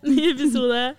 ny 0.08 0.30
episode. 0.32 0.94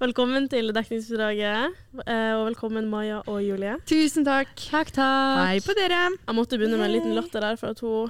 Velkommen 0.00 0.46
til 0.48 0.70
dekningsbidraget, 0.72 1.74
eh, 2.06 2.30
og 2.32 2.46
velkommen 2.46 2.86
Maja 2.88 3.18
og 3.28 3.42
Julie. 3.44 3.74
Tusen 3.84 4.24
takk. 4.24 4.54
Takk, 4.56 4.88
takk. 4.96 5.40
Hei 5.42 5.58
på 5.60 5.74
dere. 5.76 5.98
Jeg 6.14 6.36
måtte 6.38 6.56
begynne 6.56 6.78
med 6.80 6.88
en 6.88 6.94
liten 6.94 7.12
latter 7.18 7.44
der, 7.44 7.58
for 7.60 7.74
at 7.74 7.82
hun 7.84 8.08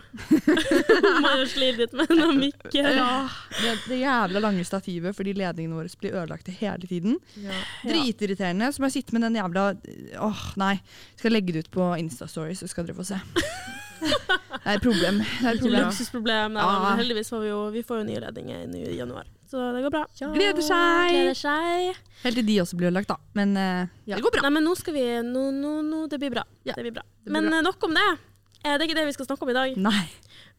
Maja 1.25 1.49
sliter 1.51 1.81
litt 1.83 1.97
med 1.99 2.13
den 2.15 2.39
mikken. 2.39 2.91
Ja, 2.95 3.09
det, 3.59 3.73
det 3.91 3.99
jævla 4.05 4.45
lange 4.45 4.63
stativet 4.69 5.19
fordi 5.19 5.35
ledningene 5.41 5.81
våre 5.81 5.91
blir 5.99 6.15
ødelagt 6.15 6.53
hele 6.61 6.87
tiden. 6.87 7.19
Dritirriterende. 7.83 8.71
Så 8.71 8.85
må 8.85 8.87
jeg 8.93 9.01
sitte 9.01 9.17
med 9.19 9.27
den 9.27 9.41
jævla 9.41 9.67
Åh, 10.31 10.47
nei. 10.63 10.77
Skal 11.19 11.35
legge 11.35 11.57
det 11.59 11.65
ut 11.67 11.73
på 11.75 11.91
Instastory, 11.99 12.55
så 12.55 12.71
skal 12.71 12.87
dere 12.87 13.01
få 13.01 13.09
se. 13.11 13.19
Det 14.01 14.63
er 14.63 14.79
et 14.79 14.85
problem. 14.87 15.19
Det 15.27 15.43
er 15.43 15.59
et 15.59 15.61
problem. 15.67 15.91
luksusproblem, 15.91 16.57
Ja. 16.63 16.95
heldigvis 17.03 17.35
får 17.35 17.43
vi 17.43 17.51
jo 17.51 17.61
vi 17.75 17.83
får 17.83 18.05
jo 18.05 18.09
nye 18.15 18.23
ledninger 18.29 18.79
i 18.79 18.97
januar. 19.03 19.27
Så 19.51 19.59
det 19.75 19.83
går 19.83 19.91
bra. 19.91 20.05
Gleder 20.37 20.63
seg. 20.63 21.11
Gleder 21.11 21.35
seg. 21.35 21.97
Helt 22.23 22.37
til 22.39 22.47
de 22.47 22.59
også 22.63 22.77
blir 22.79 22.91
ødelagt, 22.93 23.09
da. 23.11 23.17
Men 23.35 23.57
uh, 23.57 23.89
Ja. 24.07 24.17
det 24.17 24.23
går 24.23 24.37
bra. 24.37 24.43
Nei, 24.47 24.51
men 24.61 24.65
nå 24.69 24.77
skal 24.79 24.95
vi 24.95 25.03
nå, 25.27 25.47
nå, 25.57 25.73
nå, 25.83 26.05
Det 26.13 26.21
blir 26.23 26.31
bra. 26.31 26.45
Ja, 26.65 26.75
det 26.77 26.85
blir 26.87 26.95
bra. 27.01 27.03
blir 27.25 27.33
men 27.35 27.49
bra. 27.51 27.59
eh, 27.59 27.63
nok 27.67 27.83
om 27.89 27.95
det. 27.99 28.09
Er 28.63 28.77
Det 28.79 28.85
er 28.85 28.89
ikke 28.91 28.99
det 29.01 29.07
vi 29.09 29.13
skal 29.17 29.27
snakke 29.27 29.43
om 29.43 29.51
i 29.51 29.57
dag. 29.57 29.77
Nei. 29.77 30.05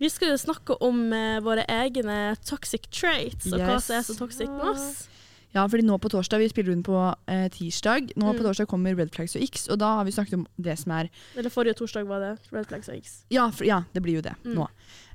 Vi 0.01 0.09
skal 0.09 0.29
jo 0.33 0.37
snakke 0.41 0.75
om 0.81 1.11
uh, 1.13 1.39
våre 1.45 1.63
egne 1.69 2.35
toxic 2.43 2.89
traits, 2.91 3.47
og 3.53 3.59
hva 3.61 3.79
som 3.79 3.95
er 3.99 4.01
så 4.03 4.17
toxic 4.17 4.49
med 4.49 4.71
oss. 4.73 5.07
Ja, 5.53 5.65
fordi 5.67 5.83
nå 5.83 5.97
på 5.99 6.07
torsdag, 6.09 6.39
vi 6.39 6.47
spiller 6.47 6.71
inn 6.71 6.81
på 6.81 6.95
eh, 7.27 7.49
tirsdag. 7.51 8.13
Nå 8.15 8.29
på 8.33 8.39
Mm. 8.39 8.45
torsdag 8.47 8.67
kommer 8.71 8.95
Red 8.95 9.11
Flags 9.11 9.35
og 9.35 9.43
X, 9.43 9.67
og 9.69 9.79
da 9.79 9.97
har 9.97 10.05
vi 10.07 10.11
snakket 10.15 10.33
om 10.39 10.45
det 10.57 10.77
som 10.79 10.93
er 10.95 11.09
Eller 11.35 11.49
forrige 11.51 11.75
torsdag 11.75 12.07
var 12.07 12.19
det 12.23 12.29
Red 12.53 12.67
Flags 12.69 12.87
og 12.87 12.95
X. 12.95 13.25
Ja, 13.29 13.49
for, 13.51 13.65
ja 13.67 13.81
det 13.93 14.01
blir 14.01 14.15
jo 14.15 14.21
det 14.21 14.35
Mm. 14.45 14.55
nå. 14.55 14.67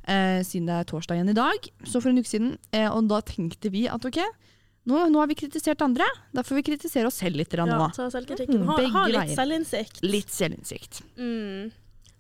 Eh, 0.07 0.41
siden 0.47 0.69
det 0.71 0.75
er 0.79 0.87
torsdag 0.87 1.19
igjen 1.19 1.33
i 1.33 1.37
dag. 1.37 1.71
Så 1.85 1.99
for 1.99 2.13
en 2.13 2.21
uke 2.21 2.31
siden. 2.31 2.53
Eh, 2.71 2.87
og 2.87 3.09
da 3.11 3.19
tenkte 3.27 3.73
vi 3.75 3.87
at 3.91 4.05
ok, 4.07 4.21
nå, 4.87 5.01
nå 5.11 5.19
har 5.19 5.31
vi 5.31 5.39
kritisert 5.39 5.83
andre. 5.83 6.07
Da 6.35 6.45
får 6.47 6.61
vi 6.61 6.67
kritisere 6.69 7.11
oss 7.11 7.19
selv 7.19 7.41
litt 7.41 7.51
grann 7.51 7.73
Ja, 7.73 7.81
nå. 7.81 7.89
ta 7.97 8.07
selvkritikken. 8.13 8.63
Mm, 8.63 8.71
Ha, 8.71 8.79
ha 8.95 9.03
litt 9.11 9.35
selvinnsikt. 9.35 9.99
Litt 10.07 10.31
selvinnsikt. 10.31 11.03
Mm. 11.19 11.73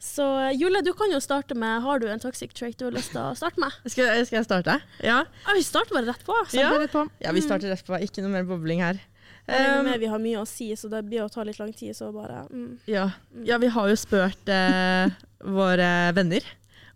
Så 0.03 0.27
Julie, 0.59 0.83
du 0.84 0.93
kan 0.93 1.11
jo 1.11 1.19
starte 1.25 1.55
med 1.56 1.81
Har 1.83 1.98
du 1.98 2.05
en 2.12 2.20
toxic 2.20 2.53
trait 2.55 2.77
du 2.78 2.84
har 2.84 2.93
lyst 2.93 3.15
til 3.15 3.20
å 3.23 3.31
starte 3.39 3.59
med? 3.59 3.73
Skal, 3.89 4.11
skal 4.28 4.43
jeg 4.43 4.47
starte? 4.47 4.77
Ja. 5.00 5.23
ja. 5.25 5.55
vi 5.56 5.62
starter 5.65 5.97
bare 5.97 6.11
rett 6.11 6.27
på. 6.27 6.37
Ja. 6.59 6.75
Rett 6.75 6.93
på. 6.93 7.06
ja, 7.23 7.33
vi 7.33 7.43
starter 7.43 7.73
rett 7.73 7.87
på. 7.87 7.97
Ikke 8.03 8.27
noe 8.27 8.34
mer 8.34 8.47
bobling 8.48 8.83
her. 8.84 9.00
Um, 9.47 9.87
vi 10.03 10.11
har 10.11 10.19
mye 10.19 10.43
å 10.43 10.47
si, 10.48 10.73
så 10.75 10.91
det 10.91 11.05
blir 11.06 11.23
å 11.23 11.31
ta 11.31 11.47
litt 11.47 11.61
lang 11.62 11.71
tid. 11.71 11.95
Så 11.95 12.11
bare 12.15 12.45
mm. 12.50 12.71
ja. 12.91 13.09
ja, 13.47 13.62
vi 13.62 13.71
har 13.71 13.91
jo 13.95 13.98
spurt 13.98 14.50
eh, 14.50 15.06
våre 15.59 15.91
venner 16.19 16.43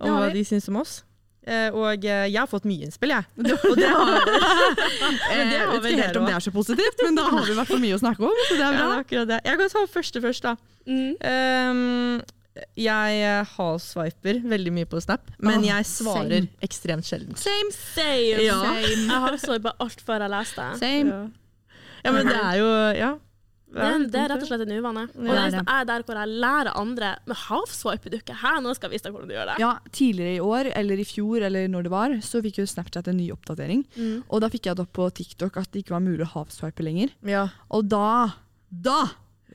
om 0.01 0.17
hva 0.19 0.33
de 0.34 0.45
syns 0.48 0.69
om 0.73 0.81
oss. 0.81 1.01
Eh, 1.48 1.73
og 1.73 2.05
eh, 2.05 2.27
jeg 2.29 2.37
har 2.37 2.48
fått 2.51 2.67
mye 2.69 2.84
innspill, 2.84 3.15
jeg. 3.15 3.25
Og 3.70 3.79
det 3.79 3.89
har 3.89 4.11
Eh, 5.31 5.47
det 5.48 5.56
jeg 5.56 5.62
har 5.62 5.73
vet 5.73 5.84
vel 5.84 5.95
ikke 5.95 6.05
helt 6.05 6.19
om 6.20 6.27
det 6.29 6.34
er 6.37 6.45
så 6.45 6.53
positivt, 6.53 7.01
men 7.06 7.17
da 7.17 7.25
har 7.31 7.47
vi 7.47 7.55
i 7.55 7.56
hvert 7.56 7.70
fall 7.70 7.81
mye 7.83 7.97
å 7.97 8.03
snakke 8.03 8.27
om. 8.27 8.43
Så 8.48 8.59
det 8.59 8.67
er 8.67 8.77
ja, 8.77 8.83
bra. 8.91 8.98
det 9.09 9.19
er 9.23 9.31
det. 9.31 9.39
Jeg 9.48 9.61
kan 9.61 9.73
ta 9.73 9.83
første 9.95 10.23
først, 10.27 10.47
da. 10.47 10.53
Mm. 10.91 11.15
Um, 11.25 12.61
jeg 12.77 13.45
har 13.55 13.77
swiper 13.81 14.41
veldig 14.51 14.73
mye 14.75 14.89
på 14.91 15.01
Snap, 15.01 15.31
men 15.39 15.62
Åh, 15.62 15.67
jeg 15.71 15.89
svarer 15.89 16.43
same. 16.43 16.53
ekstremt 16.67 17.09
sjelden. 17.09 17.39
Same. 17.41 17.73
Same. 17.73 18.43
Ja. 18.45 18.59
Jeg 18.77 19.22
har 19.25 19.39
swipet 19.41 19.84
alt 19.87 20.05
før 20.05 20.27
jeg 20.27 20.34
leste. 20.34 20.69
Same. 20.83 21.15
Ja. 21.15 21.21
ja, 22.05 22.15
men 22.16 22.28
det 22.28 22.39
er 22.43 22.60
jo 22.60 22.71
Ja. 22.99 23.12
Det 23.70 23.82
er, 23.86 24.04
det 24.10 24.19
er 24.19 24.28
rett 24.32 24.42
og 24.42 24.48
slett 24.50 24.62
en 24.64 24.72
uvane. 24.75 25.03
Og 25.14 25.28
det 25.31 25.34
er 25.54 25.60
er 25.62 25.84
der 25.86 26.03
hvor 26.03 26.19
jeg 26.19 26.28
lærer 26.42 26.72
andre 26.81 27.10
med 27.31 27.36
half-swiper 27.47 28.10
du 28.10 28.16
ikke? 28.19 28.34
Nå 28.64 28.72
skal 28.75 28.91
jeg 28.91 28.97
vise 28.98 29.06
deg 29.06 29.14
hvordan 29.14 29.31
du 29.31 29.34
gjør 29.36 29.50
det. 29.53 29.58
Ja, 29.62 29.72
Tidligere 29.94 30.34
i 30.34 30.41
år, 30.42 30.70
eller 30.75 30.98
i 30.98 31.06
fjor, 31.06 31.44
eller 31.47 31.69
når 31.70 31.86
det 31.86 31.92
var, 31.94 32.14
så 32.26 32.42
fikk 32.42 32.59
jo 32.59 32.66
Snapchat 32.66 33.06
en 33.12 33.16
ny 33.20 33.28
oppdatering. 33.30 33.84
Mm. 33.94 34.25
Og 34.28 34.41
da 34.42 34.48
fikk 34.50 34.66
jeg 34.66 34.76
det 34.80 34.82
opp 34.88 34.92
på 34.98 35.06
TikTok 35.20 35.56
at 35.62 35.70
det 35.70 35.84
ikke 35.84 35.94
var 35.94 36.03
mulig 36.03 36.26
å 36.26 36.32
half-swipe 36.34 36.82
lenger. 36.82 37.14
Ja. 37.30 37.44
Og 37.70 37.86
da, 37.92 38.32
da, 38.70 38.98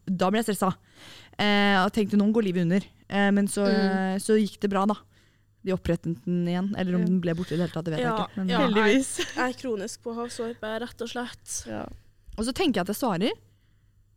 da 0.07 0.29
ble 0.31 0.39
jeg 0.43 0.47
stressa. 0.53 0.71
Eh, 1.35 1.75
og 1.83 1.91
tenkte 1.95 2.15
noen 2.19 2.31
går 2.35 2.47
livet 2.47 2.63
under. 2.69 2.87
Eh, 3.09 3.27
men 3.35 3.47
så, 3.51 3.67
Mm. 3.67 4.19
så 4.23 4.39
gikk 4.39 4.59
det 4.63 4.69
bra, 4.71 4.85
da. 4.87 4.95
De 5.65 5.73
opprettet 5.73 6.23
den 6.23 6.45
igjen. 6.47 6.71
Eller 6.77 6.95
om 6.95 7.03
den 7.03 7.19
ble 7.19 7.33
borte 7.35 7.51
i 7.55 7.57
det 7.57 7.65
hele 7.67 7.73
tatt, 7.73 7.85
det 7.89 7.97
vet 7.97 8.03
Ja, 8.05 8.15
jeg 8.15 8.27
ikke. 8.29 8.37
Men, 8.37 8.47
ja. 8.53 8.59
Heldigvis. 8.63 9.11
Jeg 9.35 9.43
er 9.49 9.59
kronisk 9.59 10.03
på 10.05 10.13
half-swipe, 10.15 10.71
rett 10.85 11.01
og 11.01 11.09
slett. 11.09 11.55
Ja. 11.67 11.83
Og 12.37 12.45
så 12.45 12.53
tenker 12.53 12.79
jeg 12.79 12.85
at 12.85 12.91
jeg 12.93 12.99
svarer, 13.01 13.31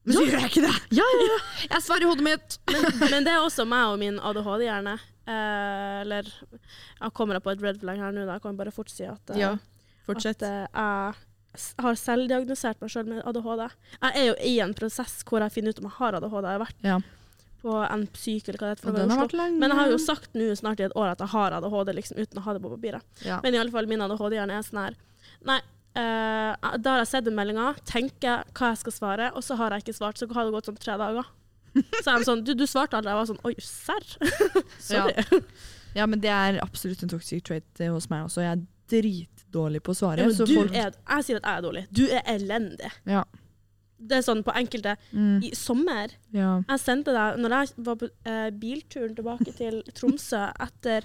men 0.08 0.16
så 0.16 0.24
gjør 0.24 0.40
jeg 0.40 0.50
ikke 0.50 0.64
det! 0.64 0.74
Ja, 0.98 1.04
ja, 1.28 1.38
Jeg 1.74 1.84
svarer 1.84 2.06
i 2.06 2.08
hodet 2.10 2.24
mitt. 2.26 2.58
Men, 2.72 2.86
men 3.12 3.26
det 3.28 3.32
er 3.36 3.44
også 3.44 3.66
meg 3.68 3.92
og 3.92 3.98
min 4.00 4.18
ADHD-hjerne. 4.18 4.96
Eh, 5.28 6.00
eller 6.02 6.28
Jeg 6.32 7.12
kommer 7.16 7.40
på 7.44 7.52
et 7.52 7.62
red 7.62 7.80
flag 7.82 8.00
her 8.00 8.14
nå, 8.16 8.24
da. 8.24 8.38
Jeg 8.38 8.44
kan 8.46 8.56
bare 8.58 8.72
fort 8.74 8.90
si 8.92 9.04
at, 9.04 9.34
eh, 9.34 9.42
ja. 9.44 9.54
At 10.08 10.24
eh, 10.48 10.64
jeg 10.72 11.84
har 11.84 11.96
selvdiagnosert 12.00 12.80
meg 12.80 12.92
sjøl 12.92 13.08
med 13.10 13.22
ADHD. 13.28 13.62
Jeg 13.98 14.16
er 14.22 14.26
jo 14.30 14.34
i 14.48 14.54
en 14.64 14.74
prosess 14.78 15.20
hvor 15.28 15.44
jeg 15.44 15.52
finner 15.58 15.74
ut 15.76 15.80
om 15.82 15.88
jeg 15.90 15.96
har 16.00 16.16
ADHD. 16.18 16.44
Jeg 16.48 16.56
har 16.56 16.64
vært 16.64 16.84
Ja. 16.88 16.98
på 17.62 17.74
en 17.84 18.04
psyk 18.14 18.48
eller 18.48 18.58
hva 18.62 18.68
det 18.72 18.84
heter. 18.84 19.48
Men 19.58 19.68
jeg 19.74 19.78
har 19.82 19.90
jo 19.92 19.98
sagt 20.00 20.36
nå 20.38 20.46
snart 20.56 20.80
i 20.80 20.86
et 20.86 20.94
år 20.96 21.12
at 21.12 21.24
jeg 21.24 21.32
har 21.34 21.56
ADHD, 21.58 21.92
liksom, 21.98 22.20
uten 22.22 22.38
å 22.40 22.44
ha 22.46 22.54
det 22.56 22.62
på 22.64 22.70
papiret. 22.76 23.04
ja. 23.26 23.40
Men 23.42 23.54
i 23.56 23.58
alle 23.60 23.74
fall 23.74 23.90
min 23.90 24.00
ADHD-hjerne 24.06 24.56
er 24.60 24.64
sånn 24.64 24.84
her 24.86 24.96
Nei, 25.44 25.60
eh, 25.98 26.76
da 26.78 26.94
har 26.94 27.02
jeg 27.02 27.10
sett 27.10 27.26
den 27.26 27.36
meldinga, 27.38 27.72
tenker 27.88 28.44
hva 28.56 28.70
jeg 28.72 28.80
skal 28.84 28.94
svare, 28.94 29.30
og 29.34 29.44
så 29.44 29.56
har 29.60 29.74
jeg 29.76 29.84
ikke 29.86 29.96
svart. 29.98 30.20
Så 30.20 30.28
har 30.32 30.46
det 30.48 30.54
gått 30.54 30.70
sånn 30.70 30.78
tre 30.80 30.96
dager. 31.00 31.28
Så 32.00 32.08
er 32.10 32.22
de 32.22 32.26
sånn 32.26 32.40
Du, 32.46 32.54
du 32.58 32.64
svarte 32.66 32.96
aldri. 32.98 33.12
Jeg 33.12 33.18
var 33.20 33.26
sånn 33.28 33.42
Oi, 33.46 33.54
serr? 33.62 34.06
Sorry. 34.88 35.42
ja, 35.94 36.06
men 36.10 36.22
det 36.24 36.30
er 36.32 36.56
absolutt 36.64 37.02
en 37.04 37.12
toxic 37.12 37.44
trait 37.46 37.82
eh, 37.84 37.90
hos 37.92 38.08
meg 38.10 38.24
også. 38.26 38.42
Jeg 38.42 38.56
er 38.56 38.64
dritdårlig 38.88 39.82
på 39.84 39.92
å 39.92 39.98
svare. 39.98 40.24
Ja, 40.24 40.46
folk, 40.48 40.72
er, 40.74 40.96
jeg 40.96 41.26
sier 41.28 41.38
at 41.42 41.46
jeg 41.50 41.60
er 41.60 41.66
dårlig. 41.68 41.84
Du 41.94 42.04
er 42.08 42.24
elendig. 42.38 42.94
ja. 43.10 43.26
Det 43.98 44.14
er 44.14 44.22
sånn 44.22 44.44
på 44.46 44.52
enkelte 44.54 44.92
Mm, 45.10 45.40
I 45.42 45.48
sommer 45.58 46.12
ja. 46.30 46.52
Jeg 46.68 46.78
sendte 46.78 47.10
deg 47.10 47.40
Når 47.42 47.54
jeg 47.56 47.70
var 47.88 47.96
på 47.98 48.06
eh, 48.30 48.44
bilturen 48.54 49.16
tilbake 49.16 49.50
til 49.58 49.80
Tromsø 49.90 50.44
etter 50.62 51.02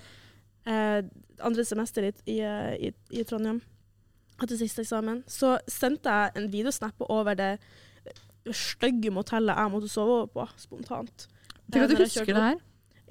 eh, 0.69 0.99
andre 1.41 1.65
semester 1.65 2.05
i, 2.05 2.11
i, 2.29 2.35
i, 2.85 2.91
i 3.17 3.23
Trondheim, 3.25 3.63
etter 4.45 4.59
siste 4.59 4.83
eksamen, 4.83 5.23
så 5.29 5.55
sendte 5.71 6.11
jeg 6.11 6.35
en 6.39 6.51
videosnap 6.53 7.03
over 7.09 7.35
det 7.39 7.53
stygge 8.51 9.11
motellet 9.13 9.55
jeg 9.55 9.71
måtte 9.71 9.89
sove 9.91 10.19
over 10.19 10.29
på, 10.35 10.47
spontant. 10.59 11.27
Tenk 11.71 11.85
at 11.85 11.93
du 11.93 11.95
Eh, 11.95 12.05
husker 12.05 12.27
det 12.27 12.43
her. 12.49 12.61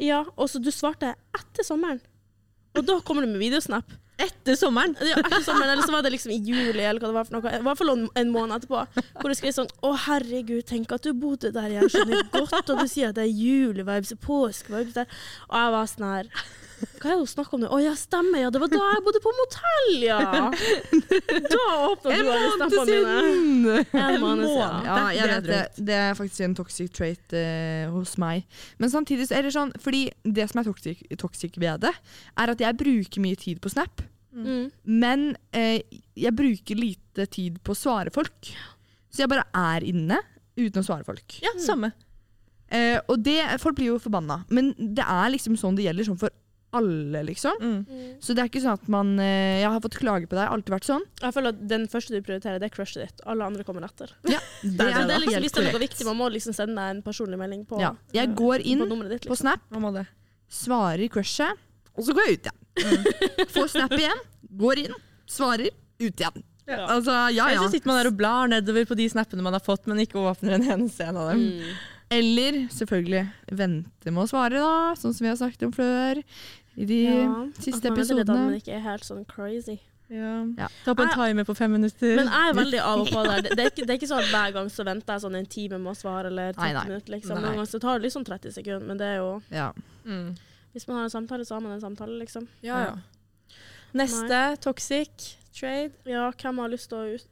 Ja, 0.02 0.22
og 0.36 0.48
så 0.50 0.60
du 0.62 0.70
svarte 0.72 1.14
etter 1.36 1.64
sommeren. 1.66 2.00
Og 2.76 2.84
da 2.88 2.98
kommer 3.04 3.24
du 3.24 3.28
med 3.32 3.40
videosnap. 3.40 3.90
Etter 4.22 4.54
sommeren. 4.56 4.94
Ja, 5.00 5.16
etter 5.20 5.42
sommeren, 5.44 5.72
eller 5.72 5.82
så 5.84 5.92
var 5.92 6.04
det 6.04 6.12
liksom 6.14 6.32
i 6.32 6.38
juli, 6.40 6.80
eller 6.84 7.00
hva 7.00 7.08
det 7.10 7.16
var 7.16 7.26
for 7.28 7.36
noe. 7.38 7.52
I 7.58 7.64
hvert 7.64 7.80
fall 7.80 7.92
en, 7.94 8.04
en 8.20 8.30
måned 8.32 8.56
etterpå. 8.60 9.04
Hvor 9.18 9.32
du 9.32 9.36
skrev 9.36 9.54
sånn 9.56 9.70
Å, 9.82 9.92
herregud, 10.06 10.62
tenk 10.68 10.92
at 10.94 11.04
du 11.04 11.12
bodde 11.16 11.50
der, 11.52 11.70
jeg 11.78 11.90
skjønner 11.92 12.28
godt, 12.32 12.70
og 12.72 12.82
du 12.84 12.88
sier 12.92 13.10
at 13.10 13.18
det 13.18 13.24
er 13.26 13.32
julevibes 13.32 14.12
og 14.16 14.20
påskevibes 14.24 14.96
der. 15.00 15.08
Og 15.48 15.56
jeg 15.58 15.74
var 15.76 15.90
sånn 15.92 16.08
her 16.08 16.30
Hva 16.82 17.08
er 17.08 17.14
det 17.14 17.18
hun 17.20 17.28
snakker 17.30 17.56
om 17.56 17.62
nå? 17.64 17.68
Å 17.72 17.78
ja, 17.82 17.92
stemmer, 17.98 18.42
ja. 18.44 18.50
Det 18.54 18.60
var 18.62 18.70
da 18.72 18.80
jeg 18.92 19.02
bodde 19.06 19.20
på 19.24 19.32
motell, 19.38 19.90
ja. 20.04 20.20
Da 21.52 21.66
åpna 21.88 22.16
du 22.18 22.30
alle 22.32 22.50
stempene 22.56 22.96
mine. 22.96 23.76
En 23.92 24.20
måned 24.22 24.46
siden. 24.48 24.86
Ja, 24.86 24.98
jeg 25.16 25.30
vet 25.32 25.48
det. 25.48 25.60
Det 25.90 25.98
er 25.98 26.16
faktisk 26.18 26.46
en 26.46 26.56
toxic 26.58 26.92
trait 26.96 27.36
uh, 27.36 27.90
hos 27.96 28.14
meg. 28.22 28.46
Men 28.82 28.92
samtidig 28.92 29.28
så 29.30 29.38
er 29.38 29.46
det 29.48 29.54
sånn, 29.56 29.74
fordi 29.82 30.04
det 30.24 30.48
som 30.50 30.62
er 30.62 30.68
toxic, 30.70 31.02
toxic 31.20 31.58
ved 31.62 31.82
det, 31.86 31.92
er 32.38 32.54
at 32.54 32.64
jeg 32.66 32.78
bruker 32.80 33.24
mye 33.24 33.38
tid 33.40 33.62
på 33.62 33.72
Snap, 33.72 34.04
Mm. 34.32 34.70
men 34.88 35.24
eh, 35.52 35.82
jeg 36.16 36.32
bruker 36.32 36.78
lite 36.80 37.26
tid 37.28 37.58
på 37.60 37.74
å 37.74 37.76
svare 37.76 38.08
folk. 38.14 38.48
Så 39.12 39.20
jeg 39.20 39.28
bare 39.28 39.44
er 39.52 39.84
inne 39.84 40.16
uten 40.56 40.80
å 40.80 40.86
svare 40.86 41.04
folk. 41.04 41.34
Ja, 41.44 41.52
samme. 41.60 41.90
Eh, 42.72 42.96
og 43.12 43.20
det, 43.20 43.36
folk 43.60 43.76
blir 43.76 43.90
jo 43.90 43.98
forbanna, 44.00 44.38
men 44.48 44.70
det 44.80 45.04
er 45.04 45.34
liksom 45.34 45.58
sånn 45.60 45.76
det 45.76 45.84
gjelder 45.84 46.08
sånn 46.08 46.16
for 46.22 46.32
alle, 46.72 47.22
liksom. 47.28 47.58
Mm. 47.60 47.80
Mm. 47.88 48.12
Så 48.24 48.34
det 48.34 48.42
er 48.44 48.48
ikke 48.50 48.62
sånn 48.64 48.78
at 48.78 48.86
man 48.92 49.10
eh, 49.20 49.60
Jeg 49.60 49.68
har 49.68 49.82
fått 49.84 49.98
klage 50.00 50.28
på 50.30 50.38
deg, 50.38 50.46
alltid 50.48 50.74
vært 50.74 50.88
sånn. 50.88 51.04
Jeg 51.20 51.36
føler 51.36 51.52
at 51.52 51.60
den 51.72 51.84
første 51.92 52.14
du 52.14 52.24
prioriterer, 52.24 52.62
det 52.62 52.70
er 52.70 52.74
crushet 52.74 53.02
ditt. 53.04 53.24
Alle 53.28 53.48
andre 53.48 53.66
kommer 53.68 53.84
etter. 53.88 54.14
Ja, 54.32 54.40
det 54.62 54.72
Det 54.78 54.86
er, 54.88 55.02
er 55.04 55.24
liksom, 55.24 55.44
hvis 55.44 55.56
det 55.56 55.62
er 55.64 55.68
noe 55.68 55.82
viktig, 55.82 56.06
man 56.08 56.18
må 56.20 56.30
liksom 56.32 56.56
sende 56.56 56.78
deg 56.80 56.96
en 56.96 57.02
personlig 57.04 57.40
melding 57.40 57.66
på, 57.68 57.80
Ja, 57.82 57.92
jeg 58.16 58.32
går 58.38 58.64
inn 58.64 58.86
på 58.86 58.98
ditt, 59.02 59.28
liksom. 59.28 59.34
på. 59.34 59.40
Snap, 59.42 59.94
det. 59.98 60.06
svarer 60.62 61.12
crushet, 61.12 61.60
og 61.92 62.06
så 62.06 62.16
går 62.16 62.30
jeg 62.30 62.40
ut 62.40 62.48
igjen. 62.48 63.48
Får 63.52 63.68
Snap 63.74 63.92
igjen, 63.98 64.24
går 64.62 64.86
inn, 64.86 64.96
svarer, 65.28 65.68
ut 66.00 66.24
igjen. 66.24 66.44
Ja. 66.66 66.84
Altså, 66.94 67.14
ja 67.34 67.48
Eller 67.50 67.66
så 67.66 67.72
sitter 67.74 67.90
man 67.90 67.98
der 67.98 68.08
og 68.12 68.18
blar 68.18 68.50
nedover 68.50 68.86
på 68.86 68.96
de 68.98 69.08
snappene 69.10 69.42
man 69.44 69.56
har 69.56 69.64
fått, 69.64 69.88
men 69.90 70.00
ikke 70.04 70.20
åpner 70.22 70.56
en 70.56 70.68
eneste 70.76 71.08
en 71.08 71.18
av 71.18 71.32
dem. 71.32 71.42
Mm. 71.58 71.74
Eller 72.12 72.58
selvfølgelig 72.72 73.22
vente 73.56 74.12
med 74.12 74.24
å 74.24 74.28
svare, 74.28 74.60
da, 74.60 74.92
sånn 75.00 75.14
som 75.16 75.24
vi 75.24 75.30
har 75.30 75.38
snakket 75.40 75.64
om 75.68 75.72
før. 75.74 76.20
I 76.76 76.84
de 76.88 76.98
Ja, 77.04 77.32
siste 77.60 77.88
episodene. 77.90 78.22
at 78.32 78.38
man 78.46 78.54
ikke 78.56 78.72
er 78.78 78.80
helt 78.80 79.04
sånn 79.04 79.24
crazy. 79.28 79.78
Ja. 80.12 80.44
Ja. 80.58 80.66
Ta 80.84 80.92
på 80.94 81.02
en 81.06 81.12
timer 81.14 81.44
på 81.48 81.54
fem 81.56 81.72
minutter. 81.72 82.16
Men 82.16 82.28
jeg 82.28 82.48
er 82.50 82.54
veldig 82.56 82.80
av 82.84 83.00
og 83.00 83.08
på 83.12 83.22
der. 83.24 83.42
Det, 83.42 83.50
det, 83.56 83.64
er 83.64 83.70
ikke, 83.70 83.84
det 83.86 83.90
er 83.94 83.98
ikke 84.00 84.08
sånn 84.10 84.20
at 84.24 84.30
hver 84.32 84.52
gang 84.52 84.68
så 84.72 84.84
venter 84.84 85.14
jeg 85.16 85.22
sånn 85.24 85.36
en 85.38 85.46
time 85.46 85.78
med 85.80 85.92
å 85.92 85.96
svare, 85.96 86.28
eller 86.32 86.52
30 86.52 86.60
Nei, 86.62 86.72
nei. 86.76 86.84
minutter. 86.90 87.12
Liksom. 87.16 87.36
Noen 87.38 87.46
ganger 87.56 87.70
så 87.70 87.80
tar 87.80 87.98
det 88.00 88.06
liksom 88.08 88.24
30 88.28 88.52
sekunder, 88.58 88.86
men 88.88 89.00
det 89.00 89.06
er 89.06 89.16
jo 89.22 89.30
Ja. 89.52 89.70
mm. 90.04 90.36
Hvis 90.72 90.86
man 90.88 90.96
har 90.96 91.04
en 91.04 91.10
samtale, 91.12 91.44
så 91.44 91.54
har 91.54 91.60
man 91.60 91.72
en 91.72 91.80
samtale, 91.80 92.18
liksom. 92.18 92.46
Ja, 92.64 92.78
ja. 92.84 92.94
Neste 93.92 94.38
toxic 94.64 95.36
trade. 95.52 95.92
Ja, 96.08 96.30
hvem 96.32 96.58
har 96.62 96.68
lyst 96.72 96.88
til 96.88 96.98
å 96.98 97.14
ut... 97.14 97.26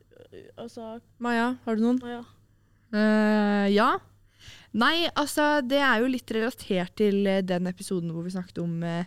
Altså, 0.60 1.00
Maja, 1.18 1.54
har 1.64 1.76
du 1.76 1.82
noen? 1.82 1.98
Maja. 2.04 2.20
ja. 2.92 3.00
Eh, 3.00 3.68
ja. 3.74 3.88
Nei, 4.72 5.08
altså 5.18 5.60
det 5.66 5.80
er 5.82 6.00
jo 6.04 6.10
litt 6.12 6.30
relatert 6.30 6.92
til 7.00 7.24
eh, 7.26 7.40
den 7.42 7.66
episoden 7.66 8.12
hvor 8.14 8.22
vi 8.26 8.30
snakket 8.34 8.60
om 8.62 8.76
eh, 8.86 9.04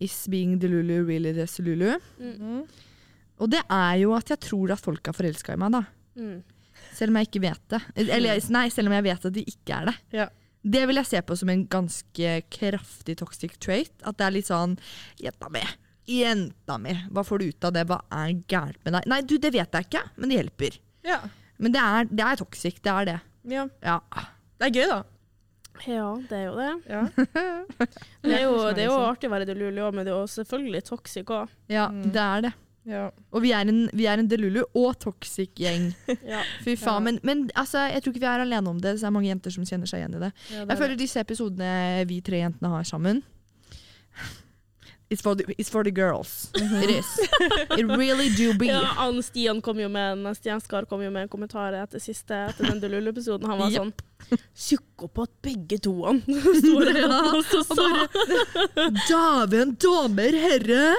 Is 0.00 0.26
being 0.30 0.58
Delulu 0.58 1.02
really 1.06 1.32
the 1.32 1.46
lulu 1.62 1.98
Mm. 2.18 2.62
Og 3.42 3.50
det 3.50 3.62
er 3.70 3.96
jo 3.98 4.12
at 4.14 4.28
jeg 4.30 4.38
tror 4.40 4.70
at 4.72 4.80
folk 4.80 5.08
er 5.08 5.12
forelska 5.16 5.54
i 5.54 5.58
meg, 5.58 5.72
da. 5.72 5.80
Mm. 6.14 6.42
Selv 6.94 7.10
om 7.10 7.16
jeg 7.18 7.26
ikke 7.28 7.40
vet 7.42 7.62
det. 7.72 7.80
Eller 7.96 8.38
nei, 8.54 8.68
selv 8.70 8.86
om 8.86 8.94
jeg 8.94 9.02
vet 9.08 9.24
at 9.26 9.34
de 9.34 9.42
ikke 9.50 9.74
er 9.80 9.88
det. 9.90 9.94
Ja. 10.12 10.26
Det 10.62 10.86
vil 10.86 11.00
jeg 11.00 11.08
se 11.08 11.22
på 11.26 11.34
som 11.40 11.50
en 11.50 11.64
ganske 11.66 12.34
kraftig 12.54 13.16
toxic 13.18 13.56
trait. 13.58 13.90
At 14.06 14.18
det 14.20 14.26
er 14.28 14.34
litt 14.36 14.46
sånn 14.46 14.76
Jenta 15.18 15.48
mi, 15.50 15.62
jenta 16.06 16.76
mi, 16.78 16.94
hva 17.10 17.24
får 17.26 17.42
du 17.42 17.48
ut 17.50 17.66
av 17.66 17.74
det? 17.74 17.86
Hva 17.90 17.98
er 18.14 18.36
gærent 18.46 18.78
med 18.84 18.94
deg? 18.94 19.08
Nei, 19.10 19.20
du, 19.26 19.34
det 19.42 19.50
vet 19.56 19.74
jeg 19.74 19.88
ikke, 19.88 20.04
men 20.16 20.30
det 20.30 20.38
hjelper. 20.38 20.78
Ja. 21.08 21.18
Men 21.58 21.74
det 21.74 21.82
er, 21.82 22.06
det 22.10 22.28
er 22.28 22.38
toxic, 22.44 22.78
det 22.82 22.92
er 22.94 23.10
det. 23.10 23.18
ja. 23.50 23.66
Ja. 23.82 23.98
Det 24.62 24.68
er 24.68 24.76
gøy, 24.78 24.86
da. 24.92 25.00
Ja, 25.86 26.08
det 26.28 26.38
er 26.38 26.44
jo 26.46 26.56
det. 26.56 26.72
Ja. 26.88 27.02
Det 28.22 28.34
er 28.38 28.42
jo, 28.44 28.56
det 28.74 28.84
er 28.84 28.90
jo 28.90 28.98
artig 29.02 29.26
å 29.28 29.32
være 29.32 29.46
delulu 29.48 29.80
òg, 29.82 29.94
men 29.96 30.06
det 30.06 30.12
er 30.12 30.20
jo 30.20 30.28
selvfølgelig 30.30 30.84
toxic 30.86 31.24
òg. 31.34 31.48
ja, 31.68 31.88
Mm. 31.90 32.02
det 32.14 32.20
er 32.22 32.40
det. 32.46 32.52
ja. 32.86 33.10
Og 33.32 33.42
vi 33.42 33.50
er 33.52 33.66
en, 33.70 33.88
vi 33.92 34.06
er 34.06 34.18
en 34.18 34.28
Delulu 34.28 34.62
og 34.74 34.98
toxic 34.98 35.50
gjeng. 35.58 35.92
Ja. 36.32 36.42
Fy 36.64 36.76
faen. 36.76 36.94
Ja. 36.94 37.00
Men, 37.00 37.18
men 37.22 37.50
altså, 37.54 37.78
jeg 37.90 38.02
tror 38.02 38.12
ikke 38.14 38.24
vi 38.24 38.30
er 38.30 38.44
alene 38.46 38.68
om 38.70 38.78
det. 38.80 38.96
Så 38.98 39.04
det 39.06 39.10
er 39.10 39.14
mange 39.16 39.28
jenter 39.30 39.50
som 39.54 39.64
kjenner 39.64 39.86
seg 39.90 40.02
igjen 40.02 40.16
i 40.18 40.22
det. 40.24 40.32
Ja, 40.50 40.64
det 40.64 40.68
Jeg 40.68 40.76
er 40.76 40.80
føler 40.84 40.96
disse 40.98 41.20
episodene 41.22 42.04
vi 42.10 42.20
tre 42.20 42.42
jentene 42.44 42.70
har 42.74 42.84
sammen 42.88 43.22
It's 45.12 45.20
for 45.20 45.34
the, 45.36 45.44
it's 45.58 45.68
for 45.68 45.84
the 45.84 45.90
girls. 45.92 46.50
It 46.56 46.88
is. 46.90 47.08
It 47.78 47.84
really 47.84 48.30
do 48.30 48.54
be. 48.56 48.66
Ja, 48.70 48.78
han 48.96 49.18
Stian 49.22 49.60
kom 49.62 49.78
jo 49.82 49.88
med 49.92 50.12
en 50.26 50.34
Stian 50.34 50.60
Skar 50.64 50.86
kom 50.88 51.02
jo 51.04 51.10
med 51.12 51.26
en 51.26 51.28
kommentar 51.28 51.76
etter 51.76 52.00
siste 52.00 52.32
Etter 52.48 52.70
den 52.70 52.80
Delulu-episoden. 52.80 53.44
Han 53.50 53.58
var 53.60 53.68
Yep. 53.70 53.76
sånn 53.82 53.92
Psykopat 54.54 55.30
begge 55.44 55.76
to, 55.84 55.92
han. 56.06 56.22
Sto 56.62 56.80
det 56.86 57.04
og 57.04 57.42
så 57.50 57.60
sa 57.66 57.88
Dæven, 59.10 59.74
damer, 59.82 60.38
herre! 60.46 60.94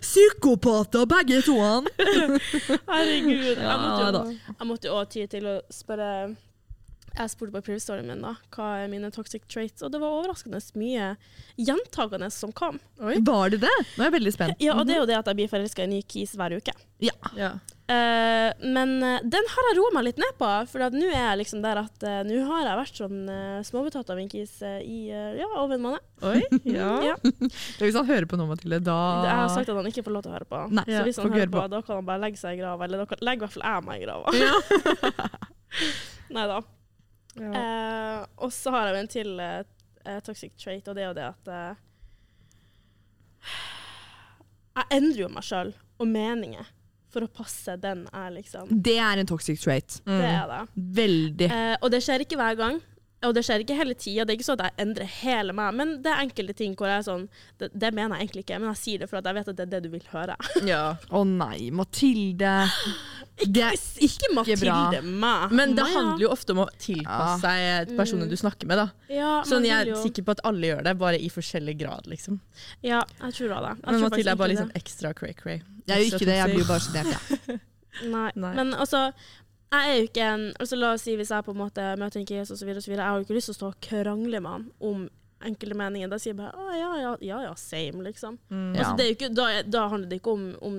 Psykopater, 0.00 1.04
begge 1.10 1.42
to. 1.44 1.58
Herregud. 2.88 3.60
Jeg 3.60 3.78
måtte 3.84 4.00
jo, 4.08 4.24
jeg 4.58 4.66
måtte 4.70 4.88
jo 4.88 4.96
også 5.02 5.10
ty 5.18 5.26
til 5.36 5.50
å 5.50 5.58
spørre 5.72 6.10
Jeg 7.14 7.30
spurte 7.30 7.54
på 7.54 7.62
preview-storyen 7.68 8.08
min 8.10 8.24
da, 8.24 8.32
hva 8.56 8.68
er 8.82 8.88
mine 8.90 9.10
toxic 9.14 9.44
traits, 9.50 9.84
og 9.86 9.92
det 9.94 10.00
var 10.02 10.16
overraskende 10.16 10.58
mye 10.80 11.12
gjentakende 11.54 12.26
som 12.34 12.50
kom. 12.50 12.80
Oi. 12.98 13.20
Var 13.22 13.54
det 13.54 13.60
det? 13.62 13.76
Nå 13.94 14.02
er 14.02 14.08
jeg 14.08 14.16
veldig 14.16 14.32
spent. 14.34 14.64
Ja, 14.64 14.74
og 14.74 14.88
det 14.88 14.96
er 14.96 15.04
jo 15.04 15.06
det 15.12 15.20
at 15.20 15.30
jeg 15.30 15.38
blir 15.38 15.52
forelska 15.52 15.84
i 15.84 15.86
en 15.86 15.94
ny 15.94 16.02
kis 16.10 16.34
hver 16.38 16.56
uke. 16.58 16.74
Ja. 17.04 17.14
Eh, 17.84 18.50
men 18.64 18.96
eh, 19.04 19.22
den 19.22 19.46
har 19.52 19.68
jeg 19.68 19.76
roa 19.78 19.92
meg 19.94 20.06
litt 20.08 20.18
ned 20.18 20.34
på, 20.40 20.50
for 20.70 20.86
nå 20.90 21.04
er 21.06 21.18
jeg 21.20 21.40
liksom 21.42 21.62
der 21.62 21.82
at 21.82 22.06
uh, 22.08 22.20
nå 22.24 22.38
har 22.48 22.64
jeg 22.64 22.78
vært 22.80 23.00
sånn 23.02 23.18
uh, 23.28 23.58
småbetatt 23.66 24.10
av 24.14 24.22
en 24.22 24.30
kis 24.32 24.54
i 24.64 24.98
ja, 25.12 25.48
over 25.60 25.76
en 25.76 25.84
måned. 25.86 26.06
Oi. 26.24 26.40
Ja. 26.66 26.92
Ja. 27.10 27.14
Hvis 27.78 27.94
han 27.98 28.06
hører 28.08 28.26
på 28.26 28.38
nå, 28.40 28.46
Mathilde, 28.48 28.78
da 28.86 28.96
Jeg 29.26 29.36
har 29.36 29.50
sagt 29.52 29.68
at 29.68 29.76
han 29.76 29.86
ikke 29.90 30.02
får 30.06 30.14
lov 30.14 30.24
til 30.24 30.32
å 30.32 30.36
høre 30.38 30.48
på. 30.48 30.60
Nei, 30.72 30.84
så 30.88 30.96
ja, 30.96 31.02
hvis 31.06 31.20
han 31.20 31.30
hører 31.34 31.50
på, 31.52 31.58
på, 31.60 31.66
da 31.74 31.80
kan 31.84 32.00
han 32.00 32.08
bare 32.08 32.22
legge 32.24 32.40
seg 32.40 32.56
i 32.56 32.62
grava. 32.62 32.86
Eller 32.88 33.02
da 33.04 33.06
kan- 33.10 33.22
legger 33.22 33.44
i 33.44 33.44
hvert 33.44 33.54
fall 33.54 33.66
jeg 33.68 33.84
meg 33.86 34.00
i 34.00 34.06
grava. 34.08 34.26
Nei 36.34 36.46
da. 36.50 36.62
Ja. 37.40 37.50
Eh, 37.60 38.26
og 38.44 38.52
så 38.54 38.70
har 38.74 38.86
jeg 38.88 38.94
jo 38.94 39.00
en 39.02 39.10
til 39.10 39.40
eh, 39.42 39.64
eh, 40.04 40.20
toxic 40.24 40.54
trait, 40.60 40.86
og 40.88 40.94
det 40.94 41.02
er 41.04 41.08
jo 41.10 41.16
det 41.18 41.26
at 41.32 41.50
eh, 41.50 41.82
Jeg 44.74 44.90
endrer 44.98 45.20
jo 45.24 45.28
meg 45.30 45.46
sjøl 45.46 45.74
og 46.02 46.08
meninger 46.10 46.70
for 47.14 47.26
å 47.26 47.30
passe 47.30 47.76
den 47.78 48.06
jeg 48.08 48.32
liksom 48.40 48.72
Det 48.82 48.96
er 48.98 49.20
en 49.22 49.28
toxic 49.30 49.60
trait. 49.62 50.00
Mm. 50.06 50.16
Det 50.18 50.30
er 50.32 50.48
det. 50.50 50.62
Veldig. 50.98 51.48
Eh, 51.50 51.76
og 51.80 51.92
det 51.94 52.02
skjer 52.02 52.24
ikke 52.24 52.38
hver 52.40 52.58
gang. 52.58 52.80
Og 53.28 53.34
det 53.36 53.42
skjer 53.46 53.62
ikke 53.64 53.76
hele 53.78 53.94
tida. 53.98 54.24
Det 54.24 54.34
er 54.34 54.38
ikke 54.38 54.46
sånn 54.48 54.60
at 54.60 54.70
jeg 54.72 54.86
endrer 54.86 55.10
hele 55.22 55.54
meg, 55.56 55.74
men 55.78 55.96
det 56.04 56.12
er 56.12 56.22
enkelte 56.24 56.54
ting 56.58 56.74
hvor 56.78 56.90
jeg 56.90 57.00
er 57.02 57.06
sånn 57.06 57.24
Det, 57.60 57.70
det 57.72 57.90
mener 57.96 58.16
jeg 58.18 58.26
egentlig 58.28 58.44
ikke, 58.44 58.58
men 58.62 58.70
jeg 58.72 58.80
sier 58.82 59.02
det 59.04 59.08
for 59.10 59.20
at 59.20 59.28
jeg 59.30 59.38
vet 59.38 59.50
at 59.52 59.58
det 59.58 59.64
er 59.66 59.72
det 59.74 59.82
du 59.86 59.90
vil 59.94 60.06
høre. 60.12 60.36
ja. 60.72 60.82
Å 61.10 61.24
nei, 61.28 61.70
Mathilde. 61.74 62.54
Det 63.34 63.64
er 63.66 63.74
Ikke 64.06 64.28
Mathilde, 64.30 64.62
bra. 64.70 65.00
meg. 65.02 65.50
Men 65.58 65.72
det 65.74 65.82
handler 65.90 66.20
jo 66.22 66.28
ofte 66.30 66.54
om 66.54 66.60
å 66.62 66.68
tilpasse 66.78 67.40
seg 67.42 67.90
personen 67.98 68.30
du 68.30 68.36
snakker 68.38 68.68
med. 68.70 68.78
da. 68.78 68.84
ja, 69.10 69.32
Sånn, 69.42 69.66
Jeg 69.66 69.88
er 69.88 69.98
sikker 69.98 70.22
på 70.28 70.36
at 70.36 70.42
alle 70.46 70.68
gjør 70.70 70.84
det, 70.86 70.92
bare 71.00 71.18
i 71.18 71.26
forskjellig 71.34 71.74
grad. 71.80 72.06
liksom. 72.06 72.38
Ja, 72.86 73.00
jeg 73.24 73.34
tror 73.40 73.56
da 73.56 73.58
det. 73.64 73.72
Jeg 73.80 73.90
Men 73.90 74.04
Mathilde 74.06 74.36
er 74.36 74.38
bare 74.38 74.54
liksom 74.54 74.70
ekstra 74.78 75.10
cray-cray. 75.18 75.64
Jeg 75.88 75.96
er 75.96 76.04
jo 76.04 76.12
ikke 76.14 76.28
det, 76.30 76.36
jeg 76.38 76.52
blir 76.54 76.62
jo 76.62 76.68
bare 76.70 76.84
sjenert, 76.86 77.10
jeg. 77.16 77.40
Ja. 77.50 77.58
Nei. 78.14 78.30
Nei. 78.38 78.54
Men 78.58 78.70
altså, 78.74 79.02
jeg 79.80 79.90
er 79.90 79.98
jo 80.00 80.06
ikke 80.08 80.24
en 80.34 80.42
altså 80.60 80.76
La 80.78 80.92
oss 80.94 81.02
si 81.06 81.16
hvis 81.18 81.30
jeg 81.34 81.44
på 81.46 81.52
en 81.54 81.60
måte 81.60 81.84
møter 82.00 82.20
en 82.20 82.26
case 82.28 82.52
osv., 82.54 82.68
jeg 82.68 82.98
har 83.00 83.16
jo 83.18 83.24
ikke 83.26 83.36
lyst 83.38 83.50
til 83.50 83.54
å 83.54 83.58
stå 83.60 83.70
og 83.72 83.78
krangle 83.84 84.40
med 84.44 84.50
han 84.50 84.66
om 84.80 85.04
enkelte 85.44 85.76
meninger. 85.76 86.08
Da 86.08 86.16
sier 86.18 86.32
jeg 86.32 86.38
bare 86.38 86.56
å, 86.56 86.68
ja, 86.72 86.90
ja, 87.02 87.12
ja, 87.20 87.38
ja, 87.48 87.54
same, 87.60 88.00
liksom. 88.06 88.38
Mm. 88.48 88.70
Altså, 88.78 88.92
det 88.96 89.04
er 89.04 89.08
jo 89.10 89.16
ikke, 89.18 89.32
da, 89.36 89.48
da 89.68 89.82
handler 89.92 90.08
det 90.08 90.20
ikke 90.22 90.32
om, 90.38 90.44
om 90.64 90.78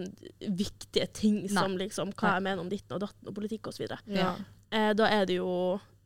viktige 0.57 1.05
ting 1.13 1.43
som 1.51 1.75
liksom 1.77 2.13
hva 2.17 2.31
Nei. 2.31 2.37
jeg 2.39 2.45
mener 2.47 2.63
om 2.65 2.71
ditten 2.71 2.95
og 2.97 3.03
datten 3.05 3.29
og 3.29 3.35
politikk 3.37 3.69
osv. 3.69 3.85
Ja. 4.09 4.31
Eh, 4.73 4.91
da 4.97 5.09
er 5.19 5.27
det 5.29 5.37
jo 5.37 5.51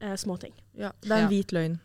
eh, 0.02 0.16
småting. 0.20 0.52
ja. 0.76 0.92
Det 1.02 1.12
er 1.12 1.22
en 1.22 1.30
Ja. 1.30 1.32
hvit 1.32 1.54
løgn. 1.56 1.80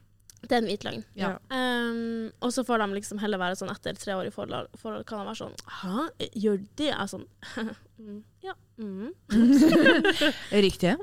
Det 0.44 0.52
er 0.52 0.60
en 0.60 0.66
hvit 0.68 0.82
løgn. 0.84 1.04
Ja. 1.16 1.30
Um, 1.48 2.32
og 2.44 2.50
så 2.52 2.64
får 2.66 2.82
de 2.82 2.98
liksom 2.98 3.18
heller 3.22 3.38
være 3.40 3.56
sånn 3.56 3.70
etter 3.72 3.94
tre 3.96 4.12
år 4.18 4.26
i 4.28 4.34
forhold, 4.34 4.68
forhold 4.76 5.06
kan 5.08 5.22
de 5.22 5.30
være 5.30 5.40
sånn 5.40 5.54
Hæ, 5.78 6.08
gjør 6.36 6.58
det? 6.76 6.90
Jeg 6.90 6.98
er 6.98 7.08
sånn 7.08 7.24
mm, 8.02 8.18
Ja. 8.44 8.52
Mm. 8.79 9.12
Riktig. 10.50 10.97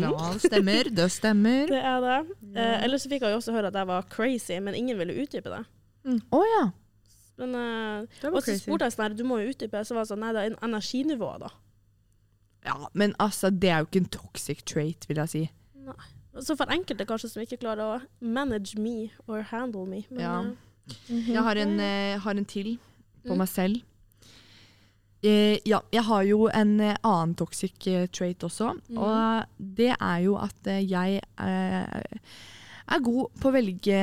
Ja, 0.00 0.32
stemmer. 0.38 0.90
Det 0.90 1.06
stemmer. 1.12 1.66
Det 1.70 1.78
er 1.82 2.00
det. 2.04 2.18
Eh, 2.56 2.84
ellers 2.84 3.04
så 3.04 3.10
fikk 3.12 3.22
jeg 3.26 3.34
jo 3.34 3.38
også 3.40 3.54
høre 3.54 3.70
at 3.70 3.78
jeg 3.78 3.86
var 3.90 4.06
crazy, 4.10 4.58
men 4.60 4.74
ingen 4.74 4.98
ville 4.98 5.14
utdype 5.22 5.52
det. 5.52 5.62
Å 6.34 6.40
ja. 6.56 6.62
Men, 7.40 7.54
eh, 7.56 8.06
Det 8.20 8.32
og 8.34 8.42
så 8.44 8.56
spurte 8.58 8.84
jeg 8.88 8.92
sånn 8.96 9.06
her, 9.06 9.14
du 9.16 9.24
må 9.24 9.38
jo 9.40 9.52
utdype. 9.52 9.84
Så 9.86 9.94
var 9.96 10.04
det 10.04 10.10
sånn, 10.12 10.20
nei, 10.24 10.32
det 10.36 10.42
er 10.42 10.50
en- 10.50 10.62
energinivået, 10.70 11.40
da. 11.40 11.50
Ja, 12.66 12.88
men 12.92 13.14
altså, 13.18 13.48
det 13.50 13.70
er 13.70 13.78
jo 13.80 13.86
ikke 13.88 14.02
en 14.02 14.10
toxic 14.12 14.64
trait, 14.64 15.06
vil 15.08 15.16
jeg 15.16 15.28
si. 15.28 15.50
Nei. 15.74 15.94
Så 16.40 16.56
for 16.56 16.66
enkelte 16.70 17.06
kanskje 17.06 17.30
som 17.30 17.42
ikke 17.42 17.58
klarer 17.58 17.80
å 17.98 18.02
manage 18.20 18.76
me 18.78 19.10
or 19.26 19.42
handle 19.42 19.86
me. 19.86 20.04
Men, 20.10 20.20
Ja. 20.20 20.42
Mm 20.42 20.56
-hmm. 21.08 21.32
Jeg 21.32 21.42
har 21.42 21.56
en, 21.56 21.80
eh, 21.80 22.18
har 22.18 22.30
en 22.34 22.44
til 22.44 22.78
på 23.24 23.32
Mm. 23.32 23.38
meg 23.38 23.48
selv. 23.48 23.82
Eh, 25.20 25.58
ja, 25.68 25.82
jeg 25.92 26.04
har 26.06 26.22
jo 26.24 26.46
en 26.48 26.78
eh, 26.80 26.96
annen 27.04 27.34
toxic 27.36 27.86
eh, 27.90 28.06
trait 28.08 28.40
også, 28.46 28.72
mm. 28.88 28.96
og 28.96 29.66
det 29.80 29.92
er 29.92 30.22
jo 30.24 30.38
at 30.40 30.70
jeg 30.80 31.20
er 32.90 33.02
god 33.04 33.42
på 33.42 33.50
å 33.50 33.54
velge, 33.54 34.00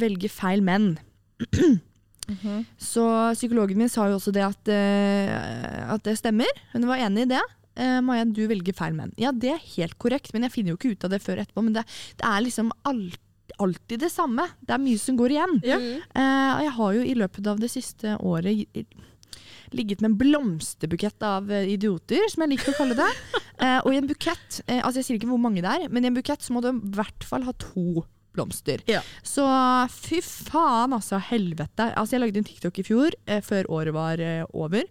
velge 0.00 0.32
feil 0.32 0.64
menn. 0.64 0.94
Mhm. 2.26 2.64
Så 2.78 3.02
psykologen 3.36 3.78
min 3.78 3.90
sa 3.90 4.08
jo 4.10 4.16
også 4.18 4.32
det 4.34 4.42
at, 4.42 4.70
eh, 4.72 5.92
at 5.94 6.02
det 6.02 6.16
stemmer. 6.18 6.50
Hun 6.72 6.88
var 6.88 6.98
enig 6.98 7.22
i 7.26 7.30
det. 7.36 7.42
Eh, 7.76 8.00
Maja, 8.00 8.24
du 8.24 8.46
velger 8.50 8.74
feil 8.74 8.96
menn. 8.96 9.12
Ja, 9.20 9.32
det 9.32 9.52
er 9.52 9.68
helt 9.76 9.98
korrekt, 10.02 10.32
men 10.34 10.42
jeg 10.42 10.54
finner 10.54 10.72
jo 10.72 10.80
ikke 10.80 10.96
ut 10.96 11.06
av 11.06 11.12
det 11.14 11.22
før 11.22 11.42
etterpå. 11.42 11.62
Men 11.62 11.76
det, 11.76 11.84
det 12.18 12.26
er 12.26 12.42
liksom 12.42 12.72
alt, 12.88 13.20
alltid 13.62 14.02
det 14.02 14.10
samme. 14.10 14.48
Det 14.58 14.74
er 14.74 14.82
mye 14.82 14.98
som 14.98 15.18
går 15.20 15.36
igjen. 15.36 15.58
Ja. 15.66 15.78
mm. 15.78 16.02
Eh, 16.18 16.50
og 16.56 16.64
jeg 16.66 16.76
har 16.80 16.96
jo 16.98 17.04
i 17.04 17.18
løpet 17.22 17.52
av 17.52 17.62
det 17.62 17.70
siste 17.72 18.16
året 18.18 18.66
ligget 19.74 20.02
med 20.02 20.12
en 20.12 20.18
blomsterbukett 20.20 21.22
av 21.26 21.50
eh, 21.52 21.70
idioter, 21.74 22.26
som 22.30 22.44
jeg 22.44 22.54
liker 22.54 22.74
å 22.74 22.78
kalle 22.82 22.98
det. 22.98 23.10
Eh, 23.56 23.78
og 23.88 23.88
i 23.88 23.96
en 23.96 24.04
bukett, 24.04 24.58
eh, 24.68 24.82
altså 24.84 25.00
jeg 25.00 25.06
sier 25.06 25.16
ikke 25.16 25.30
hvor 25.30 25.40
mange 25.40 25.62
det 25.64 25.70
er, 25.72 25.86
men 25.88 26.04
i 26.04 26.10
en 26.10 26.16
bukett 26.18 26.42
så 26.44 26.52
må 26.52 26.60
du 26.60 26.66
i 26.68 26.90
hvert 26.92 27.24
fall 27.24 27.46
ha 27.46 27.54
to 27.56 28.02
blomster. 28.36 28.82
Ja. 28.84 29.00
Så 29.24 29.46
fy 29.94 30.20
faen, 30.20 30.92
altså. 30.92 31.16
Helvete. 31.30 31.86
Altså, 31.96 32.18
jeg 32.18 32.24
lagde 32.26 32.42
en 32.42 32.48
TikTok 32.50 32.82
i 32.82 32.84
fjor, 32.84 33.16
eh, 33.24 33.40
før 33.40 33.70
året 33.78 33.96
var 33.96 34.20
eh, 34.20 34.44
over, 34.52 34.84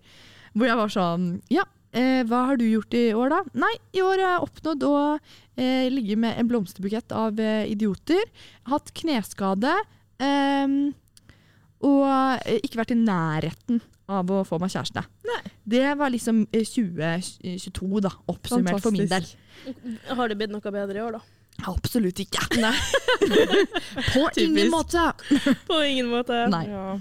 hvor 0.55 0.71
jeg 0.71 0.79
var 0.81 0.93
sånn 0.97 1.29
Ja, 1.53 1.67
eh, 1.93 2.23
hva 2.25 2.41
har 2.49 2.57
du 2.57 2.65
gjort 2.65 2.97
i 2.97 3.05
år, 3.13 3.35
da? 3.35 3.41
Nei, 3.67 3.73
i 3.93 4.01
år 4.01 4.17
har 4.17 4.33
jeg 4.33 4.45
oppnådd 4.49 4.89
å 4.89 4.97
eh, 5.13 5.85
ligge 5.93 6.17
med 6.25 6.39
en 6.41 6.49
blomsterbukett 6.49 7.13
av 7.13 7.37
idioter. 7.69 8.25
Hatt 8.71 8.95
kneskade. 8.97 9.77
ehm, 10.17 10.79
og 11.85 12.49
ikke 12.65 12.79
vært 12.79 12.95
i 12.95 13.03
nærheten 13.03 13.83
av 14.11 14.31
å 14.31 14.41
få 14.45 14.59
meg 14.61 14.73
kjæreste. 14.73 15.03
Det 15.65 15.85
var 15.97 16.11
liksom 16.13 16.43
eh, 16.51 16.65
2022, 16.67 18.01
da, 18.05 18.11
oppsummert 18.31 18.83
for 18.83 18.93
min 18.95 19.09
del. 19.09 19.25
Har 20.11 20.29
det 20.29 20.37
blitt 20.39 20.53
noe 20.53 20.73
bedre 20.73 20.99
i 20.99 21.03
år, 21.05 21.17
da? 21.17 21.23
Absolutt 21.71 22.19
ikke. 22.19 22.43
Nei. 22.61 22.75
På 24.13 24.27
ingen 24.41 24.69
måte. 24.73 25.05
På 25.69 25.79
ingen 25.83 26.11
måte. 26.11 26.43
Nei. 26.51 26.65
Ja. 26.69 26.99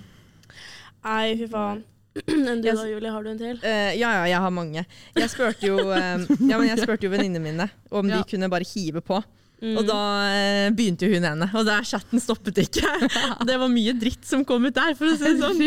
Nei, 1.04 1.34
fy 1.40 1.48
faen. 1.50 1.82
Enn 2.30 2.60
du 2.62 2.68
da, 2.70 2.84
Julie, 2.86 3.10
har 3.10 3.24
du 3.26 3.32
en 3.32 3.40
til? 3.40 3.56
Uh, 3.64 3.90
ja, 3.98 4.12
ja, 4.20 4.26
jeg 4.30 4.42
har 4.44 4.52
mange. 4.54 4.84
Jeg 5.18 5.30
spurte 5.32 5.66
jo, 5.66 5.80
eh, 5.90 6.22
ja, 6.46 6.60
jo 6.62 7.10
venninnene 7.10 7.42
mine 7.42 7.66
om 7.90 8.06
Ja. 8.08 8.20
de 8.20 8.30
kunne 8.30 8.48
bare 8.52 8.68
hive 8.70 9.02
på. 9.02 9.18
Mm. 9.62 9.78
Og 9.80 9.86
da 9.88 10.00
eh, 10.34 10.68
begynte 10.76 11.06
jo 11.06 11.14
hun 11.16 11.24
ene, 11.28 11.48
og 11.54 11.64
der 11.68 11.86
chatten 11.88 12.20
stoppet 12.22 12.58
ikke. 12.64 12.84
Det 13.48 13.56
var 13.60 13.70
mye 13.72 13.94
dritt 13.96 14.26
som 14.28 14.44
kom 14.46 14.66
ut 14.66 14.76
der, 14.76 14.92
for 14.98 15.08
å 15.08 15.16
si 15.16 15.24
det 15.24 15.40
sånn. 15.40 15.64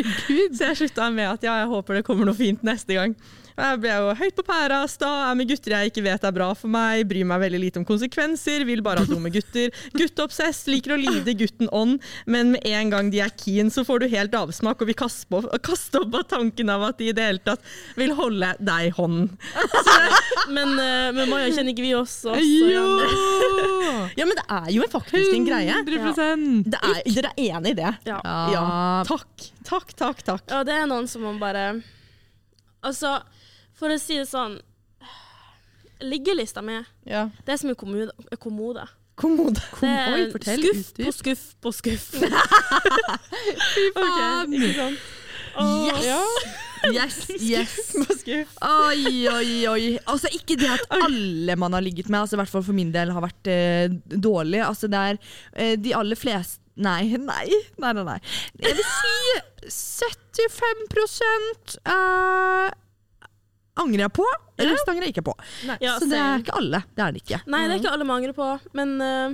Så 0.54 0.70
jeg 0.70 0.80
slutta 0.84 1.10
med 1.14 1.32
at 1.32 1.46
ja, 1.48 1.60
jeg 1.64 1.72
håper 1.72 2.00
det 2.00 2.08
kommer 2.08 2.28
noe 2.28 2.38
fint 2.38 2.66
neste 2.68 2.98
gang. 2.98 3.16
Og 3.58 3.64
Jeg 3.66 3.78
ble 3.82 3.94
jo 3.96 4.10
høyt 4.20 4.36
på 4.38 4.44
pæra, 4.46 4.84
sta, 4.86 5.08
er 5.32 5.38
med 5.38 5.50
gutter 5.50 5.74
jeg 5.74 5.90
ikke 5.90 6.04
vet 6.06 6.26
er 6.30 6.34
bra 6.36 6.52
for 6.54 6.70
meg, 6.70 7.08
bryr 7.10 7.26
meg 7.26 7.42
veldig 7.42 7.62
lite 7.64 7.82
om 7.82 7.88
konsekvenser, 7.90 8.62
vil 8.70 8.84
bare 8.86 9.02
ha 9.02 9.10
dumme 9.10 9.32
gutter. 9.34 9.74
Gutteobsess, 9.98 10.68
liker 10.70 10.94
å 10.94 11.00
lide 11.02 11.34
gutten 11.40 11.72
ånd, 11.74 11.98
men 12.30 12.54
med 12.54 12.68
en 12.70 12.94
gang 12.94 13.10
de 13.10 13.24
er 13.26 13.34
keen, 13.34 13.74
så 13.74 13.82
får 13.88 14.04
du 14.04 14.12
helt 14.14 14.38
avsmak 14.38 14.84
og 14.86 14.92
vil 14.92 14.98
kaste 15.02 16.04
opp 16.04 16.20
av 16.22 16.28
tanken 16.30 16.70
av 16.70 16.86
at 16.92 17.02
de 17.02 17.10
i 17.10 17.18
det 17.18 17.26
hele 17.32 17.42
tatt 17.42 17.66
vil 17.98 18.14
holde 18.20 18.54
deg 18.62 18.92
i 18.92 18.94
hånden. 18.94 19.34
Men, 20.54 20.78
eh, 20.80 21.10
men 21.12 21.28
Maja, 21.28 21.50
kjenner 21.52 21.74
ikke 21.74 21.84
vi 21.84 21.92
oss 21.98 22.22
også? 22.24 22.40
Jo! 22.72 23.77
Ja, 24.18 24.26
men 24.26 24.36
det 24.40 24.46
er 24.50 24.70
jo 24.76 24.86
faktisk 24.92 25.34
en 25.38 25.46
greie. 25.48 25.74
100 25.84 26.64
Det 26.72 26.80
er, 26.84 27.02
dere 27.16 27.32
er 27.34 27.58
enig 27.58 27.74
i 27.74 27.78
det? 27.82 27.92
Ja. 28.10 28.20
Ja. 28.54 28.64
Takk, 29.08 29.48
takk, 29.68 29.94
takk. 29.98 30.24
takk. 30.28 30.44
ja, 30.52 30.64
det 30.68 30.74
er 30.78 30.88
noen 30.90 31.08
som 31.12 31.22
man 31.28 31.40
bare 31.42 31.68
Altså, 32.86 33.18
for 33.78 33.90
å 33.94 33.98
si 34.00 34.16
det 34.20 34.28
sånn 34.30 34.60
Liggelista 36.02 36.62
mi, 36.62 36.78
Ja. 37.10 37.30
det 37.46 37.54
er 37.54 37.58
som 37.58 37.70
en 37.70 37.76
kommode. 37.76 38.12
kommode. 38.40 38.84
Kommode. 39.18 39.62
Det 39.82 39.90
er 39.90 40.14
Oi, 40.14 40.32
fortell, 40.32 40.62
skuff 40.62 40.94
på 40.94 41.12
skuff 41.18 41.46
på 41.62 41.72
skuff. 41.74 42.04
Fy 43.74 43.88
faen! 43.96 44.98
Åh, 45.58 45.88
Yes, 45.90 46.06
yes. 46.94 47.18
yes. 47.54 47.76
Oi, 48.62 49.28
oi, 49.32 49.52
oi. 49.72 49.84
Altså, 50.06 50.32
ikke 50.36 50.58
det 50.60 50.70
at 50.74 50.86
alle 51.00 51.58
man 51.60 51.76
har 51.78 51.86
ligget 51.86 52.10
med, 52.10 52.22
altså, 52.24 52.38
i 52.38 52.42
hvert 52.42 52.54
fall 52.54 52.66
for 52.66 52.78
min 52.78 52.94
del, 52.94 53.14
har 53.16 53.26
vært 53.26 53.52
uh, 53.52 53.98
dårlig. 54.14 54.62
Altså, 54.66 54.90
det 54.92 55.04
er 55.12 55.20
uh, 55.20 55.76
de 55.82 55.94
aller 55.98 56.20
fleste 56.20 56.64
Nei, 56.78 57.18
nei, 57.18 57.48
nei, 57.82 57.92
nei. 57.98 58.04
nei. 58.06 58.18
Jeg 58.62 58.76
vil 58.78 59.72
si 59.74 60.44
75 60.46 61.80
uh, 61.90 62.68
angrer 63.82 64.04
jeg 64.06 64.14
på. 64.14 64.28
Resten 64.62 64.94
angrer 64.94 65.08
jeg 65.08 65.16
ikke 65.16 65.26
på. 65.32 65.36
Ja, 65.82 65.98
Så 65.98 66.10
det 66.10 66.20
er 66.22 66.44
ikke 66.44 66.58
alle. 66.60 66.84
Det 66.94 67.06
er 67.06 67.16
det 67.16 67.24
ikke. 67.24 67.42
Nei, 67.50 67.64
det 67.66 67.78
er 67.78 67.82
ikke 67.82 67.96
alle 67.98 68.08
man 68.08 68.22
angrer 68.22 68.38
på, 68.38 68.52
men 68.78 68.94
uh, 69.02 69.34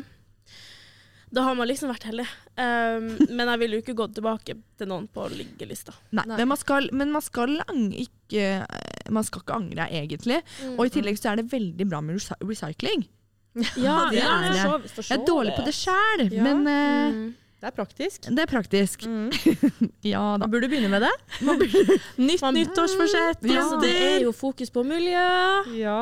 da 1.36 1.48
har 1.50 1.60
man 1.60 1.68
liksom 1.70 1.92
vært 1.92 2.08
heldig. 2.08 2.28
Um, 2.54 3.06
men 3.34 3.48
jeg 3.50 3.60
ville 3.64 3.78
jo 3.80 3.82
ikke 3.82 3.96
gått 3.98 4.12
tilbake 4.14 4.54
til 4.78 4.88
noen 4.92 5.08
på 5.10 5.24
liggelista. 5.34 5.94
Nei, 6.14 6.26
Men 6.38 6.48
man 6.52 6.58
skal, 6.62 6.90
men 6.94 7.10
man 7.12 7.22
skal 7.26 7.56
ikke 7.58 8.44
Man 9.10 9.24
skal 9.26 9.42
ikke 9.42 9.56
angre, 9.58 9.88
egentlig. 9.90 10.38
Mm. 10.62 10.76
Og 10.78 10.86
i 10.86 10.92
tillegg 10.94 11.18
så 11.18 11.32
er 11.34 11.42
det 11.42 11.48
veldig 11.52 11.88
bra 11.90 12.00
med 12.02 12.16
recy- 12.20 12.38
recycling. 12.46 13.08
Ja, 13.78 14.10
det 14.10 14.22
er 14.24 14.46
det. 14.50 14.62
Jeg 15.10 15.18
er 15.18 15.26
dårlig 15.28 15.56
på 15.58 15.66
det 15.66 15.74
sjæl, 15.78 16.24
Ja. 16.34 16.44
men 16.46 16.68
uh, 16.68 17.12
Mm. 17.14 17.34
Det 17.64 17.70
er 17.70 17.76
praktisk. 17.78 18.26
det 18.28 18.42
er 18.44 18.50
praktisk. 18.52 19.06
Ja 20.04 20.20
da. 20.36 20.44
Man 20.44 20.52
burde 20.52 20.68
begynne 20.68 20.90
med 20.92 21.06
det. 21.06 21.12
Nytt 22.20 22.42
Man- 22.44 22.58
nyttårsforsett. 22.58 23.46
Ja. 23.48 23.62
Altså, 23.62 23.78
det 23.80 23.92
er 24.04 24.18
jo 24.26 24.34
fokus 24.36 24.68
på 24.74 24.84
miljø. 24.84 25.22
Ja. 25.80 25.96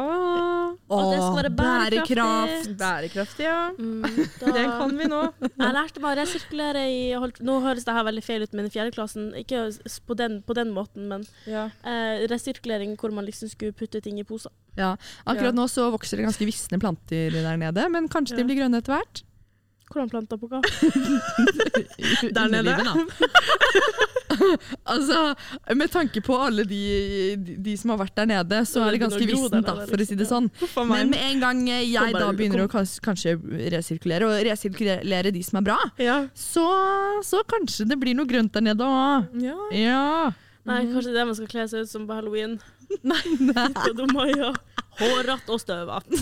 At 0.89 1.11
det 1.11 1.19
skal 1.21 1.37
være 1.37 1.51
bærekraftig. 1.59 2.17
bærekraft. 2.17 2.73
Bærekraftig, 2.81 3.45
ja. 3.45 3.69
Mm, 3.77 4.01
Det 4.57 4.65
kan 4.65 4.97
vi 4.97 5.05
nå. 5.11 5.21
Jeg 5.45 5.75
lærte 5.77 6.01
meg 6.01 6.09
å 6.15 6.19
resirkulere 6.23 6.83
i 6.89 6.99
Nå 7.45 7.59
høres 7.63 7.85
det 7.85 7.93
her 7.95 8.07
veldig 8.09 8.23
feil 8.25 8.47
ut, 8.47 8.57
men 8.57 8.65
i 8.65 8.73
fjerdeklassen 8.73 9.29
Ikke 9.43 9.67
på 10.09 10.17
den, 10.17 10.39
på 10.47 10.57
den 10.57 10.73
måten, 10.73 11.05
men 11.13 11.27
Ja. 11.45 11.67
eh, 11.85 12.25
resirkulering 12.31 12.97
hvor 12.97 13.13
man 13.13 13.25
liksom 13.29 13.49
skulle 13.53 13.77
putte 13.77 14.01
ting 14.01 14.17
i 14.19 14.25
poser. 14.25 14.51
Ja. 14.77 14.95
Akkurat 15.27 15.51
Ja. 15.53 15.57
nå 15.61 15.69
så 15.69 15.91
vokser 15.93 16.17
det 16.17 16.25
ganske 16.25 16.45
visne 16.49 16.79
planter 16.81 17.29
der 17.37 17.57
nede, 17.57 17.85
men 17.91 18.09
kanskje 18.09 18.37
de 18.41 18.43
blir 18.49 18.57
grønne 18.63 18.81
etter 18.81 18.97
hvert. 18.97 19.23
Hvordan 19.91 20.09
planter 20.11 20.39
på 20.39 20.47
hva? 20.51 20.61
Der 22.31 22.47
nede. 22.51 22.75
Altså, 24.87 25.35
med 25.75 25.91
tanke 25.91 26.21
på 26.23 26.37
alle 26.39 26.63
de, 26.65 26.77
de, 27.35 27.55
de 27.61 27.73
som 27.77 27.91
har 27.93 27.99
vært 27.99 28.15
der 28.15 28.29
nede, 28.31 28.61
så 28.65 28.85
er 28.85 28.95
det 28.95 29.01
ganske 29.03 29.25
vissent, 29.27 29.65
da, 29.67 29.73
for 29.85 30.01
å 30.01 30.07
si 30.07 30.15
det 30.15 30.23
liksom. 30.23 30.47
sånn. 30.71 30.87
Men 30.89 31.11
med 31.11 31.25
en 31.25 31.43
gang 31.43 31.59
jeg 31.67 32.15
da 32.15 32.29
begynner 32.33 32.63
å 32.63 32.69
kanskje 32.71 33.35
resirkulere, 33.75 34.29
og 34.29 34.45
resirkulere 34.47 35.33
de 35.35 35.43
som 35.45 35.59
er 35.59 35.67
bra, 35.67 35.77
så, 36.33 36.65
så 37.27 37.43
kanskje 37.51 37.89
det 37.91 37.99
blir 38.01 38.17
noe 38.17 38.29
grønt 38.29 38.55
der 38.55 38.65
nede 38.71 38.87
òg. 38.87 39.27
ja. 39.43 39.59
Ja. 39.75 40.31
Nei, 40.67 40.83
kanskje 40.91 41.13
det 41.15 41.23
man 41.25 41.33
skal 41.37 41.49
kle 41.49 41.63
seg 41.69 41.85
ut 41.85 41.89
som 41.89 42.03
på 42.05 42.13
halloween. 42.13 42.59
Nei. 43.07 43.21
Og 43.89 43.95
Hårete 44.99 45.49
og 45.55 45.59
støvete. 45.61 46.17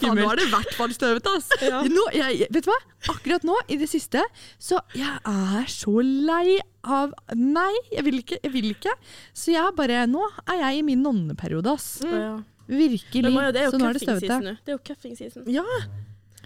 Faen, 0.00 0.16
nå 0.16 0.26
er 0.30 0.38
det 0.40 0.46
i 0.46 0.50
hvert 0.52 0.74
fall 0.76 0.92
støvete, 0.94 1.32
ass. 1.38 1.48
Ja. 1.64 1.80
Nå, 1.90 2.04
jeg, 2.14 2.46
vet 2.52 2.64
du 2.66 2.70
hva? 2.70 2.76
Akkurat 3.12 3.44
nå, 3.48 3.56
i 3.72 3.76
det 3.80 3.88
siste, 3.90 4.22
så 4.60 4.80
jeg 4.96 5.10
er 5.26 5.66
så 5.72 5.94
lei 6.04 6.58
av 6.86 7.12
Nei, 7.36 7.72
jeg 7.92 8.04
vil 8.06 8.20
ikke. 8.22 8.38
Jeg 8.44 8.52
vil 8.54 8.70
ikke. 8.72 8.94
Så 9.36 9.52
jeg 9.52 9.60
er 9.60 9.74
bare 9.76 10.04
Nå 10.08 10.22
er 10.48 10.62
jeg 10.62 10.80
i 10.80 10.86
min 10.86 11.02
nonneperiode, 11.04 11.74
ass. 11.76 11.90
Mm. 12.04 12.14
ja. 12.16 12.32
Virkelig. 12.70 13.32
Maja, 13.34 13.50
det 13.52 13.60
er 13.64 13.66
jo 13.66 13.72
så 13.74 13.78
nå 13.82 13.88
er 13.90 13.96
det 13.98 14.04
støvete. 14.04 14.36
Det 14.64 14.70
er 14.70 14.76
jo 14.76 14.82
cuffing 14.86 15.16
season. 15.18 15.42
ja. 15.50 15.64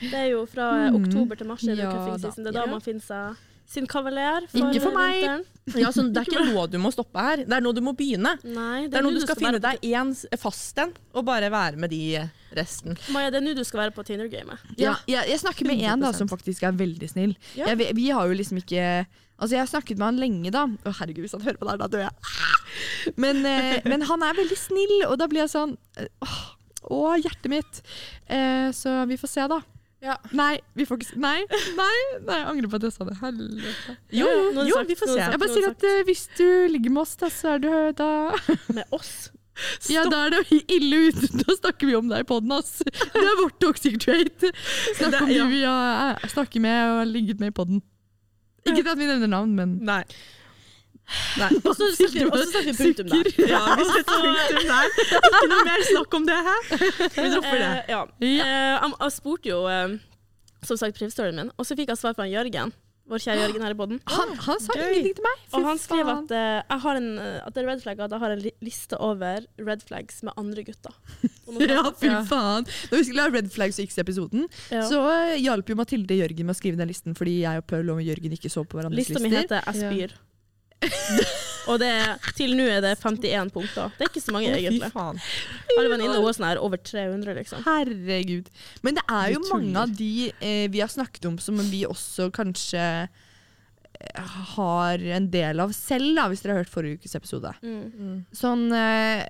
Det 0.01 0.11
er 0.19 0.25
jo 0.33 0.41
fra 0.51 0.73
Mm. 0.91 0.97
oktober 1.05 1.39
til 1.39 1.47
mars 1.47 1.63
er 1.63 1.77
det 1.79 1.85
Ja 1.85 1.91
cuffing 1.93 2.19
season. 2.19 2.43
Det 2.45 2.51
er 2.51 2.57
da 2.57 2.65
Ja. 2.65 2.71
man 2.73 2.81
finner 2.83 3.05
seg 3.05 3.37
sin 3.66 3.87
kavaler. 3.90 4.47
Ikke 4.52 4.83
for 4.85 4.97
meg. 4.97 5.44
ja 5.80 5.90
sånn, 5.94 6.11
det 6.14 6.23
er 6.23 6.28
ikke 6.30 6.47
nå 6.50 6.66
du 6.71 6.78
må 6.83 6.92
stoppe 6.94 7.25
her. 7.25 7.44
Det 7.44 7.56
er 7.56 7.64
nå 7.64 7.73
du 7.76 7.80
må 7.85 7.94
begynne. 7.97 8.37
Nei, 8.44 8.87
Det 8.90 9.00
er 9.00 9.06
nå 9.06 9.14
du 9.14 9.21
skal 9.25 9.38
finne 9.40 9.61
deg 9.62 9.83
én 9.88 10.12
fast 10.40 10.78
en, 10.83 10.94
og 11.14 11.26
bare 11.26 11.50
være 11.52 11.80
med 11.80 11.92
de 11.94 12.23
resten. 12.54 12.99
Maja, 13.14 13.33
det 13.35 13.40
er 13.40 13.47
nå 13.49 13.56
du 13.56 13.64
skal 13.66 13.87
være 13.87 13.97
på 13.97 14.06
Tinder-gamet. 14.06 14.62
Ja, 14.78 14.97
jeg, 15.11 15.26
jeg 15.33 15.42
snakker 15.42 15.68
med 15.68 15.83
en 15.83 16.06
som 16.16 16.30
faktisk 16.30 16.66
er 16.68 16.76
veldig 16.78 17.11
snill. 17.11 17.37
Ja. 17.59 17.73
Jeg, 17.73 17.94
vi, 17.99 18.11
har 18.14 18.30
jo 18.30 18.40
liksom 18.40 18.62
ikke 18.62 19.04
Altså, 19.35 19.56
jeg 19.56 19.64
har 19.64 19.66
snakket 19.66 19.99
med 19.99 20.06
han 20.06 20.18
lenge, 20.23 20.50
da. 20.54 20.61
Å, 20.87 20.90
herregud, 21.00 21.25
hvis 21.25 21.33
han 21.35 21.42
hører 21.42 21.56
på 21.59 21.66
det 21.66 21.73
her, 21.73 21.80
da 21.80 21.88
dør 21.90 22.04
jeg. 22.04 23.14
Men, 23.18 23.40
eh, 23.50 23.80
men 23.90 24.04
han 24.06 24.23
er 24.23 24.37
veldig 24.38 24.59
snill, 24.59 24.94
og 25.09 25.16
da 25.18 25.26
blir 25.30 25.42
jeg 25.42 25.50
sånn 25.56 25.75
eh, 25.99 26.37
Åh, 26.85 27.16
hjertet 27.18 27.49
mitt. 27.50 27.80
Eh, 28.30 28.68
så 28.76 29.00
vi 29.11 29.18
får 29.18 29.33
se, 29.33 29.49
da. 29.50 29.59
Ja. 30.04 30.16
Nei, 30.37 30.58
vi 30.76 30.84
får 30.84 31.00
ikke 31.00 31.16
Nei, 31.23 31.38
nei, 31.78 31.92
nei, 32.26 32.34
jeg 32.42 32.49
angrer 32.50 32.68
på 32.75 32.76
at 32.76 32.82
jeg 32.90 32.92
sa 32.92 33.06
det. 33.08 33.14
Helvete. 33.23 33.94
Jo, 34.12 34.26
jo, 34.52 34.75
sagt- 34.76 34.90
vi 34.92 34.96
får 35.00 35.08
se. 35.08 35.14
sagt- 35.16 35.32
Jeg 35.32 35.40
bare 35.40 35.54
sier 35.54 35.68
at 35.70 35.87
uh, 35.88 36.02
hvis 36.11 36.25
du 36.37 36.44
ligger 36.75 36.92
med 36.92 37.02
oss, 37.06 37.14
da, 37.23 37.30
så 37.32 37.54
er 37.54 37.62
du 37.64 37.70
da 38.02 38.11
Med 38.76 38.84
oss. 38.92 39.14
Ja, 39.94 40.02
da 40.11 40.25
er 40.26 40.34
det 40.34 40.61
ille 40.75 40.99
ute. 41.08 41.28
Da 41.46 41.54
snakker 41.61 41.87
vi 41.88 41.94
om 41.96 42.08
deg 42.11 42.25
i 42.25 42.28
poden, 42.28 42.52
ass. 42.56 42.80
Det 42.84 43.23
er 43.23 43.37
vårt 43.40 43.56
toxic 43.62 43.96
trait. 44.02 44.44
Snakk 44.99 45.20
om 45.23 45.28
Det- 45.28 45.32
de 45.32 45.40
ja. 45.40 45.49
vi 45.52 45.61
har 45.64 46.14
eh, 46.18 46.28
snakker 46.34 46.61
med 46.64 46.78
og 46.90 46.96
har 47.04 47.11
ligget 47.12 47.40
med 47.40 47.52
i 47.54 47.56
poden. 47.62 47.82
Ikke 48.66 48.84
at 48.90 48.99
vi 48.99 49.06
nevner 49.08 49.28
navn, 49.30 49.54
men 49.56 49.76
Nei. 49.84 50.02
Nei. 51.38 51.50
Og 51.66 51.75
så 51.76 51.90
snakker 51.96 52.70
vi 52.70 52.75
punktum 52.78 53.11
der. 53.12 53.28
Ja, 53.50 53.62
vi 53.78 53.87
setter 53.90 54.23
punktum 54.25 54.70
der. 54.70 54.94
Ikke 55.28 55.50
noe 55.52 55.66
mer 55.68 55.84
snakk 55.90 56.16
om 56.20 56.30
det 56.30 56.38
her. 56.49 56.70
Vi 56.70 57.26
dropper 57.34 57.61
det. 57.61 57.73
Uh, 57.75 57.92
ja. 57.92 58.00
Ja. 58.25 58.46
Eh, 58.46 58.88
jeg, 58.94 59.12
spurte 59.18 59.52
jo 59.52 59.61
uh, 59.68 59.99
som 60.64 60.80
sagt 60.80 60.96
privstoryen 60.99 61.42
min, 61.42 61.52
og 61.58 61.68
så 61.68 61.76
fikk 61.78 61.92
jeg 61.92 62.00
svar 62.00 62.16
fra 62.16 62.28
Jørgen. 62.30 62.73
Vår 63.04 63.20
kjære 63.20 63.42
Jørgen 63.42 63.64
her 63.66 63.75
i 63.75 63.76
podden. 63.76 63.99
han, 64.16 64.30
han 64.46 64.61
sa 64.64 64.73
Gøy. 64.78 64.87
ingenting 64.87 65.18
til 65.18 65.26
meg. 65.26 65.40
Fy 65.44 65.58
Og 65.58 65.66
han 65.68 65.80
skrev 65.82 66.08
at, 66.14 66.32
jeg 66.32 66.80
har 66.87 67.00
en, 67.02 67.08
at 67.20 67.52
det 67.52 67.61
er 67.61 67.68
red 67.68 67.82
flag, 67.84 68.00
at 68.00 68.14
jeg 68.16 68.23
har 68.23 68.37
en 68.38 68.44
liste 68.64 69.00
over 69.04 69.44
red 69.61 69.84
flags 69.84 70.23
med 70.25 70.32
andre 70.40 70.64
gutter. 70.64 70.96
Ja, 71.61 71.82
fy 72.00 72.08
faen. 72.30 72.64
Når 72.88 72.96
vi 72.96 73.04
skulle 73.04 73.26
ha 73.26 73.28
Red 73.34 73.50
Flags 73.52 73.76
X-episoden, 73.84 74.46
Ja. 74.73 74.87
så 74.88 75.02
hjalp 75.37 75.68
jo 75.68 75.76
Mathilde 75.76 76.16
Jørgen 76.16 76.49
med 76.49 76.56
å 76.56 76.56
skrive 76.56 76.80
den 76.80 76.88
listen, 76.88 77.12
fordi 77.18 77.42
jeg 77.42 77.61
og 77.61 77.66
Paul 77.68 77.92
og 77.92 78.00
Jørgen 78.00 78.32
ikke 78.38 78.49
så 78.49 78.64
på 78.64 78.80
hverandres 78.80 79.02
lister. 79.04 79.20
Lista 79.20 79.28
mi 79.28 79.37
heter 79.37 79.61
'Jeg 79.68 79.84
spyr'. 79.84 80.16
og 81.71 81.81
det 81.81 81.91
til 82.37 82.55
nå 82.59 82.67
er 82.69 82.83
det 82.85 82.95
51 83.00 83.53
punkter. 83.55 83.93
Det 83.97 84.07
er 84.07 84.11
ikke 84.12 84.23
så 84.25 84.35
mange, 84.37 84.53
Å, 84.53 84.57
fy 84.59 84.69
egentlig. 84.69 84.91
faen. 84.95 85.21
Alle 85.75 85.91
venninner 85.93 86.21
er 86.21 86.37
sånn 86.37 86.49
her 86.49 86.62
over 86.62 86.81
300, 86.81 87.37
liksom. 87.41 87.64
Herregud. 87.67 88.50
Men 88.87 88.99
det 88.99 89.05
er 89.09 89.35
jo 89.35 89.45
mange 89.49 89.85
av 89.85 89.95
de 89.99 90.11
eh, 90.38 90.64
vi 90.73 90.83
har 90.85 90.93
snakket 90.93 91.29
om 91.31 91.38
som 91.43 91.61
vi 91.71 91.85
også 91.88 92.29
kanskje 92.35 92.83
eh, 93.05 94.41
har 94.55 95.07
en 95.19 95.31
del 95.33 95.62
av 95.64 95.73
selv, 95.76 96.12
da, 96.19 96.29
hvis 96.31 96.45
dere 96.45 96.59
har 96.59 96.64
hørt 96.64 96.75
forrige 96.75 97.00
ukes 97.00 97.17
episode. 97.19 97.55
Mm. 97.64 98.25
Sånn 98.35 98.67
eh, 98.75 99.25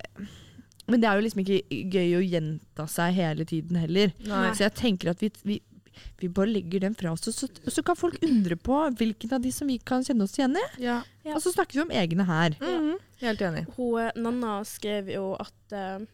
Men 0.91 1.01
det 1.01 1.09
er 1.09 1.21
jo 1.21 1.25
liksom 1.29 1.45
ikke 1.45 1.63
gøy 1.95 2.19
å 2.19 2.25
gjenta 2.25 2.89
seg 2.91 3.15
hele 3.21 3.47
tiden 3.49 3.79
heller. 3.81 4.13
Nei. 4.27 4.51
Så 4.57 4.67
jeg 4.67 4.77
tenker 4.81 5.15
at 5.15 5.23
vi, 5.23 5.31
vi, 5.47 5.63
vi 6.21 6.29
bare 6.29 6.53
legger 6.53 6.85
den 6.85 6.99
fra 6.99 7.15
oss, 7.15 7.25
og 7.31 7.37
så, 7.37 7.49
så 7.49 7.85
kan 7.87 7.97
folk 7.97 8.19
undre 8.27 8.59
på 8.61 8.83
hvilken 8.99 9.33
av 9.37 9.45
de 9.45 9.53
som 9.55 9.71
vi 9.71 9.79
kan 9.81 10.05
kjenne 10.05 10.27
oss 10.27 10.37
igjen 10.37 10.59
i. 10.61 10.67
Ja. 10.85 11.01
Ja. 11.25 11.35
Og 11.37 11.41
så 11.43 11.53
snakker 11.55 11.79
vi 11.79 11.81
om 11.87 11.91
egne 11.91 12.25
her. 12.29 12.57
Mhm. 12.61 12.99
Helt 13.23 13.41
enig. 13.47 13.63
Hun, 13.77 14.01
eh, 14.03 14.11
Nanna 14.21 14.59
skrev 14.69 15.09
jo 15.09 15.31
at 15.41 15.73
uh, 15.73 16.05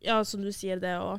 Ja, 0.00 0.22
som 0.24 0.40
du 0.40 0.48
sier, 0.56 0.78
det 0.80 0.94
å, 0.96 1.18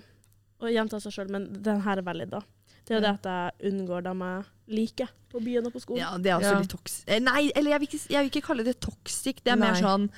å 0.61 0.71
gjenta 0.71 0.97
seg 1.03 1.13
sjøl, 1.13 1.29
men 1.29 1.43
den 1.61 1.81
her 1.85 2.00
er 2.01 2.05
valid, 2.07 2.31
da. 2.31 2.39
Det 2.88 2.95
er 2.95 2.97
jo 2.97 3.01
det 3.05 3.11
at 3.19 3.27
jeg 3.29 3.71
unngår 3.71 4.01
dem 4.07 4.23
jeg 4.25 4.45
liker 4.73 5.11
på 5.29 5.39
byen 5.43 5.67
og 5.69 5.75
på 5.75 5.81
skolen. 5.83 6.01
Ja, 6.01 6.15
det 6.17 6.31
er 6.31 6.39
altså 6.39 6.55
Ja. 6.55 6.59
litt 6.63 6.71
toxic. 6.73 7.03
Eh, 7.07 7.19
Nei, 7.21 7.51
eller 7.55 7.71
jeg 7.75 7.79
vil, 7.83 7.88
ikke, 7.91 8.01
jeg 8.09 8.23
vil 8.25 8.31
ikke 8.31 8.45
kalle 8.47 8.65
det 8.65 8.79
toxic. 8.81 9.43
Det 9.45 9.53
er 9.53 9.59
mer 9.61 9.77
sånn 9.77 10.09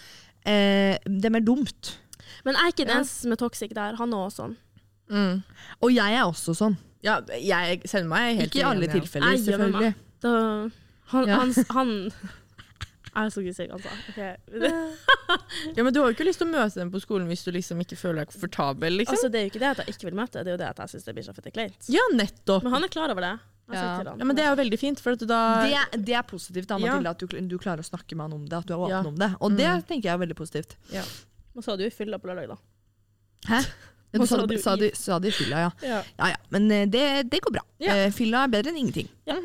eh, 0.45 0.95
Det 1.03 1.25
er 1.27 1.35
mer 1.35 1.43
dumt. 1.43 1.97
Men 2.45 2.55
jeg 2.55 2.63
er 2.63 2.71
ikke 2.71 2.85
den 2.87 2.93
Ja. 2.95 3.01
eneste 3.01 3.21
som 3.25 3.31
er 3.35 3.41
toxic 3.43 3.73
der. 3.75 3.95
Han 3.99 4.13
er 4.13 4.17
også 4.23 4.39
sånn. 4.43 4.55
Mm. 5.11 5.43
Og 5.83 5.91
jeg 5.91 6.15
er 6.15 6.23
også 6.23 6.55
sånn. 6.55 6.77
Ja, 7.03 7.19
jeg, 7.35 7.81
sender 7.85 8.15
er 8.15 8.33
helt 8.39 8.47
Ikke 8.53 8.63
i 8.63 8.63
alle 8.63 8.87
tilfeller, 8.87 9.27
meg. 9.35 9.43
selvfølgelig. 9.43 9.93
Da, 10.23 10.69
han, 11.11 11.27
Ja. 11.27 11.35
han, 11.39 11.53
han 11.69 12.11
Jeg 13.13 13.25
er 13.25 13.29
så 13.29 13.41
si 13.53 13.67
altså. 13.69 13.89
Okay. 14.09 14.35
Ja, 15.77 15.83
men 15.83 15.93
du 15.93 15.99
har 16.01 16.09
jo 16.09 16.15
ikke 16.15 16.25
lyst 16.27 16.39
til 16.41 16.47
å 16.47 16.51
møte 16.51 16.79
dem 16.79 16.89
på 16.93 16.99
skolen 17.03 17.27
hvis 17.29 17.43
du 17.45 17.51
liksom 17.53 17.79
ikke 17.83 17.95
føler 17.99 18.23
deg 18.23 18.31
komfortabel, 18.33 18.97
liksom. 18.99 19.15
Altså, 19.15 19.29
det 19.31 19.39
er 19.39 19.43
jo 19.47 19.51
ikke 19.53 19.61
det 19.63 19.69
at 19.69 19.81
jeg 19.83 19.93
ikke 19.95 20.07
vil 20.09 20.17
møte, 20.17 20.41
det 20.43 20.51
er 20.51 20.55
jo 20.57 20.61
det 20.63 20.69
at 20.71 20.79
jeg 20.83 20.89
syns 20.95 21.05
det 21.07 21.13
blir 21.17 21.25
så 21.27 21.35
fette 21.37 21.51
kleint. 21.53 21.89
ja, 21.93 22.03
nettopp. 22.17 22.63
Men 22.65 22.73
han 22.77 22.83
er 22.87 22.93
klar 22.93 23.13
over 23.13 23.21
det. 23.21 23.33
Ja. 23.73 23.83
Ja, 24.03 24.25
men 24.27 24.35
det 24.35 24.43
er 24.43 24.49
jo 24.51 24.57
veldig 24.59 24.77
fint, 24.81 24.99
for 24.99 25.15
at 25.15 25.21
da 25.29 25.37
Det, 25.63 26.01
det 26.09 26.17
er 26.19 26.25
positivt, 26.27 26.67
da, 26.67 26.77
Ja. 26.83 26.97
At 27.13 27.21
du, 27.23 27.27
du 27.47 27.55
klarer 27.57 27.79
å 27.79 27.87
snakke 27.87 28.17
med 28.17 28.25
han 28.27 28.33
om 28.41 28.43
det. 28.49 28.57
At 28.59 28.67
du 28.67 28.73
er 28.75 28.81
åpen 28.83 28.91
Ja. 28.97 29.03
om 29.07 29.15
det. 29.21 29.29
Og 29.39 29.55
det 29.55 29.69
Mm. 29.69 29.85
tenker 29.87 30.09
jeg 30.09 30.13
er 30.13 30.19
veldig 30.25 30.35
positivt. 30.35 30.75
Ja. 30.91 31.03
Hva 31.55 31.63
sa 31.63 31.77
du 31.77 31.85
i 31.85 31.89
fylla 31.89 32.17
på 32.19 32.27
lørdag, 32.27 32.49
da? 32.51 32.57
Hæ? 33.47 33.61
Ja, 34.13 34.19
Hva 34.19 34.25
du 34.25 34.27
sa, 34.27 34.45
du 34.45 34.57
sa, 34.57 34.75
du, 34.75 34.89
sa 34.93 35.19
du 35.19 35.27
i 35.27 35.31
fylla, 35.31 35.63
ja. 35.63 35.71
Ja. 35.81 36.03
Ja 36.19 36.27
ja, 36.33 36.41
men 36.51 36.69
eh, 36.71 36.85
det, 36.85 37.29
det 37.31 37.39
går 37.41 37.51
bra. 37.55 37.63
Ja. 37.79 37.95
Eh, 37.95 38.11
Fylla 38.11 38.43
er 38.43 38.51
bedre 38.53 38.69
enn 38.73 38.77
ingenting. 38.83 39.07
Ja. 39.25 39.39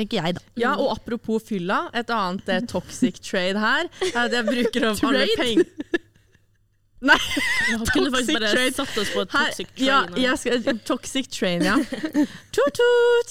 Tenker 0.00 0.22
jeg, 0.22 0.38
da. 0.38 0.44
Ja, 0.60 0.74
og 0.80 0.94
apropos 0.96 1.44
fylla, 1.50 1.82
et 1.96 2.08
annet 2.14 2.48
eh, 2.48 2.62
toxic 2.70 3.20
trade 3.20 3.60
her 3.60 3.88
er 4.10 4.22
at 4.26 4.32
jeg 4.38 4.46
bruker 4.48 4.86
opp 4.94 5.02
alle 5.10 5.26
Trade? 5.28 5.40
penger 5.42 6.06
Nei, 7.00 7.16
Vi 7.16 7.76
kunne 7.94 8.10
faktisk 8.12 8.12
Toxic 8.12 8.34
bare 8.36 8.48
trade. 8.52 8.72
satt 8.76 8.98
oss 9.00 9.10
på 9.14 9.22
et 9.24 9.30
her, 9.32 9.46
toxic 9.48 9.68
train. 9.72 9.86
ja, 9.88 10.00
jeg 10.20 10.40
skal, 10.42 10.80
toxic 10.84 11.30
train, 11.32 11.62
ja. 11.64 11.78
Toot-toot! 12.52 13.30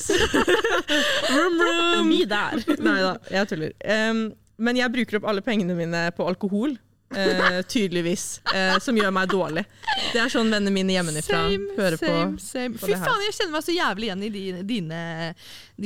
vroom, 1.30 1.60
vroom. 1.60 2.10
Mye 2.10 2.26
der. 2.32 2.64
Nei 2.82 2.96
da, 3.04 3.12
jeg 3.30 3.52
tuller. 3.52 3.76
Em, 3.86 4.24
men 4.58 4.80
jeg 4.82 4.90
bruker 4.96 5.20
opp 5.20 5.28
alle 5.30 5.44
pengene 5.46 5.78
mine 5.78 6.02
på 6.18 6.26
alkohol. 6.26 6.74
Eh, 7.16 7.60
tydeligvis. 7.70 8.42
Uh, 8.50 8.78
som 8.84 8.98
gjør 8.98 9.12
meg 9.16 9.30
dårlig. 9.32 9.64
Det 10.14 10.22
er 10.22 10.32
sånn 10.32 10.50
vennene 10.52 10.74
mine 10.74 10.96
hjemmefra 10.96 11.42
hører 11.78 11.98
på. 12.02 12.14
same. 12.44 12.78
på 12.78 12.90
Fy 12.90 12.96
faen, 12.96 13.26
jeg 13.28 13.36
kjenner 13.38 13.56
meg 13.58 13.66
så 13.66 13.76
jævlig 13.76 14.10
igjen 14.10 14.26
i 14.26 14.32
dine, 14.34 14.64
dine, 14.68 15.02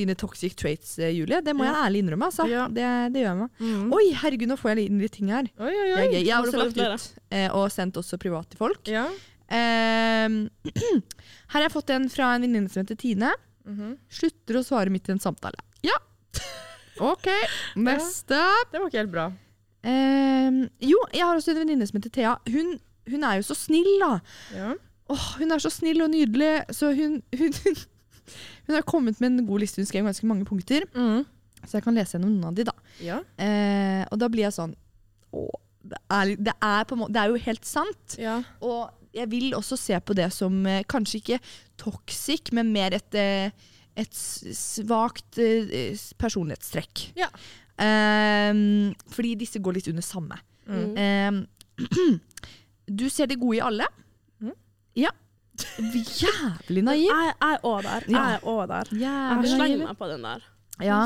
dine 0.02 0.16
toxic 0.20 0.56
traits, 0.60 0.98
eh, 1.00 1.14
Julie. 1.16 1.42
Det 1.46 1.56
må 1.58 1.68
jeg 1.68 1.76
ærlig 1.88 2.04
innrømme. 2.06 2.32
Altså. 2.32 2.48
Ja. 2.52 2.70
Det, 2.72 2.88
det 3.16 3.26
gjør 3.26 3.44
meg. 3.44 3.60
Mm. 3.60 3.92
Oi, 3.98 4.06
herregud, 4.24 4.52
nå 4.54 4.60
får 4.60 4.74
jeg 4.74 4.90
inn 4.90 5.04
litt 5.04 5.16
ting 5.18 5.34
her. 5.34 5.52
Oi, 5.58 5.72
oi, 5.72 5.92
oi. 5.92 6.08
Jeg. 6.14 6.26
Jeg 6.28 6.34
har 6.36 6.48
også 6.48 6.64
lagt 6.64 6.82
ut 6.82 7.12
uh, 7.36 7.48
og 7.60 7.70
sendt 7.74 8.02
også 8.02 8.20
privat 8.22 8.50
til 8.52 8.62
folk. 8.62 8.92
Ja. 8.92 9.08
Ehm, 9.54 10.48
her 11.54 11.58
har 11.58 11.68
jeg 11.68 11.74
fått 11.74 11.92
en 11.94 12.08
fra 12.12 12.34
en 12.36 12.46
venninne 12.46 12.72
som 12.72 12.84
heter 12.84 13.00
Tine. 13.00 13.34
Mhm. 13.68 13.96
Slutter 14.12 14.60
å 14.60 14.66
svare 14.66 14.92
midt 14.94 15.10
i 15.10 15.16
en 15.16 15.24
samtale. 15.24 15.60
Ja. 15.86 15.96
OK, 17.12 17.30
neste. 17.90 18.40
Det 18.72 18.80
var 18.80 18.90
ikke 18.90 19.04
helt 19.04 19.14
bra. 19.14 19.30
Ehm, 19.84 20.64
jo, 20.84 21.00
jeg 21.14 21.26
har 21.26 21.36
også 21.36 21.54
en 21.54 21.62
venninne 21.64 21.88
som 21.90 22.00
heter 22.00 22.14
Thea. 22.16 22.36
Hun, 22.54 22.78
hun 23.12 23.28
er 23.28 23.40
jo 23.40 23.48
så 23.50 23.58
snill, 23.58 23.92
da. 24.02 24.14
Ja. 24.56 24.72
Åh, 25.14 25.28
hun 25.42 25.52
er 25.52 25.64
så 25.64 25.72
snill 25.74 26.04
og 26.06 26.12
nydelig. 26.14 26.54
Så 26.76 26.94
hun, 26.96 27.20
hun, 27.40 27.60
hun 28.68 28.78
har 28.78 28.88
kommet 28.88 29.20
med 29.20 29.32
en 29.32 29.48
god 29.48 29.66
liste. 29.66 29.82
Hun 29.82 29.90
skrev 29.90 30.08
ganske 30.08 30.30
mange 30.30 30.48
punkter. 30.50 30.88
Mm. 30.96 31.26
Så 31.64 31.78
jeg 31.78 31.86
kan 31.86 31.96
lese 31.96 32.18
gjennom 32.18 32.34
noen 32.36 32.50
av 32.52 32.58
de, 32.58 32.66
da. 32.68 32.74
ja. 33.04 33.22
Eh, 33.40 34.02
og 34.12 34.20
da 34.20 34.28
blir 34.28 34.44
jeg 34.44 34.56
sånn 34.58 34.74
Åh, 35.34 35.54
det 35.88 36.00
er, 36.12 36.34
det, 36.36 36.54
er 36.60 36.84
på 36.88 36.98
det 37.08 37.22
er 37.22 37.32
jo 37.32 37.40
helt 37.46 37.66
sant. 37.68 38.18
ja. 38.20 38.42
Og 38.64 38.92
jeg 39.14 39.30
vil 39.30 39.54
også 39.54 39.78
se 39.78 40.00
på 40.02 40.16
det 40.18 40.30
som 40.34 40.56
eh, 40.66 40.84
kanskje 40.90 41.20
ikke 41.20 41.40
toxic, 41.80 42.50
men 42.56 42.72
mer 42.74 42.96
et, 42.98 43.18
eh, 43.18 43.52
et 44.00 44.16
svakt 44.18 45.38
eh, 45.42 45.94
personlighetstrekk. 46.22 47.04
Ja. 47.20 47.30
Ehm, 47.82 48.94
fordi 49.10 49.36
disse 49.40 49.60
går 49.64 49.80
litt 49.80 49.88
under 49.90 50.06
samme. 50.06 50.38
Mm. 50.68 50.98
Ehm, 50.98 51.40
du 53.00 53.10
ser 53.10 53.28
det 53.32 53.40
gode 53.42 53.58
i 53.58 53.64
alle. 53.66 53.88
Mm. 54.42 54.54
Ja. 55.00 55.12
Jævlig 55.78 56.84
naiv. 56.86 57.06
Jeg 57.10 57.34
er 57.42 57.60
òg 57.66 57.84
der. 57.86 58.08
Jeg 58.10 58.38
er 58.38 58.46
òg 58.50 58.64
der. 58.72 58.90
Jeg 58.98 59.52
slenger 59.54 59.86
meg 59.88 59.98
på 60.00 60.10
den 60.10 60.26
der. 60.26 60.46
Ja. 60.82 61.04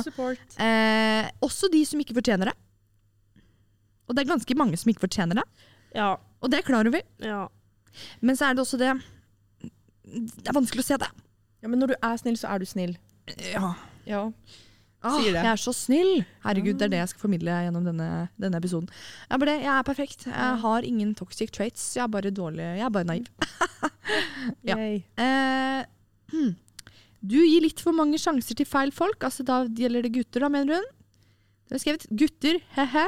Eh, 0.64 1.30
også 1.44 1.68
de 1.72 1.84
som 1.86 2.00
ikke 2.00 2.16
fortjener 2.16 2.52
det. 2.52 2.56
Og 4.08 4.16
det 4.16 4.24
er 4.24 4.30
ganske 4.32 4.56
mange 4.56 4.78
som 4.80 4.90
ikke 4.92 5.04
fortjener 5.04 5.42
det. 5.42 5.44
Ja. 5.96 6.14
Og 6.42 6.52
det 6.52 6.60
er 6.62 6.68
klar 6.68 6.88
over. 6.88 7.02
ja. 7.20 7.46
Men 8.22 8.36
så 8.38 8.46
er 8.46 8.54
det 8.54 8.62
også 8.62 8.78
det 8.78 8.92
Det 10.06 10.48
er 10.48 10.54
vanskelig 10.54 10.84
å 10.84 10.86
se 10.86 10.98
det. 11.02 11.08
Ja, 11.64 11.68
men 11.68 11.80
når 11.82 11.88
du 11.88 11.96
er 11.98 12.18
snill, 12.22 12.36
så 12.38 12.48
er 12.54 12.60
du 12.62 12.66
snill. 12.70 12.94
Ja. 13.52 13.74
Ja. 14.06 14.20
Åh, 15.06 15.18
det. 15.24 15.34
Jeg 15.36 15.52
er 15.52 15.60
så 15.62 15.72
snill! 15.76 16.24
Herregud, 16.44 16.78
det 16.80 16.88
er 16.88 16.94
det 16.96 17.00
jeg 17.04 17.10
skal 17.12 17.22
formidle 17.28 17.58
gjennom 17.68 17.84
denne, 17.86 18.08
denne 18.42 18.58
episoden. 18.58 18.88
Jeg 19.30 19.42
er, 19.46 19.52
jeg 19.62 19.72
er 19.76 19.84
perfekt. 19.86 20.26
Jeg 20.28 20.56
har 20.64 20.88
ingen 20.88 21.14
toxic 21.16 21.52
traits. 21.54 21.84
Jeg 21.96 22.04
er 22.04 22.12
bare 22.16 22.32
dårlig. 22.34 22.66
Jeg 22.80 22.86
er 22.88 22.94
bare 22.96 23.10
naiv. 23.12 23.28
Ja. 24.68 24.78
Eh, 24.80 25.84
hmm. 26.32 26.54
Du 27.28 27.36
gir 27.42 27.62
litt 27.66 27.82
for 27.84 27.96
mange 27.96 28.18
sjanser 28.22 28.56
til 28.56 28.68
feil 28.68 28.94
folk. 28.96 29.20
Altså, 29.28 29.44
da 29.48 29.62
gjelder 29.68 30.06
det 30.08 30.14
gutter, 30.16 30.46
da, 30.46 30.50
mener 30.52 30.80
hun. 30.80 30.86
Det 31.68 31.76
har 31.76 31.82
skrevet 31.84 32.06
'gutter', 32.08 32.62
he-he. 32.78 33.06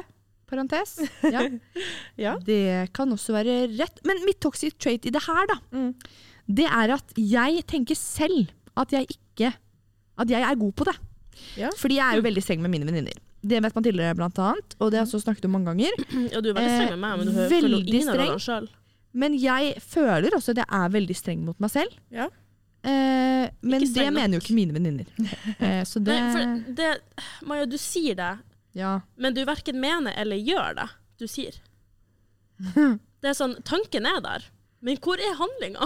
Parentes. 0.49 0.97
Ja. 1.23 1.45
Ja. 2.25 2.33
Det 2.43 2.91
kan 2.93 3.11
også 3.15 3.31
være 3.37 3.69
rett. 3.79 4.01
Men 4.05 4.19
mitt 4.25 4.41
toxic 4.43 4.75
trait 4.77 5.05
i 5.07 5.13
det 5.15 5.23
her, 5.23 5.45
da, 5.47 5.57
Mm. 5.71 5.93
det 6.49 6.65
er 6.67 6.93
at 6.97 7.13
jeg 7.15 7.63
tenker 7.67 7.95
selv 7.95 8.49
at 8.75 8.91
jeg 8.91 9.07
ikke 9.09 9.53
At 10.19 10.27
jeg 10.29 10.41
er 10.43 10.55
god 10.59 10.73
på 10.75 10.83
det. 10.83 10.97
Ja. 11.59 11.69
Fordi 11.77 11.97
jeg 11.99 12.05
er 12.13 12.19
jo 12.19 12.25
veldig 12.25 12.43
streng 12.45 12.61
med 12.63 12.71
mine 12.73 12.87
venninner. 12.89 13.17
Det 13.39 13.61
vet 13.63 13.75
man 13.75 13.83
tidligere, 13.85 14.15
blant 14.19 14.39
annet, 14.43 14.75
og 14.79 14.91
det 14.91 14.99
har 14.99 15.05
jeg 15.05 15.13
også 15.13 15.21
snakket 15.23 15.45
om 15.47 15.53
mange 15.55 15.71
ganger. 15.71 15.95
ja, 16.33 16.41
du 16.43 16.49
er 16.51 16.57
veldig 16.57 16.75
streng 16.75 16.93
med 16.95 17.01
meg, 17.05 17.17
men 17.21 17.27
du 17.29 17.33
hører 17.37 17.49
veldig 17.53 17.63
følger 17.63 17.79
jo 17.79 18.01
ingen 18.01 18.09
av 18.33 18.39
streng. 18.43 18.67
Men 19.23 19.33
jeg 19.41 19.71
føler 19.81 20.35
også 20.37 20.53
at 20.53 20.59
jeg 20.61 20.69
er 20.79 20.91
veldig 20.93 21.15
streng 21.17 21.45
mot 21.47 21.59
meg 21.63 21.71
selv. 21.73 21.95
Ja. 22.13 22.27
Eh, 22.83 23.49
men 23.61 23.81
det 23.83 24.05
nok. 24.05 24.13
mener 24.15 24.37
jo 24.37 24.41
ikke 24.43 24.55
mine 24.55 24.75
venninner. 24.75 25.07
Eh, 25.59 25.81
så 25.87 25.99
det 25.99 26.15
Nei, 26.15 26.29
for 26.31 26.75
det, 26.77 26.91
Maja, 27.47 27.65
du 27.67 27.75
sier 27.81 28.15
det, 28.15 28.29
Ja. 28.77 28.99
men 29.17 29.33
du 29.35 29.41
verken 29.47 29.79
mener 29.81 30.13
eller 30.15 30.37
gjør 30.39 30.75
det 30.77 30.87
du 31.19 31.27
sier. 31.27 31.57
Det 33.19 33.27
er 33.33 33.35
sånn, 33.35 33.57
Tanken 33.67 34.05
er 34.07 34.21
der, 34.23 34.45
men 34.85 34.95
hvor 35.03 35.19
er 35.19 35.33
handlinga? 35.35 35.83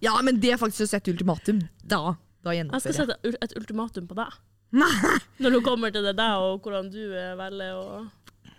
ja, 0.00 0.14
men 0.24 0.38
det 0.40 0.54
er 0.54 0.60
faktisk 0.60 0.86
å 0.86 0.90
sette 0.94 1.12
ultimatum. 1.12 1.58
Da, 1.84 2.14
da 2.44 2.54
Jeg 2.56 2.70
Jeg 2.70 2.80
skal 2.86 2.96
sette 3.02 3.34
et 3.44 3.52
ultimatum 3.60 4.06
på 4.08 4.16
deg. 4.16 4.38
Når 4.72 5.50
det 5.56 5.62
kommer 5.66 5.92
til 5.92 6.02
det 6.06 6.14
deg 6.16 6.38
og 6.40 6.62
hvordan 6.64 6.88
du 6.92 7.00
velger 7.12 7.74
å 7.76 8.06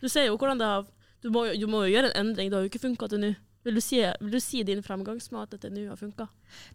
Du 0.02 0.10
ser 0.12 0.28
jo 0.28 0.38
hvordan 0.38 0.60
det 0.62 0.67
har 0.67 0.86
Du 1.23 1.30
må, 1.34 1.45
du 1.58 1.65
må 1.71 1.86
jo 1.88 1.93
gjøre 1.95 2.12
en 2.12 2.28
endring. 2.28 2.49
Det 2.52 2.58
har 2.58 2.65
jo 2.65 2.69
ikke 2.69 2.82
funka 2.84 3.08
til 3.10 3.19
nå. 3.23 3.30
Vil, 3.63 3.78
du 3.78 3.80
si- 3.82 4.02
vil 4.19 4.32
du 4.34 4.39
si 4.43 4.60
din 4.67 4.82
fremgangsmåte 4.84 5.56
til 5.63 5.71
nå 5.71 5.86
har 5.88 5.95
funka? 5.95 6.26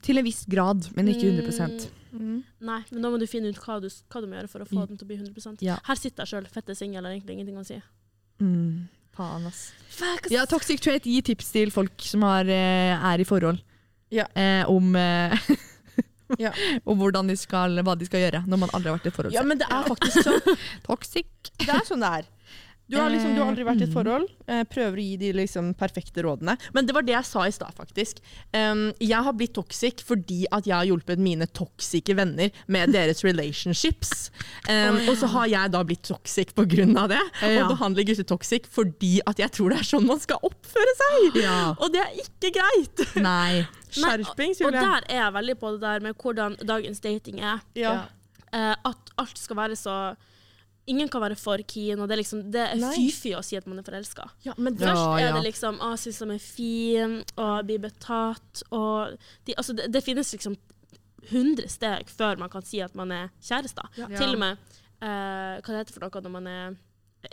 Til 0.00 0.16
en 0.18 0.24
viss 0.24 0.46
grad, 0.48 0.86
men 0.96 1.10
ikke 1.12 1.28
100 1.28 1.90
Mm. 2.10 2.38
Nei, 2.64 2.78
men 2.90 3.02
da 3.04 3.10
må 3.12 3.18
du 3.20 3.26
finne 3.28 3.50
ut 3.52 3.58
hva 3.60 3.76
du, 3.84 3.86
hva 4.08 4.20
du 4.24 4.26
må 4.26 4.38
gjøre 4.38 4.48
for 4.48 4.60
å 4.64 4.66
få 4.66 4.78
Mm. 4.80 4.86
den 4.88 4.96
til 4.96 5.04
å 5.04 5.08
bli 5.10 5.16
100 5.20 5.60
Ja. 5.60 5.76
Her 5.84 5.94
sitter 6.00 6.24
jeg 6.24 6.28
sjøl, 6.32 6.46
fette 6.48 6.74
singel, 6.74 7.04
har 7.04 7.12
egentlig 7.12 7.36
ingenting 7.36 7.58
å 7.60 7.66
si. 7.66 7.76
mm. 8.40 8.88
Faen, 9.12 9.46
ass. 9.46 9.72
Fuck, 9.90 10.30
Ja, 10.30 10.46
Toxic 10.46 10.80
Trait 10.80 11.02
gir 11.04 11.20
tips 11.20 11.52
til 11.52 11.70
folk 11.70 12.00
som 12.00 12.22
har, 12.22 12.44
eh, 12.48 12.96
er 12.96 13.20
i 13.20 13.24
forhold. 13.24 13.60
Ja. 14.10 14.24
Eh, 14.34 14.64
om, 14.66 14.96
eh, 14.96 15.36
Ja. 16.44 16.52
og 16.84 16.98
hvordan 17.00 17.30
de 17.30 17.36
skal, 17.40 17.78
hva 17.84 17.94
de 17.98 18.06
skal 18.08 18.20
gjøre 18.26 18.42
når 18.46 18.60
man 18.64 18.72
aldri 18.76 18.90
har 18.90 18.98
vært 18.98 19.08
i 19.08 19.12
et 19.12 19.16
forhold. 19.16 19.36
Ja, 19.36 19.44
men 19.48 19.60
det 19.60 19.68
er 19.72 19.86
faktisk 19.88 20.20
sånn. 20.26 20.58
Toxic. 20.88 21.30
Det 21.62 21.70
er 21.72 21.86
sånn 21.88 22.04
det 22.04 22.10
er. 22.20 22.28
Du 22.88 22.96
har, 22.96 23.10
liksom, 23.12 23.34
du 23.36 23.42
har 23.42 23.50
aldri 23.52 23.64
vært 23.68 23.82
i 23.82 23.84
et 23.84 23.90
Mm. 23.90 23.96
forhold, 23.98 24.28
eh, 24.48 24.62
prøver 24.64 24.96
å 24.96 25.02
gi 25.04 25.16
de 25.20 25.32
liksom 25.36 25.74
perfekte 25.76 26.22
rådene. 26.24 26.56
Men 26.72 26.86
det 26.86 26.94
var 26.94 27.02
det 27.02 27.12
jeg 27.12 27.24
sa 27.28 27.42
i 27.44 27.50
stad, 27.52 27.74
faktisk. 27.76 28.20
Jeg 28.52 29.22
har 29.24 29.32
blitt 29.36 29.52
toxic 29.54 30.00
fordi 30.02 30.46
at 30.50 30.64
jeg 30.64 30.74
har 30.74 30.86
hjulpet 30.86 31.18
mine 31.18 31.46
toxice 31.52 32.14
venner 32.16 32.50
med 32.66 32.92
deres 32.92 33.22
relationships. 33.24 34.30
Og 35.08 35.16
så 35.20 35.28
har 35.28 35.46
jeg 35.48 35.70
da 35.72 35.82
blitt 35.84 36.02
toxic 36.08 36.54
på 36.54 36.64
grunn 36.68 36.96
av 36.96 37.08
det. 37.12 37.20
Og 37.42 37.74
behandler 37.76 38.04
gutter 38.08 38.24
toxic 38.24 38.66
fordi 38.72 39.20
at 39.26 39.36
jeg 39.38 39.50
tror 39.52 39.70
det 39.74 39.80
er 39.80 39.88
sånn 39.90 40.06
man 40.08 40.20
skal 40.20 40.38
oppføre 40.42 40.94
seg. 41.02 41.42
Og 41.82 41.92
det 41.92 42.00
er 42.00 42.22
ikke 42.24 42.54
greit. 42.56 43.04
Nei. 43.28 43.66
Nei, 44.02 44.16
jeg. 44.20 44.66
Og 44.66 44.72
der 44.72 45.04
er 45.08 45.22
jeg 45.22 45.32
veldig 45.36 45.58
på 45.60 45.72
det 45.76 45.80
der 45.84 46.00
med 46.04 46.16
hvordan 46.20 46.56
dagens 46.64 47.00
dating 47.04 47.40
er. 47.40 47.60
Ja. 47.78 47.94
Eh, 48.52 48.74
at 48.84 49.12
alt 49.20 49.38
skal 49.40 49.56
være 49.56 49.76
så 49.76 49.94
Ingen 50.88 51.10
kan 51.12 51.22
være 51.24 51.36
for 51.38 51.60
keen, 51.68 52.00
og 52.00 52.08
det 52.08 52.16
er 52.16 52.22
liksom 52.22 52.42
Det 52.54 52.64
er 52.64 52.82
fy-fy 52.96 53.34
å 53.36 53.42
si 53.44 53.58
at 53.58 53.66
man 53.68 53.80
er 53.82 53.86
forelska. 53.86 54.28
Ja, 54.46 54.54
men 54.56 54.76
Ja, 54.78 54.90
Først 54.92 55.04
er 55.18 55.24
ja. 55.26 55.32
det 55.36 55.44
liksom 55.44 55.80
å, 55.84 55.92
synes 56.00 56.18
de 56.24 56.30
er 56.36 56.42
fin, 56.42 57.16
og 57.36 57.68
blir 57.68 57.82
betatt, 57.82 58.64
og 58.72 59.16
de, 59.46 59.56
altså, 59.56 59.76
det, 59.76 59.90
det 59.92 60.04
finnes 60.06 60.32
liksom 60.32 60.56
100 61.28 61.68
steg 61.68 62.08
før 62.08 62.38
man 62.40 62.52
kan 62.52 62.64
si 62.64 62.80
at 62.80 62.94
man 62.96 63.12
er 63.12 63.28
kjærester. 63.44 63.90
Ja. 64.00 64.08
Til 64.16 64.36
og 64.36 64.40
med 64.40 64.56
eh, 65.04 65.58
hva 65.60 65.74
det 65.74 65.82
heter 65.82 65.98
for 65.98 66.06
noe 66.06 66.24
når 66.24 66.34
man 66.38 66.48
er 66.52 66.78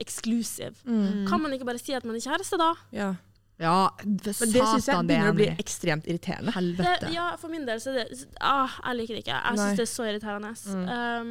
exclusive. 0.02 0.76
mm. 0.84 1.24
Kan 1.30 1.42
man 1.44 1.54
ikke 1.56 1.68
bare 1.68 1.80
si 1.80 1.96
at 1.96 2.04
man 2.04 2.18
er 2.18 2.26
kjæreste, 2.26 2.60
da? 2.60 2.74
ja. 2.96 3.14
Ja, 3.56 3.90
Men 4.04 4.18
det 4.20 4.34
syns 4.36 4.56
jeg 4.56 4.84
satan, 4.84 5.08
begynner 5.08 5.30
er 5.30 5.32
å 5.32 5.38
bli 5.38 5.46
ekstremt 5.64 6.08
irriterende. 6.10 6.52
Det, 6.76 7.12
ja, 7.14 7.30
for 7.40 7.48
min 7.54 7.64
del 7.68 7.80
så 7.80 7.94
er 7.94 8.02
det 8.02 8.26
ah, 8.44 8.74
Jeg 8.90 9.00
liker 9.00 9.16
det 9.16 9.22
ikke. 9.24 9.38
Jeg 9.38 9.56
Nei. 9.56 9.68
syns 9.70 9.80
det 9.80 9.86
er 9.86 9.92
så 9.94 10.08
irriterende. 10.10 10.52
Um, 10.76 11.30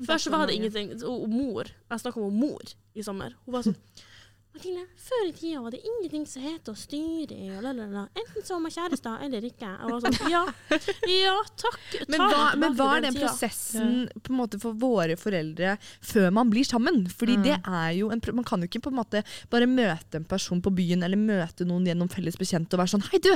Først 0.00 0.26
så 0.26 0.34
var 0.34 0.48
det 0.50 0.56
ingenting 0.58 0.90
og 1.06 1.28
Mor 1.30 1.68
Jeg 1.70 2.02
snakka 2.02 2.20
om 2.20 2.34
mor 2.34 2.74
i 2.94 3.04
sommer. 3.06 3.36
Hun 3.44 3.54
var 3.54 3.66
sånn 3.66 3.78
Martine, 4.54 4.84
før 5.02 5.22
i 5.26 5.32
tida 5.34 5.60
var 5.64 5.72
det 5.74 5.80
ingenting 5.82 6.26
som 6.30 6.44
het 6.46 6.68
å 6.70 6.76
styre 6.78 7.34
i, 7.34 7.48
og 7.56 7.64
lalala. 7.64 8.04
Enten 8.14 8.44
så 8.46 8.54
var 8.54 8.60
man 8.62 8.74
kjærester 8.74 9.24
eller 9.26 9.46
ikke. 9.48 9.66
Jeg 9.66 9.90
var 9.90 10.04
sånn, 10.04 10.18
ja, 10.30 10.42
ja 11.10 11.32
takk. 11.58 11.80
Men 12.06 12.22
ta 12.22 12.44
men 12.54 12.76
hva 12.78 12.86
til 12.86 13.00
er 13.00 13.02
den 13.02 13.08
den 13.08 13.18
prosessen 13.18 13.96
på 14.20 14.30
en 14.30 14.38
måte 14.38 14.60
for 14.62 14.78
våre 14.78 15.16
foreldre 15.18 15.74
før 16.06 16.30
man 16.38 16.54
blir 16.54 16.68
sammen? 16.68 17.02
Fordi 17.10 17.34
det 17.42 17.58
er 17.58 17.90
jo 17.98 18.12
en, 18.14 18.22
Man 18.30 18.46
kan 18.46 18.62
jo 18.62 18.70
ikke 18.70 18.84
på 18.86 18.94
en 18.94 19.00
måte 19.00 19.24
bare 19.50 19.66
møte 19.66 20.22
en 20.22 20.28
person 20.30 20.62
på 20.62 20.70
byen 20.78 21.02
eller 21.02 21.18
møte 21.18 21.66
noen 21.66 21.90
gjennom 21.90 22.12
felles 22.14 22.38
bekjente 22.38 22.78
og 22.78 22.84
være 22.84 22.94
sånn 22.94 23.08
Hei, 23.10 23.18
du! 23.26 23.34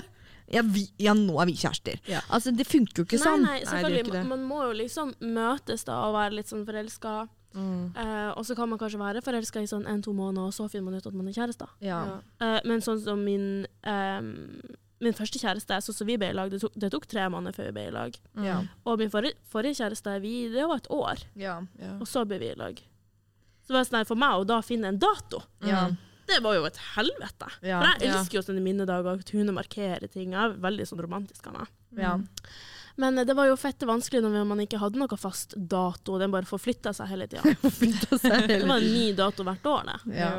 Ja, 0.53 0.63
vi, 0.65 0.87
ja 0.99 1.13
nå 1.17 1.37
er 1.43 1.49
vi 1.51 1.57
kjærester. 1.61 1.99
Ja. 2.09 2.23
Altså, 2.33 2.53
Det 2.57 2.67
funker 2.67 3.03
jo 3.03 3.05
ikke. 3.09 3.19
Nei, 3.19 3.25
sånn. 3.25 3.45
Nei, 3.45 3.59
selvfølgelig. 3.69 4.15
Nei, 4.15 4.29
man 4.31 4.47
må 4.49 4.63
jo 4.69 4.73
liksom 4.79 5.13
møtes 5.21 5.85
da 5.85 5.99
og 6.07 6.15
være 6.17 6.39
litt 6.39 6.49
sånn 6.53 6.65
forelska. 6.69 7.29
Mm. 7.55 7.95
Uh, 7.97 8.31
og 8.37 8.45
så 8.47 8.55
kan 8.55 8.69
man 8.69 8.79
kanskje 8.81 9.01
være 9.01 9.23
forelska 9.25 9.63
i 9.65 9.69
sånn 9.71 9.87
en-to 9.89 10.13
måneder, 10.13 10.51
og 10.51 10.55
så 10.55 10.67
finner 10.69 10.91
man 10.91 10.99
ut 11.01 11.07
at 11.09 11.15
man 11.17 11.31
er 11.31 11.37
kjærester. 11.37 11.71
Ja. 11.85 12.03
Uh, 12.41 12.59
men 12.69 12.85
sånn 12.85 13.01
som 13.05 13.25
min 13.25 13.67
um, 13.89 14.35
Min 14.99 15.15
første 15.15 15.39
kjæreste, 15.39 15.77
sånn 15.87 15.95
som 15.95 16.09
vi 16.09 16.17
ble 16.19 16.33
i 16.33 16.35
lag, 16.35 16.49
det 16.51 16.59
tok, 16.59 16.73
det 16.75 16.89
tok 16.91 17.05
tre 17.07 17.29
måneder 17.31 17.55
før 17.55 17.69
vi 17.69 17.75
ble 17.77 17.85
i 17.87 17.93
lag. 17.95 18.17
Ja. 18.43 18.57
Og 18.83 18.99
min 18.99 19.13
forrige, 19.13 19.37
forrige 19.47 19.79
kjæreste, 19.79 20.17
vi, 20.25 20.49
det 20.51 20.65
var 20.67 20.81
et 20.81 20.89
år, 20.91 21.23
Ja. 21.39 21.61
Ja. 21.79 21.93
og 22.01 22.09
så 22.11 22.25
ble 22.27 22.41
vi 22.43 22.49
i 22.51 22.57
lag. 22.59 22.81
Så 23.63 23.71
det 23.71 23.77
var 23.77 23.87
sånn 23.87 23.99
her, 24.01 24.09
for 24.09 24.19
meg 24.19 24.41
å 24.41 24.47
da 24.51 24.57
finne 24.67 24.91
en 24.91 24.99
dato, 24.99 25.45
Ja. 25.63 25.85
Det 26.29 26.41
var 26.45 26.55
jo 26.59 26.65
et 26.69 26.81
helvete. 26.95 27.51
Ja. 27.67 27.81
For 27.83 28.05
jeg 28.05 28.13
elsker 28.15 28.39
jo 28.41 28.47
sånne 28.49 28.65
minnedager, 28.65 29.19
å 29.21 29.29
kunne 29.31 29.55
markere 29.57 30.09
ting. 30.13 30.33
Jeg 30.37 30.41
er 30.45 30.59
veldig 30.63 30.87
sånn 30.91 31.01
romantisk 31.05 31.47
av 31.51 31.61
meg. 31.63 31.73
Ja. 31.99 32.17
Men 32.99 33.15
eh, 33.21 33.25
det 33.25 33.35
var 33.39 33.47
jo 33.47 33.55
fette 33.57 33.87
vanskelig 33.87 34.25
når 34.25 34.45
man 34.49 34.59
ikke 34.65 34.81
hadde 34.83 34.99
noe 34.99 35.17
fast 35.21 35.53
dato, 35.55 36.17
den 36.19 36.33
bare 36.35 36.49
forflytta 36.49 36.91
seg 36.97 37.07
hele 37.13 37.29
tida. 37.31 37.45
Det 38.49 38.65
var 38.67 38.81
en 38.81 38.89
ny 38.91 39.13
dato 39.15 39.45
hvert 39.47 39.67
år, 39.71 39.85
det. 39.87 40.17
ja. 40.19 40.33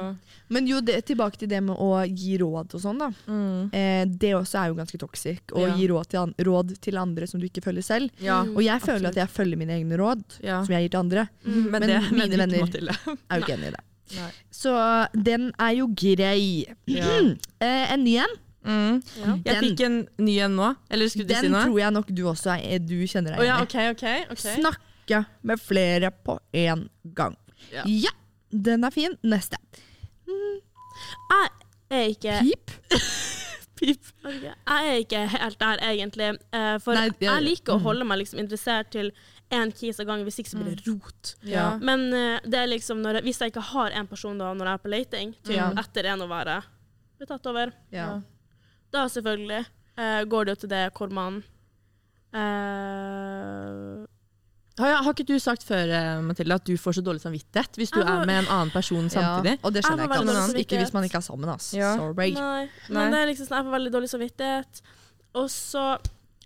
Men 0.51 0.65
jo, 0.67 0.79
det, 0.81 0.97
tilbake 1.07 1.37
til 1.39 1.47
det 1.51 1.59
med 1.63 1.77
å 1.79 2.01
gi 2.09 2.35
råd 2.41 2.73
og 2.75 2.81
sånn, 2.83 2.99
da. 2.99 3.07
Mm. 3.29 3.69
Eh, 3.71 4.03
det 4.09 4.31
også 4.35 4.59
er 4.63 4.71
jo 4.71 4.77
ganske 4.79 4.99
toxic. 4.99 5.53
Å 5.53 5.67
Ja. 5.67 5.75
gi 5.77 5.87
råd 5.91 6.09
til, 6.11 6.19
an 6.25 6.33
råd 6.49 6.73
til 6.83 6.97
andre 6.99 7.27
som 7.29 7.39
du 7.39 7.45
ikke 7.47 7.63
følger 7.63 7.85
selv. 7.85 8.11
Ja. 8.19 8.41
Mm. 8.43 8.55
Og 8.57 8.63
jeg 8.65 8.81
føler 8.83 9.07
absolutt. 9.07 9.15
at 9.15 9.21
jeg 9.23 9.35
følger 9.37 9.61
mine 9.61 9.77
egne 9.79 9.99
råd, 10.01 10.25
ja. 10.43 10.59
som 10.65 10.73
jeg 10.75 10.87
gir 10.87 10.95
til 10.97 11.03
andre. 11.05 11.27
Men, 11.45 11.69
Men 11.77 11.87
det 11.87 11.99
mine 12.11 12.41
venner- 12.43 12.59
Er 12.59 13.39
jo 13.39 13.45
ikke 13.45 13.55
enig 13.55 13.71
i 13.71 13.77
det. 13.77 13.85
Nei. 14.15 14.29
Så 14.51 14.73
den 15.13 15.49
er 15.59 15.73
jo 15.79 15.89
grei. 15.95 16.65
Ja. 16.87 17.09
Eh, 17.59 17.91
en 17.93 18.03
ny 18.05 18.13
en. 18.23 18.35
Mm. 18.63 18.99
Ja. 19.19 19.33
Jeg 19.45 19.63
fikk 19.65 19.81
en 19.83 19.97
ny 20.23 20.37
en 20.45 20.53
nå. 20.55 20.69
Eller 20.91 21.09
skulle 21.11 21.27
du 21.27 21.33
Den 21.33 21.43
si 21.43 21.49
noe? 21.51 21.63
tror 21.65 21.79
jeg 21.79 21.91
nok 21.95 22.11
du 22.15 22.21
også 22.29 22.53
er, 22.55 22.79
du 22.79 22.95
kjenner 23.07 23.35
deg 23.35 23.43
ja, 23.47 23.57
igjen 23.57 23.59
i. 23.59 23.67
okay, 23.67 23.89
ok. 23.91 24.31
ok. 24.31 24.43
Snakke 24.61 25.21
med 25.43 25.59
flere 25.59 26.11
på 26.11 26.37
én 26.55 26.85
gang. 27.15 27.35
Ja. 27.73 27.83
Ja, 27.87 28.13
den 28.51 28.83
er 28.87 28.95
fin. 28.95 29.15
Neste. 29.23 29.59
Jeg 31.29 31.49
er 31.89 32.05
ikke 32.13 32.39
Pip. 32.43 32.71
Pip. 33.79 34.09
Jeg 34.23 34.55
er 34.67 34.97
ikke 34.99 35.25
helt 35.31 35.59
der, 35.59 35.83
egentlig. 35.91 36.29
eh, 36.53 36.79
for 36.83 36.93
Nei, 36.93 37.03
jeg- 37.09 37.27
jeg 37.27 37.43
liker 37.43 37.73
å 37.73 37.77
mhm. 37.77 37.83
holde 37.83 38.05
meg 38.05 38.17
liksom 38.19 38.39
interessert 38.39 38.91
til 38.91 39.11
én 39.51 39.71
kis 39.73 39.99
av 39.99 40.05
gangen, 40.05 40.25
hvis 40.27 40.39
ikke 40.43 40.51
så 40.51 40.59
blir 40.59 40.75
det 40.75 40.85
Mm. 40.85 40.99
rot. 41.01 41.35
Ja. 41.43 41.77
Men 41.81 42.13
eh, 42.13 42.39
det 42.45 42.59
er 42.59 42.67
liksom 42.67 43.01
når 43.01 43.15
jeg, 43.19 43.23
hvis 43.23 43.39
jeg 43.39 43.51
ikke 43.51 43.65
har 43.73 43.91
en 43.91 44.07
person 44.07 44.37
da, 44.37 44.53
når 44.53 44.65
jeg 44.65 44.73
er 44.73 44.83
på 44.83 44.89
leting, 44.93 45.33
typ 45.43 45.55
Ja. 45.55 45.71
etter 45.71 46.05
en 46.05 46.21
å 46.21 46.27
være 46.29 46.63
blir 47.17 47.27
tatt 47.27 47.45
over, 47.47 47.73
Ja. 47.91 48.21
da 48.91 49.05
selvfølgelig 49.07 49.65
uh, 49.97 50.23
går 50.23 50.45
det 50.45 50.51
jo 50.55 50.59
til 50.61 50.69
det 50.69 50.93
hvor 50.93 51.11
man 51.11 51.43
uh, 52.33 54.05
Har, 54.79 55.03
har 55.03 55.11
ikke 55.11 55.25
du 55.27 55.39
sagt 55.39 55.63
før, 55.63 56.21
Mathilde, 56.23 56.55
at 56.55 56.63
du 56.63 56.77
får 56.77 56.93
så 56.93 57.01
dårlig 57.03 57.19
samvittighet 57.19 57.75
hvis 57.75 57.91
du 57.91 57.99
er 57.99 58.25
med 58.25 58.45
en 58.45 58.47
annen 58.47 58.71
person 58.71 59.09
samtidig? 59.09 59.57
Ja, 59.57 59.65
og 59.65 59.73
det 59.73 59.83
skjønner 59.83 60.07
jeg 60.07 60.25
jeg 60.25 60.49
ikke. 60.49 60.59
Ikke 60.61 60.77
hvis 60.85 60.93
man 60.93 61.03
ikke 61.03 61.17
er 61.17 61.25
sammen. 61.25 61.49
Altså. 61.49 61.75
Ja. 61.75 61.97
Sorry. 61.97 62.31
Nei. 62.31 62.69
Nei. 62.87 62.95
Men 62.95 63.11
det 63.11 63.19
er 63.19 63.27
liksom 63.27 63.49
sånn, 63.49 63.57
jeg 63.57 63.65
får 63.67 63.75
veldig 63.75 63.91
dårlig 63.91 64.09
samvittighet. 64.13 64.81
Og 65.35 65.49
så 65.51 65.83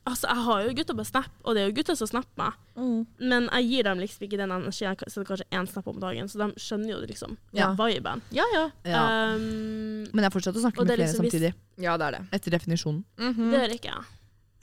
Altså, 0.06 0.28
jeg 0.28 0.44
har 0.44 0.62
jo 0.66 0.72
gutter 0.76 0.96
på 1.00 1.04
Snap, 1.08 1.30
og 1.48 1.56
det 1.56 1.62
er 1.64 1.70
jo 1.70 1.76
gutter 1.78 1.96
som 1.96 2.08
snapper 2.10 2.36
meg. 2.42 2.56
Mm. 2.76 3.06
Men 3.32 3.46
jeg 3.54 3.68
gir 3.70 3.84
dem 3.88 4.00
liksom 4.04 4.26
ikke 4.28 4.40
den 4.42 4.52
energien. 4.52 4.98
Jeg 5.00 5.14
setter 5.14 5.28
kanskje 5.30 5.46
én 5.56 5.70
snap 5.72 5.88
om 5.88 6.02
dagen, 6.02 6.28
så 6.28 6.42
de 6.42 6.48
skjønner 6.60 6.90
jo 6.92 6.98
liksom 7.08 7.38
Ja. 7.56 7.70
viben. 7.80 8.22
Ja, 8.36 8.44
ja. 8.54 8.66
Ja. 8.84 9.04
Um, 9.36 10.04
Men 10.12 10.26
jeg 10.28 10.34
fortsetter 10.36 10.60
å 10.60 10.66
snakke 10.66 10.84
med 10.84 10.92
er 10.92 10.96
flere 11.00 11.08
liksom 11.08 11.24
samtidig. 11.30 11.54
Ja, 11.80 11.96
det 11.98 12.06
er 12.10 12.18
det. 12.18 12.22
Etter 12.36 12.52
definisjonen. 12.58 13.06
Mhm. 13.18 13.52
Det 13.54 13.62
gjør 13.62 13.76
ikke 13.78 13.94
jeg. 13.94 14.04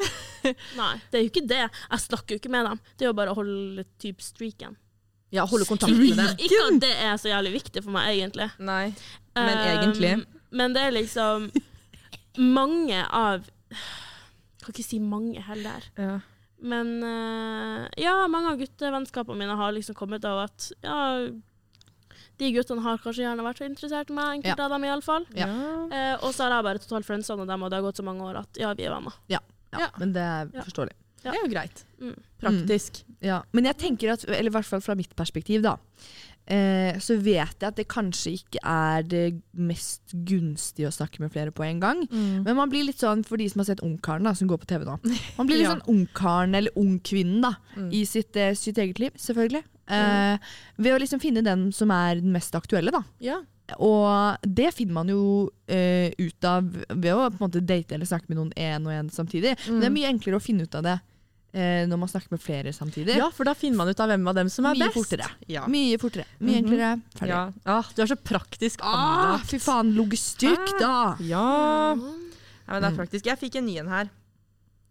Nei, 0.77 0.93
det 1.11 1.19
er 1.19 1.25
jo 1.25 1.31
ikke 1.33 1.47
det. 1.49 1.63
Jeg 1.71 2.01
snakker 2.05 2.37
jo 2.37 2.41
ikke 2.43 2.53
med 2.53 2.65
dem. 2.69 2.81
Det 2.99 3.05
er 3.07 3.09
jo 3.11 3.17
bare 3.17 3.33
å 3.33 3.39
holde 3.41 3.85
typ 4.01 4.21
streaken. 4.21 4.77
Ja, 5.33 5.47
holde 5.47 5.65
kontakt 5.65 5.93
med 5.97 6.17
dem. 6.21 6.37
ikke 6.37 6.61
at 6.67 6.81
det 6.85 6.93
er 7.01 7.17
så 7.17 7.31
jævlig 7.33 7.53
viktig 7.63 7.83
for 7.85 7.95
meg, 7.97 8.13
egentlig. 8.19 8.51
Nei. 8.59 8.93
Men 9.37 9.57
Um, 9.57 9.65
egentlig. 9.73 10.27
Men 10.53 10.73
det 10.75 10.83
er 10.83 10.91
liksom 10.97 11.51
mange 12.59 13.05
av 13.09 13.49
kan 14.65 14.75
ikke 14.75 14.87
si 14.87 14.99
mange 15.03 15.41
heller. 15.47 15.87
Ja. 15.99 16.19
Men 16.61 16.91
uh, 17.03 17.87
ja, 17.97 18.15
mange 18.29 18.51
av 18.53 18.59
guttevennskapene 18.61 19.39
mine 19.41 19.57
har 19.57 19.73
liksom 19.73 19.97
kommet 19.97 20.25
av 20.29 20.43
at 20.45 20.67
ja, 20.85 20.99
de 22.41 22.51
guttene 22.55 22.83
har 22.85 23.01
kanskje 23.01 23.25
gjerne 23.27 23.45
vært 23.45 23.61
så 23.61 23.67
interessert 23.69 24.11
i 24.13 24.17
meg, 24.17 24.39
enkelte 24.39 24.61
Ja. 24.61 24.67
av 24.69 24.75
dem 24.75 24.85
iallfall. 24.89 25.27
Ja. 25.37 25.49
Uh, 25.49 26.17
og 26.25 26.33
så 26.37 26.47
har 26.47 26.57
jeg 26.59 26.67
bare 26.69 26.83
totalt 26.85 27.09
friendsona 27.09 27.47
dem, 27.49 27.63
og 27.65 27.71
det 27.73 27.81
har 27.81 27.85
gått 27.89 28.01
så 28.01 28.07
mange 28.07 28.25
år 28.29 28.41
at 28.43 28.61
ja, 28.61 28.73
vi 28.77 28.85
er 28.89 28.95
venner. 28.97 29.17
Ja, 29.33 29.41
Ja. 29.73 29.87
Men 29.99 30.13
det 30.13 30.23
er 30.23 30.49
Ja. 30.53 30.63
forståelig. 30.67 30.97
Det 31.23 31.29
er 31.31 31.37
jo 31.45 31.49
greit. 31.53 31.85
Mm. 32.01 32.15
Praktisk. 32.41 33.05
Ja. 33.21 33.43
Men 33.53 33.65
jeg 33.69 33.77
tenker 33.77 34.13
at, 34.15 34.25
eller 34.25 34.49
i 34.49 34.55
hvert 34.55 34.65
fall 34.67 34.81
fra 34.81 34.95
mitt 34.97 35.15
perspektiv, 35.15 35.61
da, 35.63 35.77
eh, 36.51 36.99
så 36.99 37.15
vet 37.23 37.55
jeg 37.63 37.69
at 37.71 37.77
det 37.79 37.87
kanskje 37.93 38.33
ikke 38.41 38.61
er 38.67 39.05
det 39.07 39.25
mest 39.55 40.13
gunstige 40.27 40.89
å 40.91 40.95
snakke 40.95 41.23
med 41.23 41.31
flere 41.35 41.53
på 41.55 41.65
en 41.67 41.81
gang. 41.83 42.03
Mm. 42.11 42.43
Men 42.47 42.57
man 42.59 42.71
blir 42.73 42.85
litt 42.89 43.01
sånn, 43.03 43.23
for 43.27 43.41
de 43.41 43.47
som 43.53 43.63
har 43.63 43.71
sett 43.71 43.83
Ungkaren, 43.87 44.27
da, 44.27 44.33
som 44.35 44.51
går 44.51 44.59
på 44.65 44.69
TV 44.73 44.85
nå 44.89 44.99
Man 45.39 45.47
blir 45.49 45.61
litt 45.63 45.69
Ja. 45.69 45.77
sånn 45.77 45.87
Ungkaren 45.95 46.55
eller 46.59 46.75
Ungkvinnen 46.81 47.41
da, 47.47 47.55
Mm. 47.77 47.93
i 47.95 48.05
sitt, 48.05 48.35
eh, 48.37 48.53
sitt 48.59 48.77
eget 48.83 48.99
liv, 48.99 49.13
selvfølgelig. 49.17 49.63
Eh, 49.91 50.39
ved 50.79 50.93
å 50.95 50.99
liksom 51.01 51.21
finne 51.23 51.43
den 51.47 51.71
som 51.73 51.91
er 51.95 52.17
den 52.21 52.33
mest 52.35 52.55
aktuelle, 52.55 52.91
da. 52.93 53.03
Ja. 53.21 53.41
Og 53.79 54.37
det 54.43 54.73
finner 54.75 54.93
man 54.97 55.09
jo 55.09 55.51
eh, 55.71 56.11
ut 56.19 56.45
av 56.45 56.67
ved 56.91 57.13
å 57.15 57.29
på 57.31 57.39
en 57.39 57.45
måte 57.47 57.63
date 57.65 57.95
eller 57.95 58.07
snakke 58.11 58.27
med 58.29 58.39
noen 58.41 58.53
én 58.59 58.83
og 58.87 58.91
én 58.93 59.11
samtidig. 59.15 59.55
Men 59.69 59.79
det 59.81 59.87
er 59.87 59.95
mye 59.95 60.11
enklere 60.11 60.41
å 60.41 60.43
finne 60.43 60.67
ut 60.67 60.75
av 60.75 60.83
det 60.83 60.97
eh, 61.53 61.87
når 61.87 61.99
man 61.99 62.09
snakker 62.09 62.31
med 62.31 62.41
flere 62.41 62.73
samtidig. 62.73 63.17
ja, 63.17 63.29
for 63.31 63.45
da 63.45 63.55
finner 63.55 63.77
man 63.77 63.89
ut 63.89 64.01
av 64.01 64.09
hvem 64.09 64.29
av 64.29 64.35
dem 64.35 64.49
som 64.49 64.67
er 64.67 64.75
Mye 64.75 64.87
best. 64.89 64.95
fortere. 64.99 65.29
Ja. 65.49 65.67
Mye 65.67 65.99
fortere. 65.99 66.25
Mye 66.41 66.61
Mhm. 66.63 66.65
enklere. 66.65 67.03
Ferdig. 67.17 67.29
Ja. 67.29 67.53
Ah, 67.67 67.85
du 67.95 68.03
er 68.03 68.07
så 68.07 68.17
praktisk 68.17 68.81
Ah, 68.83 69.39
fy 69.39 69.59
faen, 69.59 69.95
logistikk, 69.95 70.79
da! 70.79 71.17
Ja. 71.21 71.95
Ja, 71.97 72.79
men 72.79 72.83
det 72.83 72.93
er 72.93 72.97
Mm. 72.97 72.97
praktisk. 72.99 73.25
Jeg 73.27 73.39
fikk 73.41 73.57
en 73.57 73.67
ny 73.67 73.79
en 73.79 73.89
her. 73.89 74.09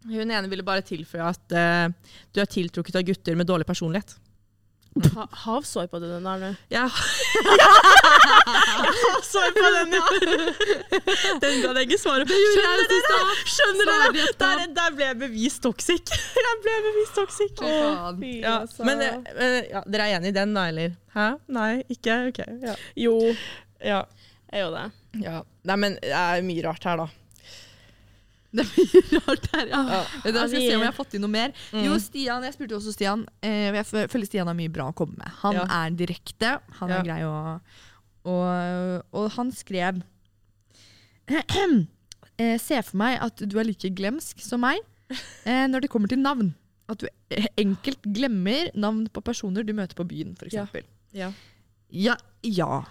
Hun 0.06 0.32
ene 0.32 0.50
ville 0.50 0.64
bare 0.64 0.82
tilføye 0.82 1.24
at 1.28 1.52
uh, 1.52 1.94
du 2.34 2.40
er 2.42 2.46
tiltrukket 2.46 2.96
av 2.96 3.04
gutter 3.04 3.36
med 3.36 3.48
dårlig 3.48 3.66
personlighet. 3.66 4.16
Ha, 5.00 5.26
havsår 5.46 5.88
på 5.92 6.00
den 6.04 6.26
der 6.26 6.42
nå? 6.42 6.50
Ja. 6.74 6.86
havsår 9.06 9.54
på 9.56 9.68
den, 9.76 9.94
ja. 9.96 10.04
Den 11.44 11.62
ga 11.64 11.72
jeg 11.78 11.88
ikke 11.88 12.00
svaret 12.02 12.28
på. 12.28 12.36
Skjønner 12.36 12.88
dere? 12.92 13.20
Skjønner 13.54 13.92
dere? 13.92 14.26
Der, 14.42 14.64
der 14.76 14.96
ble 14.98 15.08
jeg 15.08 15.20
bevist 15.22 15.64
toxic. 15.64 16.12
Jeg 16.50 16.56
ble 16.64 16.76
bevist 16.84 17.16
toxic. 17.16 17.62
Ja, 17.64 18.58
men 18.84 19.04
eh, 19.06 19.18
eh, 19.36 19.60
ja, 19.72 19.84
dere 19.88 20.08
er 20.10 20.18
enig 20.18 20.34
i 20.34 20.36
den, 20.36 20.52
da, 20.58 20.66
eller? 20.72 20.96
Hæ? 21.16 21.28
Nei, 21.56 21.72
ikke? 21.94 22.18
Ok. 22.32 22.42
Ja. 22.66 22.76
Jo, 23.00 23.16
ja. 23.86 24.02
er 24.52 24.66
jo 24.66 24.70
det. 24.76 24.86
ja. 25.24 25.40
Nei, 25.70 25.78
men 25.86 25.98
det 26.02 26.16
er 26.16 26.44
mye 26.48 26.66
rart 26.66 26.84
her, 26.90 27.06
da. 27.06 27.08
Det 28.58 28.64
er 28.66 28.70
mye 28.74 29.20
rart 29.28 29.48
her, 29.54 29.68
ja. 29.70 29.80
Ja. 29.86 29.98
Da 30.26 30.46
skal 30.48 30.56
jeg 30.58 30.72
se 30.72 30.76
om 30.76 30.82
jeg 30.82 30.90
har 30.90 30.96
fått 30.98 31.14
inn 31.14 31.22
noe 31.22 31.30
mer. 31.34 31.52
Mm. 31.70 31.84
Jo, 31.86 31.98
Stian, 32.02 32.46
jeg 32.48 32.56
spurte 32.56 32.78
også 32.80 32.94
Stian. 32.96 33.26
Eh, 33.46 33.68
jeg 33.78 33.86
føler 34.10 34.26
Stian 34.26 34.50
har 34.50 34.58
mye 34.58 34.72
bra 34.74 34.88
å 34.90 34.96
komme 34.98 35.20
med. 35.20 35.30
Han 35.44 35.60
Ja. 35.60 35.68
er 35.84 35.94
direkte, 36.00 36.56
han 36.80 36.94
er 36.96 37.04
grei 37.06 37.20
å 37.28 37.36
og, 38.30 39.06
og 39.16 39.30
han 39.38 39.48
skrev 39.56 40.02
eh, 41.30 42.58
Se 42.60 42.82
for 42.84 42.98
meg 43.00 43.20
at 43.24 43.42
du 43.48 43.56
er 43.60 43.68
like 43.70 43.90
glemsk 43.96 44.42
som 44.44 44.62
meg 44.66 44.82
eh, 45.46 45.66
når 45.70 45.86
det 45.86 45.92
kommer 45.94 46.12
til 46.12 46.20
navn. 46.22 46.52
At 46.90 47.00
du 47.04 47.08
eh, 47.32 47.48
enkelt 47.62 48.04
glemmer 48.16 48.70
navn 48.76 49.06
på 49.14 49.24
personer 49.26 49.64
du 49.66 49.74
møter 49.78 49.98
på 49.98 50.06
byen, 50.10 50.36
f.eks. 50.40 50.58
Ja. 50.58 50.66
Ja. 51.14 51.32
Ja. 51.90 52.18
ja. 52.44 52.84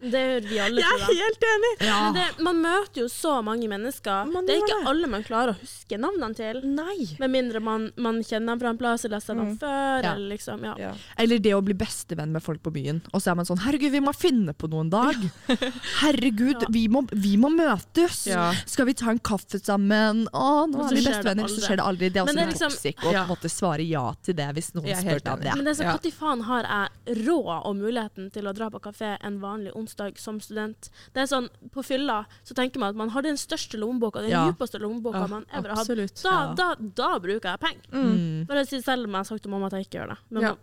Ja. 0.00 0.10
Det 0.10 0.20
gjør 0.20 0.48
vi 0.48 0.58
alle, 0.64 0.80
Jeg 0.80 1.00
er 1.00 1.18
helt 1.20 1.44
enig! 1.50 1.72
Men 1.80 2.14
det, 2.16 2.26
man 2.46 2.56
møter 2.62 3.02
jo 3.02 3.08
så 3.12 3.42
mange 3.44 3.68
mennesker. 3.68 4.30
Man 4.32 4.46
det 4.46 4.54
er 4.56 4.62
ikke 4.64 4.78
det. 4.80 4.86
alle 4.88 5.06
man 5.12 5.22
klarer 5.26 5.52
å 5.52 5.58
huske 5.60 5.98
navnene 6.00 6.34
til. 6.36 6.60
Nei. 6.64 7.16
Med 7.20 7.30
mindre 7.30 7.60
man, 7.60 7.90
man 7.96 8.22
kjenner 8.24 8.54
dem 8.54 8.60
fra 8.60 8.68
en 8.70 8.78
plass 8.80 9.04
eller 9.04 9.16
har 9.16 9.20
sett 9.20 9.36
dem 9.36 9.46
Mm. 9.50 9.58
før. 9.58 10.02
Ja. 10.04 10.12
Eller 10.14 10.28
liksom, 10.36 10.64
ja. 10.64 10.74
Ja. 10.78 10.92
Eller 11.18 11.38
det 11.38 11.52
å 11.54 11.60
bli 11.64 11.74
bestevenn 11.74 12.32
med 12.32 12.42
folk 12.42 12.62
på 12.62 12.72
byen. 12.72 13.02
Og 13.12 13.20
så 13.20 13.30
er 13.32 13.34
man 13.36 13.44
sånn 13.48 13.60
Herregud, 13.60 13.92
vi 13.92 14.00
må 14.00 14.12
finne 14.16 14.52
på 14.54 14.68
noe 14.70 14.80
en 14.86 14.90
dag. 14.90 15.16
Herregud, 16.00 16.62
Ja. 16.62 16.68
vi, 16.70 16.86
må, 16.88 17.04
vi 17.12 17.36
må 17.36 17.50
møtes. 17.52 18.26
Ja. 18.26 18.50
Skal 18.66 18.86
vi 18.86 18.94
ta 18.94 19.10
en 19.10 19.18
kaffe 19.20 19.58
sammen? 19.60 20.26
Å, 20.32 20.66
nå 20.70 20.86
er 20.88 20.94
vi 20.96 21.04
bestevenner. 21.04 21.48
Så 21.50 21.60
skjer 21.64 21.76
det 21.80 21.84
aldri. 21.86 22.08
Det 22.10 22.20
er 22.20 22.24
også 22.24 22.34
det 22.36 22.42
er 22.46 22.52
liksom- 22.54 22.70
toxic 22.70 22.96
å 22.96 23.02
på 23.10 23.12
Ja. 23.12 23.22
en 23.22 23.28
måte 23.28 23.50
svare 23.50 23.86
ja 23.88 24.12
til 24.22 24.34
det 24.34 24.48
hvis 24.54 24.72
noen 24.74 24.96
spør 24.96 25.20
deg 25.22 25.32
om 25.32 25.40
det. 25.40 25.54
Men 25.56 25.64
det 25.64 25.72
er 25.76 25.78
så, 25.82 25.84
Ja. 25.84 25.96
når 25.98 26.12
faen 26.12 26.42
har 26.44 26.62
jeg 26.62 27.26
råd 27.26 27.66
og 27.66 27.76
muligheten 27.76 28.30
til 28.32 28.44
å 28.44 28.54
dra 28.54 28.70
på 28.70 28.80
kafé 28.80 29.16
en 29.20 29.40
vanlig 29.40 29.72
onsdag 29.74 29.89
som 30.18 30.40
student. 30.40 30.90
Det 31.12 31.22
er 31.22 31.26
sånn, 31.26 31.48
På 31.70 31.82
fylla 31.84 32.24
så 32.44 32.54
tenker 32.54 32.78
man 32.78 32.90
at 32.90 32.96
man 32.96 33.08
har 33.10 33.22
den 33.22 33.36
største 33.36 33.78
lommeboka, 33.78 34.20
den 34.22 34.30
Ja. 34.30 34.46
djupeste 34.50 34.78
lommeboka 34.80 35.20
Ja, 35.20 35.26
man 35.26 35.44
ever 35.52 35.68
har 35.68 35.76
hatt. 35.76 36.22
Da, 36.22 36.54
da, 36.54 36.74
da 36.78 37.18
bruker 37.18 37.50
jeg 37.50 37.60
penger. 37.60 37.90
Mm. 37.92 38.46
Bare 38.46 38.64
selv 38.66 39.04
om 39.04 39.10
jeg 39.10 39.18
har 39.18 39.24
sagt 39.24 39.42
til 39.42 39.50
mamma 39.50 39.66
at 39.66 39.72
jeg 39.72 39.86
ikke 39.88 39.98
gjør 40.00 40.08
det. 40.08 40.18
Men 40.30 40.42
Ja. 40.42 40.54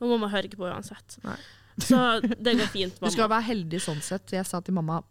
man, 0.00 0.08
man 0.10 0.20
må 0.20 0.30
høre 0.30 0.44
ikke 0.44 0.56
på 0.58 0.70
uansett. 0.70 1.18
Nei. 1.24 1.36
Så 1.78 2.20
det 2.22 2.56
går 2.56 2.68
fint, 2.70 3.00
mamma. 3.00 3.10
Du 3.10 3.16
skal 3.16 3.28
være 3.28 3.42
heldig 3.48 3.80
sånn 3.82 4.00
sett. 4.02 4.30
Jeg 4.30 4.46
sa 4.46 4.60
til 4.60 4.74
mamma 4.74 5.02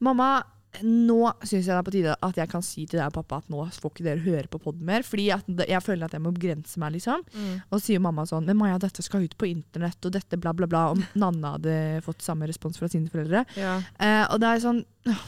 Mamma, 0.00 0.42
nå 0.84 1.32
syns 1.42 1.66
jeg 1.66 1.72
det 1.72 1.76
er 1.78 1.86
på 1.86 1.92
tide 1.94 2.14
at 2.28 2.36
jeg 2.40 2.48
kan 2.52 2.62
si 2.62 2.84
til 2.86 2.98
deg 3.00 3.06
og 3.10 3.16
pappa 3.18 3.38
at 3.42 3.48
nå 3.52 3.64
får 3.74 3.90
ikke 3.92 4.04
dere 4.06 4.22
høre 4.24 4.48
på 4.52 4.60
podden 4.62 4.84
mer. 4.88 5.02
Fordi 5.06 5.26
jeg 5.30 5.82
føler 5.84 6.04
at 6.08 6.12
jeg 6.16 6.22
må 6.24 6.32
begrense 6.36 6.78
meg, 6.82 6.92
liksom. 6.98 7.24
Mm. 7.34 7.56
Og 7.70 7.74
så 7.78 7.80
sier 7.86 8.02
mamma 8.04 8.24
sånn 8.28 8.46
Men 8.48 8.56
Maja, 8.60 8.78
dette 8.82 9.02
skal 9.02 9.24
ut 9.26 9.36
på 9.40 9.48
internett, 9.50 9.98
og 10.04 10.12
dette 10.14 10.38
bla, 10.40 10.52
bla, 10.52 10.66
bla. 10.70 10.84
Om 10.94 11.02
Nanna 11.22 11.56
hadde 11.56 11.74
fått 12.06 12.22
samme 12.22 12.46
respons 12.50 12.78
fra 12.78 12.88
sine 12.92 13.10
foreldre. 13.12 13.44
Ja. 13.58 13.78
Eh, 13.98 14.24
og 14.32 14.38
det 14.42 14.52
er 14.54 14.64
sånn 14.64 14.84
åh, 15.08 15.26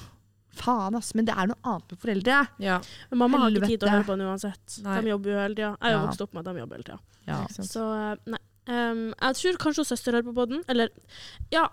Faen, 0.60 0.96
ass. 0.98 1.12
Men 1.14 1.24
det 1.28 1.32
er 1.38 1.46
noe 1.48 1.60
annet 1.62 1.92
med 1.94 2.00
foreldre. 2.02 2.40
ja. 2.60 2.80
Men 3.10 3.18
mamma 3.22 3.38
har 3.44 3.54
ikke 3.54 3.68
tid 3.70 3.80
til 3.80 3.88
å 3.88 3.92
høre 3.94 4.04
på 4.08 4.16
den 4.18 4.26
uansett. 4.28 4.78
Nei. 4.84 4.96
De 5.06 5.12
jobber 5.14 5.30
jo 5.30 5.38
hele 5.40 5.54
tida. 5.54 5.70
Jeg 5.78 5.86
har 5.86 5.94
Ja. 5.94 6.00
vokst 6.06 6.24
opp 6.26 6.34
med 6.34 6.42
at 6.42 6.52
de 6.54 6.60
jobber 6.60 6.76
hele 6.80 6.88
tida. 6.88 6.98
Ja. 7.30 7.38
Så 7.54 7.84
eh, 7.96 8.16
nei. 8.34 8.40
Um, 8.70 9.06
jeg 9.18 9.34
tror 9.38 9.56
kanskje 9.62 9.84
søster 9.88 10.12
hører 10.14 10.26
på 10.26 10.34
podden. 10.36 10.60
Eller 10.68 10.90
ja. 11.54 11.68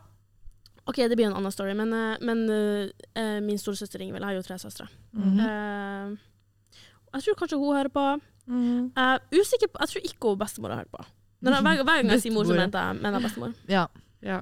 OK, 0.88 1.02
det 1.04 1.18
blir 1.20 1.28
en 1.28 1.36
annen 1.36 1.52
story, 1.52 1.74
men, 1.76 1.92
eh, 1.94 2.18
men 2.24 2.44
eh, 2.50 3.38
min 3.44 3.60
storesøster 3.60 4.02
Ingvild 4.02 4.24
har 4.24 4.38
jo 4.38 4.42
tre 4.46 4.58
søstre. 4.60 4.88
Mm 5.12 5.24
-hmm. 5.24 5.42
uh, 5.44 6.18
jeg 7.14 7.24
tror 7.24 7.36
kanskje 7.36 7.58
hun 7.58 7.76
hører 7.76 7.90
på. 7.90 8.20
Mm. 8.48 8.92
Er 8.96 9.20
usikker 9.32 9.68
på 9.68 9.78
Jeg 9.80 9.90
tror 9.90 10.02
ikke 10.04 10.28
hun 10.28 10.38
bestemor 10.40 10.70
har 10.70 10.78
hørt 10.78 10.92
på. 10.92 11.04
Når 11.42 11.52
jeg, 11.52 11.62
hver, 11.62 11.84
hver 11.84 11.96
gang 11.96 12.10
jeg 12.12 12.22
sier 12.22 12.34
mor, 12.34 12.44
så 12.44 12.54
mener 12.54 12.80
jeg, 12.80 12.96
mener 12.96 13.20
jeg 13.20 13.24
bestemor. 13.24 13.54
Ja. 13.70 13.86
Ja. 14.22 14.42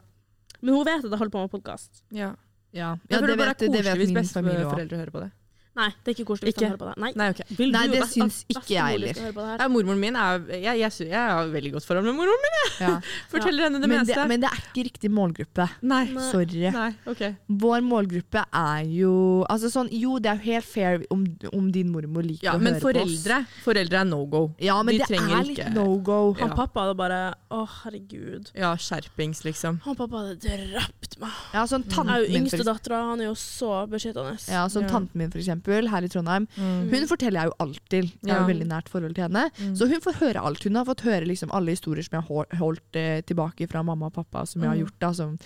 Men 0.61 0.73
hun 0.73 0.85
vet 0.85 1.05
at 1.05 1.11
jeg 1.11 1.17
holder 1.17 1.31
på 1.31 1.41
med 1.41 1.49
podkast. 1.49 2.03
ja. 2.11 2.95
Ja, 3.09 3.21
det, 3.21 3.37
vet, 3.37 3.59
det 3.59 3.71
det 3.71 3.85
vet 3.85 4.13
min 4.13 4.27
familie 4.27 4.65
òg. 4.65 4.95
hører 4.95 5.09
på 5.09 5.19
det. 5.19 5.31
Nei, 5.75 5.89
det 6.03 6.07
er 6.11 6.15
ikke 6.15 6.25
koselig 6.29 6.47
hvis 6.53 6.55
de 6.55 6.65
høre 6.65 6.71
hører 6.71 6.79
på 6.79 6.87
det. 6.87 7.01
Nei. 7.03 7.11
Nei, 7.19 7.29
okay. 7.33 7.45
Vil 7.57 7.71
Nei, 7.71 7.81
du 7.87 7.91
det 7.91 8.01
best- 8.01 8.13
syns 8.15 8.37
ikke 8.47 8.69
jeg 8.75 8.93
heller. 8.95 9.57
Ja, 9.59 9.67
mormoren 9.67 9.99
min 9.99 10.15
er 10.15 10.39
jeg, 10.55 10.79
jeg, 10.79 10.91
jeg 11.09 11.19
har 11.31 11.49
veldig 11.51 11.71
godt 11.73 11.85
forhold 11.89 12.05
med 12.05 12.15
mormoren 12.15 12.45
min. 12.45 12.55
Ja. 12.79 12.93
Forteller 13.33 13.63
henne 13.67 13.81
det 13.81 13.89
Men, 13.89 13.99
meste. 14.05 14.15
det, 14.15 14.27
men 14.31 14.39
det 14.45 14.49
er 14.51 14.61
ikke 14.63 14.85
riktig 14.87 15.11
målgruppe. 15.11 15.67
Nei. 15.83 16.05
Nei. 16.15 16.29
Sorry. 16.31 16.63
Nei, 16.71 16.91
ok. 17.11 17.23
Vår 17.65 17.83
målgruppe 17.83 18.45
er 18.55 18.85
jo 18.87 19.43
altså 19.49 19.69
sånn, 19.73 19.89
Jo, 19.91 20.17
det 20.19 20.31
er 20.31 20.39
jo 20.39 20.45
helt 20.53 20.65
fair 20.65 21.03
om, 21.11 21.25
om 21.51 21.67
din 21.71 21.91
mormor 21.91 22.23
liker 22.23 22.47
Ja, 22.49 22.55
å 22.55 22.59
høre 22.59 22.75
høre 22.75 22.81
på 22.81 23.03
oss. 23.03 23.25
Men 23.27 23.45
foreldre 23.65 23.99
er 23.99 24.05
no 24.09 24.21
go. 24.25 24.43
Ja, 24.63 24.79
men 24.83 24.95
de 24.95 25.03
det 25.03 25.19
er 25.19 25.43
litt 25.43 25.57
ikke- 25.59 25.73
no 25.75 25.97
go. 25.99 26.33
Han 26.39 26.49
Ja. 26.49 26.55
pappa 26.55 26.85
hadde 26.87 26.95
bare 26.97 27.19
Å, 27.51 27.61
herregud. 27.83 28.49
Ja, 28.55 28.73
skjerpings, 28.75 29.43
liksom. 29.45 29.79
Han 29.85 29.95
pappa 29.95 30.17
hadde 30.23 30.39
drept 30.43 31.19
meg. 31.21 31.31
Ja, 31.53 31.63
sånn 31.65 31.83
Jeg 31.87 31.99
er 32.07 32.19
jo 32.25 32.25
yngste 32.39 32.57
yngstedattera, 32.59 32.97
han 33.11 33.21
er 33.21 33.25
jo 33.29 33.35
så 33.39 33.87
beskyttende. 33.87 34.35
ja, 34.49 34.65
sånn 34.67 34.83
Ja. 34.83 34.89
tanten 34.89 35.15
min, 35.15 35.31
for 35.31 35.39
eksempel, 35.39 35.63
her 35.65 36.03
i 36.05 36.07
Trondheim. 36.07 36.47
Mm. 36.57 36.89
Hun 36.93 37.07
forteller 37.07 37.41
jeg 37.41 37.49
jo 37.51 37.55
alt 37.59 37.81
til. 37.89 38.11
Jeg 38.23 38.31
har 38.33 38.41
jo 38.43 38.49
veldig 38.53 38.67
nært 38.69 38.89
forhold 38.89 39.15
til 39.15 39.23
henne. 39.25 39.49
Mm. 39.59 39.75
Så 39.75 39.87
hun 39.89 40.01
får 40.01 40.19
høre 40.21 40.41
alt. 40.45 40.63
Hun 40.63 40.75
har 40.75 40.85
fått 40.85 41.01
høre 41.01 41.25
liksom 41.25 41.51
alle 41.51 41.71
historier 41.75 42.03
som 42.03 42.19
jeg 42.19 42.27
har 42.29 42.45
holdt 42.59 42.95
eh, 42.95 43.21
tilbake 43.25 43.67
fra 43.71 43.83
mamma 43.83 44.07
og 44.07 44.13
pappa, 44.13 44.45
som 44.45 44.61
jeg 44.61 44.69
har 44.69 44.75
Mm. 44.75 44.83
gjort 44.85 44.99
da, 44.99 45.11
som 45.13 45.37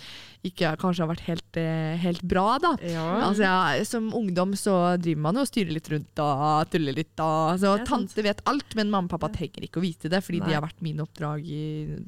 ikke 0.44 0.78
kanskje 0.80 1.04
har 1.06 1.10
vært 1.16 1.26
helt, 1.28 1.58
eh, 1.58 1.96
helt 1.98 2.22
bra, 2.24 2.58
da. 2.60 2.76
Ja. 2.82 3.08
Altså, 3.30 3.44
ja, 3.44 3.84
som 3.84 4.12
ungdom 4.14 4.54
så 4.56 4.98
driver 5.00 5.22
man 5.22 5.36
jo 5.36 5.42
og 5.42 5.48
styrer 5.48 5.72
litt 5.74 5.90
rundt 5.90 6.20
og 6.20 6.70
tuller 6.72 6.94
litt. 6.96 7.16
Da. 7.16 7.56
Så 7.58 7.86
tante 7.86 8.22
vet 8.24 8.42
alt, 8.46 8.76
men 8.76 8.90
mamma 8.90 9.08
og 9.08 9.20
pappa 9.20 9.30
trenger 9.34 9.64
ikke 9.68 9.80
å 9.80 9.86
vite 9.86 10.10
det, 10.10 10.24
fordi 10.24 10.40
Nei. 10.40 10.48
de 10.48 10.54
har 10.56 10.62
vært 10.64 10.82
mine 10.82 11.00
oppdrag 11.06 11.44
i, 11.46 11.64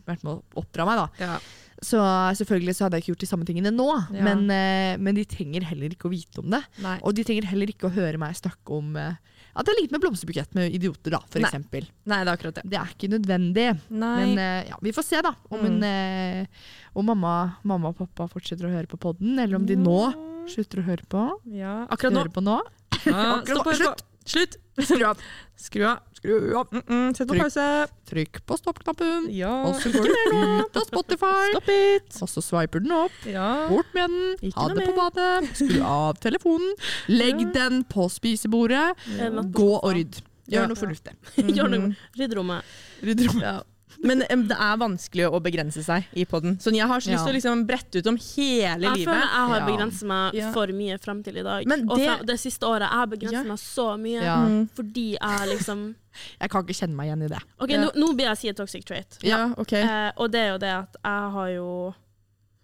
vært 0.07 0.23
med 0.23 0.33
å 0.37 0.41
oppdra 0.63 0.85
meg. 0.85 0.97
da. 0.97 1.09
ja. 1.25 1.39
Så 1.81 1.97
selvfølgelig 2.37 2.75
så 2.77 2.83
hadde 2.85 2.99
jeg 2.99 3.03
ikke 3.03 3.11
gjort 3.15 3.23
de 3.25 3.29
samme 3.31 3.45
tingene 3.47 3.71
nå, 3.73 3.87
Ja. 4.13 4.21
men, 4.23 4.43
eh, 4.53 4.97
men 5.01 5.15
de 5.17 5.23
trenger 5.25 5.63
heller 5.65 5.89
ikke 5.89 6.05
å 6.09 6.11
vite 6.13 6.37
om 6.43 6.49
det. 6.53 6.61
Nei. 6.83 6.99
Og 7.01 7.15
de 7.17 7.23
trenger 7.25 7.47
heller 7.49 7.65
ikke 7.73 7.89
å 7.89 7.93
høre 7.95 8.19
meg 8.21 8.35
snakke 8.37 8.69
om 8.77 8.95
eh, 9.01 9.15
at 9.55 9.65
det 9.65 9.73
er 9.73 9.79
likt 9.81 9.91
med 9.91 9.99
blomsterbukett 10.03 10.53
med 10.55 10.71
idioter, 10.77 11.11
da, 11.11 11.19
for 11.27 11.41
Nei. 11.41 11.49
eksempel. 11.49 11.87
Nei, 12.05 12.19
det 12.23 12.29
er 12.29 12.37
akkurat 12.37 12.53
det. 12.59 12.63
Det 12.69 12.77
er 12.79 12.93
ikke 12.93 13.09
nødvendig. 13.11 13.65
Nei. 13.89 14.11
Men 14.21 14.37
eh, 14.37 14.69
ja, 14.69 14.77
vi 14.81 14.93
får 14.93 15.03
se, 15.09 15.21
da. 15.25 15.33
Om, 15.49 15.65
Mm. 15.65 15.83
eh, 15.83 16.45
om 16.95 17.05
mamma, 17.05 17.33
mamma 17.63 17.89
og 17.89 17.97
pappa 17.97 18.29
fortsetter 18.29 18.69
å 18.69 18.71
høre 18.77 18.87
på 18.87 18.99
podden, 19.01 19.39
eller 19.39 19.55
om 19.57 19.65
de 19.65 19.75
nå 19.75 19.97
slutter 20.47 20.79
å 20.83 20.85
høre 20.85 21.03
på. 21.09 21.25
Ja, 21.51 21.87
akkurat 21.89 22.13
nå. 22.13 22.21
høre 22.23 22.35
på 22.37 22.43
nå. 22.45 22.59
Ja, 23.09 23.25
Akkurat 23.41 23.65
nå. 23.65 23.73
Slutt! 23.73 24.03
Slutt! 24.31 24.57
Skru 24.81 25.03
av. 25.05 25.19
Skru 25.59 25.83
av. 25.85 25.97
Skru 26.15 26.55
av. 26.55 26.67
Mm 26.71 26.83
-mm. 26.87 27.13
Sett 27.17 27.27
på 27.27 27.33
Trykk. 27.33 27.43
pause. 27.43 27.87
Trykk 28.09 28.45
på 28.45 28.57
stoppknappen. 28.57 29.27
Ja. 29.31 29.53
Og 29.67 29.75
så 29.81 29.91
går 29.91 30.03
du 30.03 30.63
ut 30.63 30.75
av 30.81 30.85
Spotify. 30.87 31.51
Stopp 31.51 31.69
it. 31.69 32.21
Og 32.21 32.29
så 32.29 32.41
swiper 32.41 32.79
den 32.79 32.91
opp. 32.91 33.11
Ja. 33.25 33.67
Bort 33.69 33.93
med 33.93 34.09
den. 34.09 34.37
Ikke 34.41 34.59
Ha 34.59 34.67
det 34.69 34.85
på 34.87 34.95
badet. 34.95 35.49
Skru 35.55 35.81
av 35.83 36.13
telefonen. 36.21 36.75
Legg 37.07 37.41
Ja. 37.41 37.47
den 37.53 37.83
på 37.83 38.09
spisebordet. 38.09 38.95
Gå 39.51 39.79
og 39.83 39.93
rydd. 39.93 40.21
Ja. 40.47 40.61
Gjør 40.61 40.67
noe 40.67 40.75
fornuftig. 40.75 41.13
Noe. 41.37 41.67
Mhm. 41.79 41.95
Rydd 42.17 42.33
rommet. 42.35 42.63
Rydd 43.03 43.27
rommet. 43.27 43.63
Men 44.03 44.23
um, 44.33 44.47
det 44.49 44.57
er 44.57 44.77
vanskelig 44.81 45.27
å 45.29 45.39
begrense 45.43 45.83
seg 45.85 46.05
i 46.17 46.23
podden. 46.25 46.55
Sånn, 46.57 46.73
jeg 46.75 46.87
har 46.89 46.99
så 46.99 47.11
lyst 47.11 47.19
Ja. 47.19 47.25
til 47.27 47.33
å 47.33 47.37
liksom 47.37 47.65
brette 47.67 47.99
ut 48.01 48.07
om 48.07 48.17
hele 48.17 48.81
Jeg 48.81 48.81
føler 48.81 48.97
livet. 48.97 49.21
jeg 49.21 49.47
har 49.51 49.59
Ja. 49.59 49.67
begrenset 49.67 50.07
meg 50.07 50.53
for 50.53 50.67
mye 50.67 50.97
frem 50.99 51.23
til 51.23 51.37
i 51.37 51.43
dag. 51.43 51.67
Men 51.67 51.89
Og 51.89 51.97
det- 51.97 52.25
det 52.25 52.39
siste 52.39 52.61
året 52.65 52.81
jeg 52.81 52.89
har 52.89 53.07
begrenset 53.07 53.31
Ja. 53.33 53.43
meg 53.43 53.57
så 53.59 53.87
mye. 53.99 54.21
Ja. 54.23 54.37
Mm. 54.47 54.69
Fordi 54.75 55.17
jeg 55.21 55.49
liksom 55.57 55.95
Jeg 56.41 56.49
kan 56.49 56.63
ikke 56.65 56.75
kjenne 56.75 56.95
meg 56.95 57.07
igjen 57.07 57.23
i 57.23 57.27
det. 57.27 57.39
OK, 57.59 57.69
nå, 57.69 57.91
nå 57.95 58.13
blir 58.15 58.25
jeg 58.27 58.37
si 58.37 58.47
et 58.49 58.57
toxic 58.57 58.83
trait. 58.85 59.17
Ja, 59.23 59.53
okay. 59.57 59.81
Eh, 59.81 60.11
og 60.17 60.31
det 60.31 60.39
er 60.41 60.51
jo 60.51 60.57
det 60.57 60.69
at 60.69 60.95
jeg 61.05 61.31
har 61.31 61.47
jo 61.49 61.93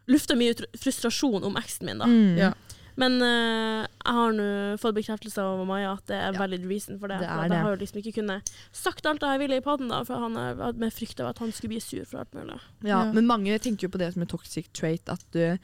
lufta 0.10 0.36
mye 0.36 0.52
ut 0.52 0.62
frustrasjon 0.80 1.44
om 1.44 1.56
eksen 1.56 1.84
min, 1.86 1.98
da. 2.00 2.06
Mm. 2.06 2.38
Ja. 2.38 2.54
Men 2.98 3.20
uh, 3.22 3.86
jeg 3.86 4.14
har 4.18 4.32
nå 4.34 4.48
fått 4.82 4.96
bekreftelse 4.98 5.38
av 5.44 5.60
Maja 5.70 5.92
at 5.94 6.06
det 6.10 6.16
er 6.18 6.32
Ja. 6.34 6.40
valid 6.40 6.66
reason 6.66 6.98
for 7.00 7.08
det. 7.08 7.20
Det 7.22 7.28
for 7.30 7.44
at 7.44 7.50
det. 7.52 7.56
jeg 7.58 7.64
har 7.68 7.76
jo 7.76 7.82
liksom 7.84 8.02
ikke 8.02 8.16
kunnet 8.22 8.54
sagt 8.74 9.06
alt 9.06 9.22
jeg 9.22 9.40
ville 9.44 9.58
i 9.58 9.62
poden, 9.62 9.92
for 10.06 10.16
han 10.26 10.36
er, 10.38 10.56
med 10.74 10.92
frykt 10.94 11.20
av 11.22 11.30
at 11.30 11.40
han 11.40 11.52
skulle 11.52 11.76
bli 11.76 11.80
sur 11.84 12.06
for 12.06 12.20
alt 12.24 12.34
mulig. 12.34 12.58
Ja, 12.84 13.04
Ja. 13.06 13.12
men 13.14 13.28
mange 13.30 13.60
tenker 13.60 13.86
jo 13.88 13.90
på 13.94 14.00
det 14.02 14.14
som 14.14 14.22
en 14.26 14.28
toxic 14.28 14.72
trait, 14.74 15.08
at, 15.10 15.24
du, 15.32 15.60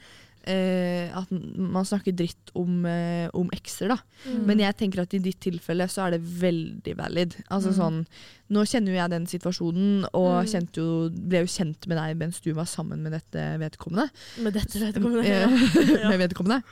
eh, 0.46 1.10
at 1.16 1.26
man 1.30 1.84
snakker 1.84 2.12
dritt 2.14 2.50
om, 2.54 2.84
eh, 2.86 3.28
om 3.34 3.48
ekser. 3.50 3.88
da. 3.88 3.96
Mm. 4.28 4.46
Men 4.46 4.58
jeg 4.58 4.76
tenker 4.76 5.02
at 5.02 5.14
i 5.14 5.18
ditt 5.18 5.40
tilfelle 5.40 5.88
så 5.88 6.06
er 6.06 6.10
det 6.12 6.22
veldig 6.22 6.96
valid. 6.96 7.34
Altså 7.50 7.70
Mm. 7.72 7.78
sånn, 7.80 8.06
Nå 8.50 8.60
kjenner 8.68 8.92
jo 8.92 9.00
jeg 9.00 9.10
den 9.10 9.26
situasjonen, 9.26 10.04
og 10.12 10.44
Mm. 10.44 10.68
jo, 10.76 11.08
ble 11.10 11.38
jo 11.40 11.46
kjent 11.46 11.86
med 11.88 11.96
deg 11.98 12.16
mens 12.18 12.40
du 12.42 12.52
var 12.52 12.66
sammen 12.66 12.98
med 13.02 13.10
dette 13.12 13.58
vedkommende. 13.58 14.10
Med 14.38 14.52
dette 14.52 14.78
vedkommende. 14.78 15.24
Ja. 15.24 15.48
med 16.10 16.20
vedkommende. 16.20 16.62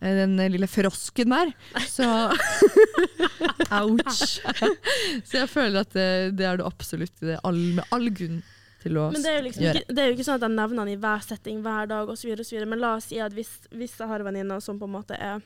Eh, 0.00 0.14
Den 0.18 0.36
lille 0.52 0.66
frosken 0.68 1.32
der. 1.32 1.52
Så, 1.88 2.04
Ouch. 3.80 4.40
så 5.28 5.40
jeg 5.42 5.48
føler 5.50 5.80
at 5.82 5.94
det, 5.96 6.08
det 6.38 6.46
er 6.48 6.60
det 6.60 6.66
absolutt 6.68 7.16
det 7.24 7.38
all, 7.46 7.58
med 7.78 7.84
all 7.94 8.08
grunn 8.14 8.42
til 8.84 8.98
å 9.00 9.08
Men 9.14 9.24
det 9.24 9.32
er, 9.32 9.40
jo 9.40 9.44
liksom 9.48 9.64
gjøre. 9.66 9.80
ikke, 9.82 9.94
det 9.96 10.02
er 10.04 10.08
jo 10.10 10.16
ikke 10.18 10.26
sånn 10.28 10.38
at 10.38 10.46
jeg 10.46 10.54
nevner 10.56 10.82
han 10.84 10.92
i 10.92 11.00
hver 11.02 11.24
setting 11.26 11.60
hver 11.64 11.88
dag 11.90 12.12
osv. 12.12 12.32
Men 12.70 12.82
la 12.82 12.94
oss 13.00 13.08
si 13.10 13.18
at 13.22 13.34
hvis, 13.36 13.52
hvis 13.74 13.96
jeg 13.98 14.10
har 14.12 14.24
venninner 14.26 14.60
som 14.62 14.78
på 14.80 14.88
en 14.88 14.96
måte 15.00 15.18
er 15.18 15.42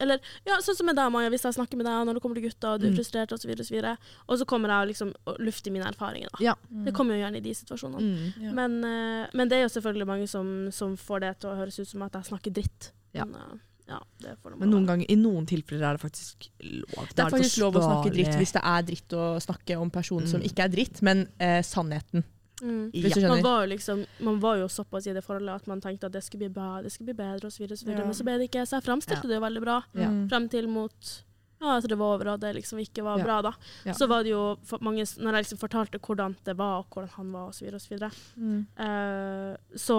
eller 0.00 0.16
ja, 0.48 0.54
sånn 0.64 0.78
som 0.78 0.86
med 0.88 0.96
deg, 0.96 1.10
Maja, 1.12 1.28
hvis 1.28 1.42
jeg 1.44 1.52
snakker 1.58 1.76
med 1.76 1.84
deg 1.84 2.06
når 2.08 2.16
det 2.16 2.20
kommer 2.24 2.38
til 2.38 2.46
gutta, 2.46 2.70
og 2.72 2.80
du 2.80 2.86
er 2.86 2.92
Mm. 2.94 2.94
frustrert 2.96 3.32
osv., 3.36 3.50
og, 3.52 3.58
så 3.68 3.74
videre, 3.74 3.90
og 4.32 4.38
så 4.40 4.46
kommer 4.48 4.72
jeg 4.72 4.94
liksom 4.94 5.10
og 5.28 5.36
lufter 5.44 5.74
mine 5.74 5.84
erfaringer. 5.90 6.30
Da. 6.32 6.38
Ja. 6.40 6.54
Det 6.86 6.94
kommer 6.96 7.18
jo 7.18 7.20
gjerne 7.20 7.36
i 7.36 7.44
de 7.44 7.52
situasjonene. 7.58 8.00
Mm. 8.00 8.46
Ja. 8.46 8.52
Men, 8.56 8.78
eh, 8.88 9.26
men 9.36 9.50
det 9.52 9.58
er 9.58 9.66
jo 9.66 9.74
selvfølgelig 9.74 10.06
mange 10.08 10.26
som, 10.32 10.70
som 10.72 10.94
får 10.96 11.20
det 11.26 11.34
til 11.42 11.50
å 11.52 11.58
høres 11.58 11.76
ut 11.82 11.90
som 11.92 12.00
at 12.08 12.16
jeg 12.16 12.30
snakker 12.30 12.50
dritt. 12.62 12.88
Ja. 13.14 13.24
Men, 13.24 13.34
eh, 13.34 13.58
ja, 13.88 14.00
det 14.22 14.36
får 14.42 14.58
Men 14.58 14.70
noen 14.70 14.86
ganger, 14.86 15.06
i 15.10 15.16
noen 15.16 15.46
tilfeller 15.46 15.82
er 15.88 15.96
det 15.98 16.02
faktisk 16.04 16.48
lov. 16.62 17.08
Det 17.14 17.18
er 17.24 17.30
faktisk 17.30 17.58
lov 17.58 17.74
å 17.74 17.82
snakke 17.82 18.12
dritt 18.14 18.36
hvis 18.38 18.52
det 18.52 18.62
er 18.62 18.82
dritt 18.82 19.08
å 19.18 19.24
snakke 19.42 19.76
om 19.80 19.90
personen 19.90 20.28
som 20.28 20.40
Mm. 20.40 20.46
ikke 20.48 20.64
er 20.64 20.68
dritt, 20.68 21.02
men 21.02 21.28
eh, 21.40 21.62
sannheten. 21.62 22.22
mm. 22.62 22.90
Hvis 22.92 23.14
du 23.14 23.20
Ja. 23.20 23.28
Man 23.28 23.42
var, 23.42 23.64
jo 23.66 23.74
liksom, 23.74 24.06
man 24.20 24.38
var 24.40 24.56
jo 24.58 24.66
såpass 24.68 25.06
i 25.08 25.12
det 25.12 25.24
forholdet 25.24 25.54
at 25.54 25.66
man 25.66 25.80
tenkte 25.80 26.04
at 26.06 26.12
det 26.12 26.22
skulle 26.22 26.46
bli 26.50 26.54
bra, 26.60 26.82
det 26.82 26.92
skulle 26.92 27.14
bli 27.14 27.24
bedre 27.24 27.46
osv. 27.48 27.66
Ja. 27.88 28.04
Men 28.04 28.12
så 28.14 28.22
ble 28.22 28.38
det 28.38 28.50
ikke. 28.50 28.62
Så 28.66 28.76
jeg 28.78 28.84
framstilte 28.84 29.24
Ja. 29.24 29.28
det 29.28 29.40
jo 29.40 29.40
veldig 29.40 29.60
bra. 29.64 29.82
Ja. 29.94 30.08
Mm. 30.10 30.28
frem 30.28 30.48
til 30.48 30.68
mot 30.68 31.22
ja, 31.60 31.76
at 31.76 31.88
det 31.88 31.98
var 31.98 32.14
over 32.16 32.28
og 32.32 32.40
det 32.40 32.54
liksom 32.56 32.78
ikke 32.80 33.02
var 33.04 33.18
Ja. 33.18 33.24
bra. 33.24 33.42
da. 33.42 33.52
Ja. 33.84 33.92
Så 33.92 34.08
var 34.08 34.22
det 34.24 34.30
jo 34.32 34.56
for 34.64 34.78
mange, 34.80 35.02
Når 35.04 35.32
jeg 35.34 35.44
liksom 35.44 35.58
fortalte 35.60 35.98
hvordan 36.00 36.36
det 36.44 36.56
var, 36.56 36.78
og 36.80 36.86
hvordan 36.90 37.08
han 37.16 37.32
var 37.32 37.48
osv., 37.48 37.70
så, 37.78 37.88
videre, 37.90 38.10
Mm. 38.36 38.66
Uh, 38.78 39.56
så 39.76 39.98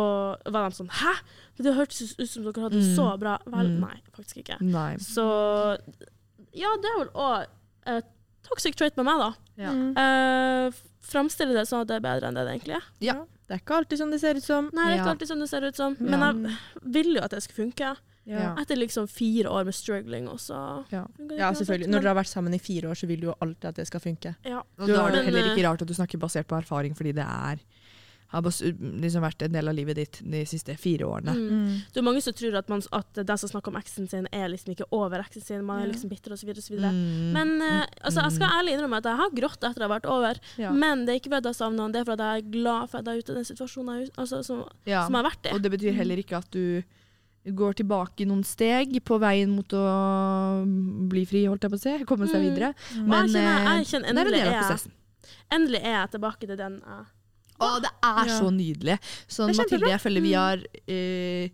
var 0.50 0.70
de 0.70 0.76
sånn 0.76 0.90
Hæ?! 0.90 1.14
Det 1.62 1.76
hørtes 1.76 2.16
ut 2.20 2.28
som 2.30 2.44
dere 2.44 2.64
hadde 2.64 2.80
det 2.80 2.88
Mm. 2.90 2.96
så 2.96 3.20
bra. 3.20 3.38
Vel, 3.46 3.68
Mm. 3.68 3.80
nei, 3.82 4.02
faktisk 4.16 4.38
ikke. 4.44 4.62
Nei. 4.62 4.96
Så 4.98 5.78
ja, 6.54 6.70
det 6.82 6.90
er 6.90 7.00
vel 7.06 7.12
òg 7.14 7.46
et 7.86 8.06
toxic 8.44 8.76
trait 8.76 8.96
med 8.98 9.06
meg, 9.06 9.20
da. 9.20 9.34
Ja. 9.58 9.72
Uh, 9.72 10.72
Framstille 11.02 11.54
det 11.54 11.68
sånn 11.68 11.82
at 11.82 11.88
det 11.88 11.96
er 11.98 12.06
bedre 12.06 12.28
enn 12.30 12.36
det 12.38 12.46
det 12.48 12.54
egentlig 12.62 12.76
er. 12.78 12.84
Ja. 13.02 13.14
Det 13.48 13.58
er 13.58 13.60
ikke 13.60 13.78
alltid 13.84 14.00
sånn 14.00 14.12
det 14.12 14.20
ser 14.22 14.36
ut 14.38 14.44
som. 14.44 14.70
Nei, 14.74 14.90
det 14.92 15.00
er 15.00 15.04
ikke 15.04 15.14
alltid 15.18 15.28
sånn 15.28 15.40
det 15.40 15.50
ser 15.50 15.62
ut 15.68 15.76
som. 15.76 15.98
Men 16.00 16.22
jeg 16.22 16.58
vil 16.84 17.16
jo 17.16 17.22
at 17.22 17.32
det 17.32 17.42
skal 17.44 17.66
funke. 17.66 17.98
Ja. 18.30 18.52
Etter 18.62 18.78
liksom 18.78 19.08
fire 19.10 19.50
år 19.50 19.66
med 19.66 19.76
struggling, 19.76 20.28
også. 20.30 20.58
Ja. 20.94 21.06
Ja, 21.40 21.52
selvfølgelig. 21.58 21.90
Når 21.90 22.04
dere 22.04 22.14
har 22.14 22.20
vært 22.22 22.32
sammen 22.32 22.54
i 22.54 22.62
fire 22.62 22.92
år, 22.92 23.00
så 23.00 23.10
vil 23.10 23.24
du 23.24 23.32
jo 23.32 23.38
alltid 23.42 23.72
at 23.72 23.82
det 23.82 23.88
skal 23.90 24.04
funke. 24.04 24.36
ja. 24.46 24.62
Og 24.78 24.88
da 24.88 25.08
er 25.08 25.18
det 25.18 25.26
heller 25.26 25.52
ikke 25.54 25.68
rart 25.68 25.82
at 25.82 25.90
du 25.90 25.98
snakker 25.98 26.22
basert 26.22 26.48
på 26.48 26.60
erfaring, 26.60 26.96
fordi 26.98 27.16
det 27.18 27.26
er 27.26 27.64
har 28.32 28.46
liksom 28.48 29.24
vært 29.26 29.44
en 29.44 29.56
del 29.58 29.68
av 29.68 29.76
livet 29.76 29.98
ditt 30.00 30.20
de 30.24 30.42
siste 30.48 30.72
fire 30.80 31.04
årene. 31.04 31.34
Mm. 31.36 31.74
Det 31.92 32.00
er 32.00 32.06
mange 32.06 32.22
som 32.24 32.36
tror 32.38 32.56
at, 32.62 32.70
man, 32.72 32.84
at 32.96 33.20
den 33.28 33.42
som 33.42 33.52
snakker 33.52 33.74
om 33.74 33.80
eksen 33.80 34.08
sin, 34.08 34.30
er 34.32 34.48
liksom 34.54 34.72
ikke 34.72 34.88
over 34.96 35.20
eksen 35.20 35.44
sin, 35.44 35.66
man 35.68 35.84
er 35.84 35.92
liksom 35.92 36.12
bitter 36.12 36.36
osv. 36.36 36.48
videre 36.54 36.92
Mm. 36.92 37.32
Men 37.36 37.52
uh, 37.60 37.84
altså, 38.02 38.24
jeg 38.24 38.38
skal 38.38 38.56
ærlig 38.60 38.74
innrømme 38.76 39.02
at 39.02 39.10
jeg 39.10 39.20
har 39.20 39.36
grått 39.36 39.60
etter 39.60 39.70
at 39.74 39.82
jeg 39.82 39.88
har 39.88 39.94
vært 39.94 40.08
over. 40.12 40.40
ja. 40.60 40.72
Men 40.72 41.04
det 41.06 41.14
er 41.14 41.20
ikke 41.20 41.34
fordi 41.34 41.52
jeg 41.52 41.60
savner 41.60 41.84
han, 41.86 41.94
det 41.94 42.02
er 42.02 42.08
fordi 42.08 42.30
jeg 42.30 42.42
er 42.44 42.50
glad 42.56 42.90
for 42.92 43.02
at 43.02 43.10
jeg 43.10 43.14
er 43.14 43.26
ute 43.26 43.34
i 43.36 43.38
den 43.42 43.48
situasjonen 43.52 44.00
jeg, 44.00 44.10
altså, 44.24 44.42
som, 44.48 44.64
Ja. 44.88 45.04
som 45.06 45.20
har 45.20 45.28
vært 45.28 45.50
i. 45.52 45.54
Og 45.56 45.62
det 45.64 45.72
betyr 45.76 46.00
heller 46.00 46.24
ikke 46.24 46.40
at 46.40 46.50
du 46.56 46.64
går 47.46 47.74
tilbake 47.74 48.26
noen 48.30 48.44
steg 48.46 49.04
på 49.04 49.18
veien 49.20 49.50
mot 49.50 49.68
å 49.74 49.84
bli 51.10 51.24
fri, 51.26 51.46
holdt 51.50 51.62
jeg 51.66 51.72
på 51.74 51.80
å 51.80 51.82
si. 51.82 52.06
Komme 52.06 52.28
seg 52.30 52.42
Mm. 52.42 52.46
videre. 52.50 52.70
Og 53.00 53.08
Men 53.08 53.28
jeg 53.28 53.34
kjenner, 53.36 53.58
eh, 53.58 53.78
jeg 53.82 53.86
kjenner 53.92 54.02
det 54.02 54.08
er 54.08 54.12
en 54.12 54.18
endelig, 54.18 54.44
del 54.44 54.54
av 54.54 54.62
prosessen. 54.64 54.92
endelig 55.52 55.82
er 55.82 55.96
jeg 56.02 56.12
tilbake 56.12 56.48
til 56.48 56.56
den 56.58 56.82
jeg 56.86 57.06
Å, 57.62 57.80
det 57.80 57.92
er 58.04 58.26
Ja. 58.26 58.40
så 58.42 58.50
nydelig. 58.50 59.00
Sånn, 59.30 59.56
Mathilde, 59.56 59.88
jeg 59.90 60.00
føler 60.02 60.22
vi 60.22 60.34
har, 60.34 60.58
uh, 60.58 61.50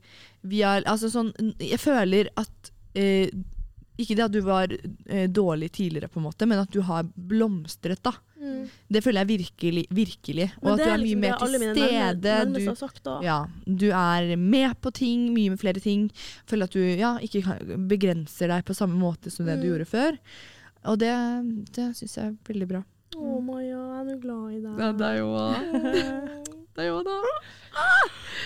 vi 0.47 0.61
har 0.61 0.81
Altså 0.83 1.09
sånn 1.11 1.33
Jeg 1.59 1.79
føler 1.79 2.29
at 2.37 2.71
eh, 2.95 3.29
Ikke 3.97 4.15
det 4.15 4.23
at 4.27 4.31
du 4.35 4.41
var 4.45 4.69
eh, 4.69 5.27
dårlig 5.29 5.71
tidligere, 5.73 6.07
på 6.13 6.19
en 6.21 6.27
måte, 6.27 6.45
men 6.45 6.59
at 6.61 6.69
du 6.73 6.81
har 6.85 7.03
blomstret, 7.15 8.01
da. 8.05 8.13
Det 8.87 9.01
føler 9.03 9.23
jeg 9.25 9.27
virkelig. 9.41 9.83
virkelig. 9.89 10.45
Og 10.61 10.69
at 10.75 10.77
du 10.79 10.83
er 10.85 10.97
mye 11.01 11.03
liksom 11.03 11.23
mer 11.23 11.39
til 11.41 11.55
stede. 11.73 12.35
Du, 12.53 12.75
sagt 12.77 13.09
ja, 13.25 13.37
du 13.65 13.87
er 13.89 14.35
med 14.37 14.75
på 14.81 14.91
ting, 14.93 15.25
mye 15.33 15.49
med 15.55 15.59
flere 15.59 15.81
ting. 15.83 16.05
Føler 16.47 16.69
at 16.69 16.77
du 16.77 16.79
ja, 16.79 17.15
ikke 17.19 17.41
begrenser 17.89 18.53
deg 18.53 18.63
på 18.69 18.75
samme 18.77 18.95
måte 19.01 19.33
som 19.33 19.45
det 19.49 19.57
du 19.59 19.65
Mm. 19.65 19.71
gjorde 19.71 19.89
før. 19.89 20.19
Og 20.85 20.99
det, 21.01 21.11
det 21.75 21.89
syns 21.97 22.15
jeg 22.15 22.25
er 22.29 22.37
veldig 22.47 22.67
bra. 22.69 22.83
Å, 23.17 23.41
Maja, 23.41 23.81
jeg 24.03 24.13
er 24.13 24.21
glad 24.21 24.53
i 24.53 24.61
deg. 24.61 25.01
er 25.01 25.17
jo 25.17 25.31
Det 26.77 26.83
er 26.85 26.89
jo 26.91 26.99
da. 27.01 27.15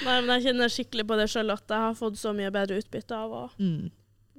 Nei, 0.06 0.22
men 0.24 0.30
jeg 0.40 0.46
kjenner 0.48 0.72
skikkelig 0.72 1.04
på 1.10 1.18
det 1.20 1.28
sjøl 1.30 1.52
at 1.52 1.68
jeg 1.68 1.84
har 1.84 1.98
fått 2.00 2.16
så 2.18 2.32
mye 2.36 2.52
bedre 2.54 2.78
utbytte 2.80 3.12
av 3.18 3.34
å 3.36 3.50
Mm. 3.60 3.90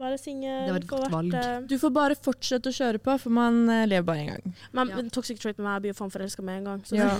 Være 0.02 0.18
singel. 0.20 0.66
Det 0.66 0.72
var 0.74 0.80
et 0.82 0.86
godt 0.90 1.10
valg. 1.12 1.34
eh, 1.38 1.60
Du 1.70 1.74
får 1.78 1.92
bare 1.96 2.16
fortsette 2.18 2.70
å 2.70 2.74
kjøre 2.76 2.98
på, 3.02 3.14
for 3.22 3.30
man 3.34 3.62
eh, 3.70 3.86
lever 3.86 4.06
bare 4.08 4.24
én 4.24 4.30
gang. 4.32 4.54
Men 4.72 4.88
Ja. 4.92 4.96
men 4.96 5.10
toxic 5.10 5.38
trait 5.40 5.58
med 5.58 5.64
meg, 5.66 5.74
jeg 5.78 5.82
blir 5.86 5.94
jo 5.94 5.98
faen 6.02 6.12
forelska 6.14 6.42
med 6.42 6.58
en 6.58 6.64
gang. 6.64 6.82
Så 6.84 6.96
Ja. 6.96 7.10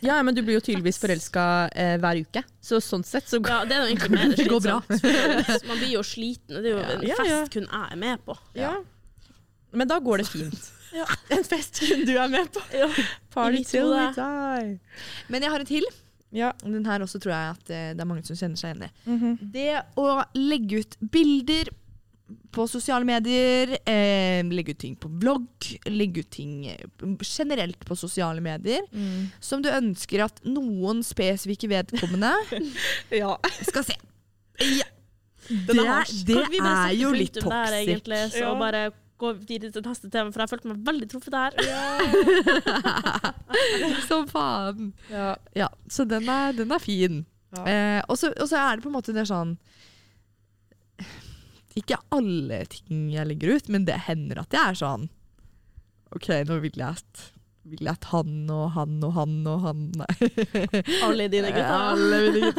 ja, 0.00 0.22
men 0.22 0.34
du 0.34 0.42
blir 0.42 0.58
jo 0.58 0.64
tydeligvis 0.66 0.98
forelska 1.02 1.46
eh, 1.74 1.96
hver 2.02 2.20
uke, 2.24 2.42
så 2.62 2.80
sånn 2.80 3.04
sett 3.04 3.28
så 3.28 3.40
ja, 3.46 3.64
det 3.64 3.76
er 3.76 4.08
mer 4.10 4.34
Det 4.36 4.48
går 4.48 4.62
bra. 4.64 4.80
Man 5.68 5.78
blir 5.78 5.92
jo 5.96 6.02
sliten. 6.02 6.62
Det 6.62 6.72
er 6.72 6.76
jo 6.76 6.78
en 6.80 7.16
fest 7.16 7.30
ja. 7.30 7.44
kun 7.52 7.68
jeg 7.70 7.92
er 7.92 7.96
med 7.96 8.24
på. 8.26 8.38
Ja. 8.54 8.74
Men 9.72 9.88
da 9.88 9.98
går 10.00 10.18
det 10.24 10.28
fint. 10.28 10.72
Ja. 10.94 11.04
En 11.36 11.42
fest 11.44 11.80
kun 11.84 12.04
du 12.08 12.14
er 12.16 12.28
med 12.32 12.48
på. 12.54 12.62
Ja. 12.72 12.86
Party 13.34 13.64
till 13.64 13.90
we 13.92 14.04
die. 14.16 14.78
Men 15.28 15.42
jeg 15.42 15.50
har 15.52 15.60
en 15.60 15.66
til. 15.68 15.84
Ja. 16.32 16.52
Den 16.62 16.84
her 16.86 17.00
også 17.04 17.20
tror 17.22 17.32
jeg 17.32 17.50
at 17.56 17.70
eh, 17.70 17.90
det 17.96 18.00
er 18.02 18.08
mange 18.08 18.24
som 18.26 18.36
kjenner 18.36 18.56
seg 18.60 18.72
igjen 18.74 18.86
i. 18.88 19.10
Mhm. 19.10 19.50
Det 19.52 19.82
å 20.00 20.06
legge 20.36 20.80
ut 20.82 20.96
bilder 21.12 21.70
på 22.56 22.64
sosiale 22.72 23.04
medier, 23.04 23.74
eh, 23.84 24.40
legge 24.48 24.72
ut 24.72 24.78
ting 24.80 24.94
på 24.96 25.10
vlogg, 25.20 25.50
legge 25.92 26.24
ut 26.24 26.30
ting 26.32 26.64
eh, 26.72 26.88
generelt 27.28 27.76
på 27.84 27.92
sosiale 28.00 28.40
medier, 28.40 28.80
Mm. 28.92 29.28
som 29.44 29.60
du 29.62 29.68
ønsker 29.68 30.24
at 30.24 30.40
noen 30.48 31.02
spesifikke 31.04 31.68
vedkommende 31.68 32.32
Ja. 33.22 33.36
skal 33.62 33.84
se. 33.84 33.94
Ja. 34.64 34.88
Det, 35.46 35.76
er 35.78 36.02
det 36.26 36.58
er 36.64 36.90
jo 36.98 37.12
litt 37.14 37.34
der, 37.36 37.42
toxic. 37.44 37.74
egentlig, 37.84 38.22
så 38.32 38.38
Ja. 38.48 38.54
bare 38.58 38.80
gå 39.20 39.30
videre 39.46 39.70
til 39.72 39.82
neste 39.86 40.10
tema, 40.12 40.32
for 40.32 40.40
jeg 40.42 40.48
følte 40.50 40.68
meg 40.72 40.80
veldig 40.84 41.08
truffet 41.12 41.32
der. 41.32 41.50
Som 44.08 44.26
faen. 44.28 44.90
Ja. 45.12 45.36
Ja, 45.56 45.68
så 45.88 46.04
den 46.08 46.28
er, 46.28 46.52
den 46.56 46.72
er 46.74 46.78
fin. 46.82 47.22
Ja. 47.56 47.62
Eh, 47.64 48.02
og, 48.08 48.18
så, 48.18 48.32
er 48.34 48.76
det 48.76 48.82
på 48.84 48.90
en 48.90 48.96
måte 48.98 49.12
det 49.14 49.22
er 49.24 49.30
sånn 49.30 49.54
Ikke 51.76 51.98
alle 52.14 52.62
ting 52.72 53.10
jeg 53.12 53.26
legger 53.28 53.56
ut, 53.58 53.68
men 53.68 53.84
det 53.88 53.98
hender 54.08 54.40
at 54.40 54.54
jeg 54.56 54.62
er 54.72 54.78
sånn 54.80 55.08
OK, 56.16 56.28
nå 56.48 56.60
vil 56.62 56.76
jeg 56.78 56.86
at, 56.86 57.22
vil 57.66 57.88
at 57.90 58.04
han 58.12 58.46
og 58.54 58.68
han 58.76 58.92
og 59.04 59.12
han 59.16 59.32
og 59.50 59.64
han. 59.66 59.80
Alle 61.02 61.26
dine 61.28 61.50
gutter. 61.50 61.72
Alle 61.90 62.20
mine 62.30 62.52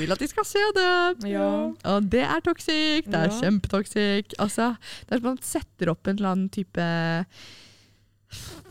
vil 0.00 0.14
at 0.14 0.22
de 0.24 0.28
skal 0.30 0.46
se 0.48 0.62
det. 0.74 1.28
Ja. 1.30 1.50
Og 1.92 2.08
det 2.10 2.22
er 2.24 2.40
toxic. 2.46 3.04
Det 3.06 3.14
er 3.20 3.28
Ja. 3.28 3.36
kjempetoxic. 3.42 4.32
Altså, 4.40 4.70
det 5.04 5.12
er 5.12 5.20
som 5.20 5.28
man 5.28 5.42
setter 5.44 5.92
opp 5.92 6.08
en 6.08 6.16
eller 6.16 6.32
annen 6.32 6.48
type 6.56 6.88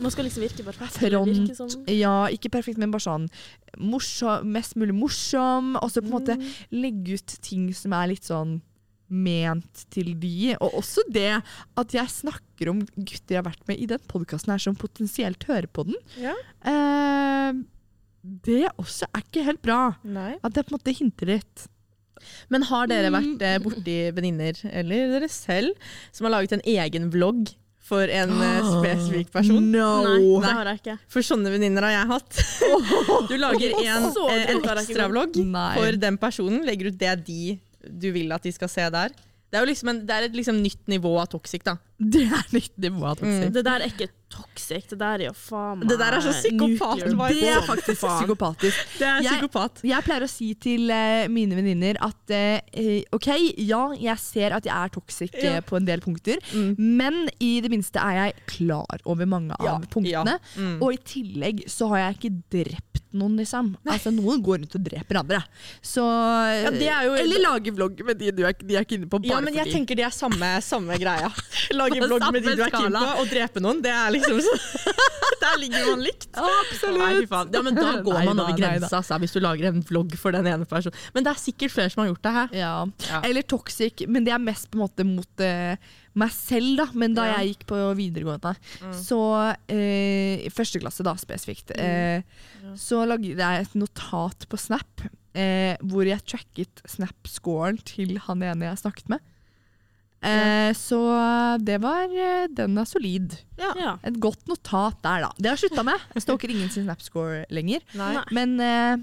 Man 0.02 0.12
skal 0.12 0.26
liksom 0.28 0.44
virke 0.44 0.66
perfekt. 0.66 0.98
Virke 1.00 1.56
som 1.56 1.70
Ja, 1.88 2.26
ikke 2.34 2.50
perfekt, 2.52 2.82
men 2.82 2.92
bare 2.92 3.06
sånn 3.06 3.30
morsom, 3.80 4.50
mest 4.52 4.76
mulig 4.76 4.96
morsom. 4.98 5.76
Og 5.80 5.94
så 5.94 6.02
på 6.04 6.10
en 6.10 6.18
måte 6.18 6.36
Mm. 6.36 6.52
legge 6.84 7.14
ut 7.22 7.38
ting 7.42 7.70
som 7.74 7.94
er 7.94 8.08
litt 8.12 8.26
sånn 8.28 8.62
ment 9.10 9.84
til 9.94 10.14
de. 10.20 10.54
Og 10.60 10.80
også 10.82 11.06
det 11.14 11.42
at 11.42 11.96
jeg 11.96 12.16
snakker 12.16 12.72
om 12.72 12.82
gutter 12.96 13.36
jeg 13.36 13.42
har 13.42 13.50
vært 13.50 13.68
med 13.70 13.82
i 13.82 13.90
den 13.90 14.02
podkasten 14.10 14.54
her 14.56 14.64
som 14.64 14.78
potensielt 14.80 15.46
hører 15.50 15.70
på 15.72 15.88
den. 15.90 16.00
Ja. 16.22 16.36
Eh, 16.64 17.62
det 18.24 18.66
også 18.80 19.10
er 19.12 19.26
ikke 19.26 19.46
helt 19.50 19.64
bra. 19.66 19.82
Nei. 20.08 20.34
At 20.42 20.56
det 20.56 20.66
på 20.68 20.74
en 20.74 20.80
måte 20.80 20.96
hinter 20.96 21.34
litt. 21.36 21.68
Men 22.54 22.64
har 22.70 22.88
dere 22.88 23.12
vært 23.12 23.42
eh, 23.44 23.60
borti 23.64 23.98
venninner, 24.16 24.56
eller 24.72 25.12
dere 25.18 25.28
selv, 25.32 25.76
som 26.16 26.28
har 26.28 26.38
laget 26.38 26.56
en 26.56 26.64
egen 26.76 27.10
vlogg 27.12 27.52
for 27.84 28.08
en 28.08 28.32
eh, 28.40 28.70
spesifikk 28.80 29.34
person? 29.34 29.60
No! 29.74 29.90
Nei, 30.08 30.46
det 30.46 30.54
har 30.56 30.72
jeg 30.72 30.82
ikke. 30.82 30.98
For 31.12 31.26
sånne 31.26 31.52
venninner 31.54 31.88
har 31.90 31.98
jeg 31.98 32.12
hatt. 32.14 32.42
Du 33.30 33.36
lager 33.40 33.76
en, 33.84 33.84
eh, 33.84 34.00
en 34.00 34.08
dumt 34.08 34.24
har 34.70 34.80
jeg 34.80 34.88
ikke 34.88 34.88
ekstra 34.88 35.10
vlogg 35.12 35.38
for 35.76 36.00
den 36.06 36.20
personen, 36.22 36.64
legger 36.68 36.92
ut 36.94 37.00
det 37.02 37.14
de, 37.28 37.58
du 37.88 38.10
vil 38.16 38.32
at 38.36 38.44
de 38.46 38.52
skal 38.56 38.72
se 38.72 38.90
der. 38.94 39.14
Det 39.54 39.60
er 39.60 39.66
jo 39.66 39.70
liksom 39.70 39.92
en, 39.92 40.00
det 40.08 40.16
er 40.16 40.26
et 40.26 40.36
liksom 40.38 40.58
nytt 40.64 40.88
nivå 40.90 41.12
av 41.22 41.28
toxic, 41.30 41.62
da. 41.66 41.76
Det 42.00 42.24
er 42.26 42.48
nytt 42.56 42.74
nivå 42.82 43.06
av 43.06 43.20
toxic. 43.20 43.52
Det 43.54 43.62
der 43.68 43.84
er 43.84 43.92
ikke 43.92 44.10
toxic, 44.34 44.88
det 44.92 44.98
der 45.00 45.22
er 45.22 45.26
jo 45.30 45.34
faen 45.38 45.80
meg 45.84 45.90
Det 45.92 45.98
der 46.02 46.18
er 46.18 46.24
så 46.26 46.34
psykopat. 46.34 47.04
Det 47.06 47.44
er 47.54 47.62
faktisk 47.68 48.02
psykopatisk. 48.08 48.94
Det 49.00 49.08
er 49.08 49.22
psykopat. 49.28 49.84
Jeg 49.88 50.06
pleier 50.08 50.26
å 50.26 50.30
si 50.32 50.50
til 50.68 50.90
uh, 50.90 51.28
mine 51.32 51.58
venninner 51.60 52.00
at 52.02 52.34
uh, 52.34 53.16
OK, 53.16 53.30
ja, 53.62 53.84
jeg 54.02 54.18
ser 54.24 54.58
at 54.58 54.66
jeg 54.66 54.74
er 54.76 54.94
toxic 54.98 55.38
Ja. 55.44 55.60
på 55.62 55.78
en 55.80 55.86
del 55.86 56.02
punkter, 56.04 56.42
Mm. 56.54 56.76
men 56.78 57.30
i 57.40 57.60
det 57.64 57.70
minste 57.72 57.98
er 58.02 58.18
jeg 58.26 58.34
klar 58.58 59.00
over 59.06 59.26
mange 59.30 59.56
Ja, 59.62 59.76
av 59.78 59.86
punktene. 59.90 60.36
ja. 60.40 60.60
Mm. 60.60 60.82
Og 60.82 60.94
i 60.94 60.98
tillegg 60.98 61.64
så 61.72 61.88
har 61.94 61.98
jeg 62.08 62.18
ikke 62.20 62.34
drept 62.58 63.00
noen, 63.14 63.36
liksom. 63.38 63.76
Altså, 63.86 64.10
noen 64.10 64.42
går 64.42 64.58
rundt 64.64 64.74
og 64.76 64.84
dreper 64.88 65.20
andre. 65.20 65.40
Så 65.86 66.02
Ja, 66.02 66.72
det 66.74 66.88
er 66.90 67.04
jo- 67.06 67.14
Eller 67.22 67.40
lager 67.44 67.72
vlogg 67.76 68.00
med 68.06 68.18
de 68.18 68.32
du 68.32 68.44
er, 68.44 68.54
de 68.58 68.76
er 68.76 68.82
ikke 68.82 68.98
inne 68.98 69.06
på 69.10 69.20
bare 69.22 69.30
Ja, 69.30 69.40
men 69.40 69.54
jeg 69.54 69.68
fordi. 69.68 69.74
tenker 69.78 69.96
det 69.96 70.06
er 70.08 70.10
samme, 70.16 70.50
samme 70.66 70.98
greia. 70.98 71.30
Lage 71.80 72.00
vlogg 72.02 72.26
med 72.34 72.44
de 72.44 72.56
du 72.58 72.64
er 72.64 72.72
keen 72.74 72.88
inne 72.90 73.04
på, 73.04 73.20
og 73.22 73.28
drepe 73.30 73.62
noen. 73.62 73.82
Det 73.84 73.92
er 73.94 74.10
liksom 74.30 74.60
Der 75.44 75.58
ligger 75.60 75.88
man 75.90 76.04
likt. 76.06 76.30
Absolutt! 76.40 77.30
Nei. 77.30 77.48
Ja, 77.54 77.62
men 77.66 77.76
da 77.76 77.90
går 78.06 78.20
man 78.30 78.40
over 78.40 78.56
grensa 78.58 79.02
altså, 79.02 79.18
hvis 79.20 79.34
du 79.36 79.42
lager 79.44 79.68
en 79.70 79.82
vlogg 79.86 80.16
for 80.20 80.36
den 80.36 80.48
ene 80.48 80.68
personen. 80.70 80.96
Men 81.16 81.26
det 81.26 81.34
er 81.34 81.42
sikkert 81.42 81.74
flere 81.74 81.92
som 81.92 82.04
har 82.04 82.12
gjort 82.14 82.24
det 82.24 82.34
her. 82.38 82.56
Ja. 82.58 82.72
Ja. 83.10 83.20
Eller 83.28 83.44
toxic, 83.44 84.06
men 84.08 84.24
det 84.28 84.34
er 84.36 84.42
mest 84.44 84.70
på 84.72 84.80
en 84.80 84.84
måte 84.86 85.06
mot 85.08 85.44
uh, 85.44 85.76
meg 86.20 86.32
selv. 86.36 86.78
da 86.80 86.88
Men 86.96 87.18
da 87.18 87.28
jeg 87.34 87.54
gikk 87.54 87.68
på 87.74 87.82
videregående, 88.00 88.54
Mm. 88.84 88.94
så 88.98 89.20
uh, 89.52 90.48
første 90.54 90.80
klasse 90.82 91.04
da 91.06 91.14
spesifikt, 91.20 91.74
eh, 91.76 92.24
så 92.80 93.04
lagde 93.08 93.36
jeg 93.36 93.66
et 93.68 93.76
notat 93.78 94.48
på 94.50 94.60
Snap 94.60 95.08
hvor 95.34 96.06
jeg 96.06 96.22
tracket 96.30 96.84
Snap-scoren 96.86 97.80
til 97.90 98.20
han 98.28 98.44
ene 98.46 98.68
jeg 98.68 98.84
snakket 98.84 99.08
med. 99.10 99.24
Eh, 100.24 100.72
så 100.80 101.00
det 101.60 101.82
var 101.84 102.06
eh, 102.08 102.46
Den 102.56 102.78
er 102.80 102.86
solid. 102.88 103.34
Ja. 103.60 103.98
Et 104.08 104.16
godt 104.24 104.48
notat 104.48 105.02
der, 105.04 105.22
da. 105.28 105.32
Det 105.38 105.50
har 105.52 105.58
jeg 105.58 105.66
slutta 105.70 105.84
med. 105.90 106.00
Jeg 106.16 106.24
stalker 106.28 106.48
ingen 106.54 106.70
sin 106.72 106.86
Snap-score 106.88 107.44
lenger. 107.52 107.82
Nei. 108.00 108.14
Nei. 108.16 108.24
Men 108.38 108.50
eh, 108.64 108.96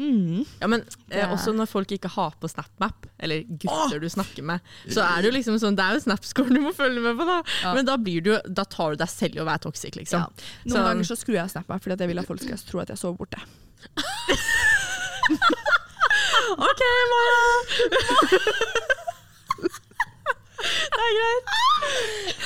mm, 0.00 0.44
Ja, 0.60 0.66
men 0.70 0.80
eh, 1.10 1.32
også 1.32 1.52
når 1.56 1.66
folk 1.72 1.90
ikke 1.96 2.08
har 2.12 2.32
på 2.40 2.48
SnapMap, 2.52 3.06
eller 3.18 3.42
gutter 3.48 3.98
du 4.00 4.08
snakker 4.12 4.42
med, 4.52 4.58
så 4.92 5.00
er 5.06 5.16
det 5.24 5.28
jo 5.30 5.34
liksom 5.38 5.56
sånn 5.62 5.76
Det 5.78 5.84
er 5.88 5.92
jo 5.98 6.04
Snapscore 6.04 6.52
du 6.52 6.60
må 6.64 6.72
følge 6.76 7.00
med 7.04 7.14
på, 7.18 7.24
da. 7.28 7.38
Ja. 7.64 7.70
Men 7.78 7.84
da, 7.88 7.94
blir 8.00 8.20
du, 8.24 8.32
da 8.48 8.64
tar 8.68 8.88
du 8.92 8.96
deg 9.02 9.10
selv 9.12 9.34
i 9.40 9.42
å 9.42 9.48
være 9.48 9.64
toxic, 9.66 9.92
liksom. 9.98 10.20
Ja. 10.20 10.24
Noen 10.68 10.76
Så- 10.76 10.84
ganger 10.90 11.04
så 11.10 11.16
skrur 11.20 11.36
jeg 11.40 11.46
av 11.48 11.52
SnapMap 11.56 11.80
fordi 11.84 11.94
at 11.96 12.02
jeg 12.04 12.10
vil 12.12 12.20
at 12.22 12.28
folk 12.28 12.40
skal 12.44 12.58
tro 12.70 12.78
at 12.84 12.92
jeg 12.92 12.98
sover 13.00 13.16
borte. 13.24 13.40
OK, 16.60 16.82
Mara! 17.12 17.44
det 20.60 21.02
er 21.06 21.12
greit. 21.18 21.52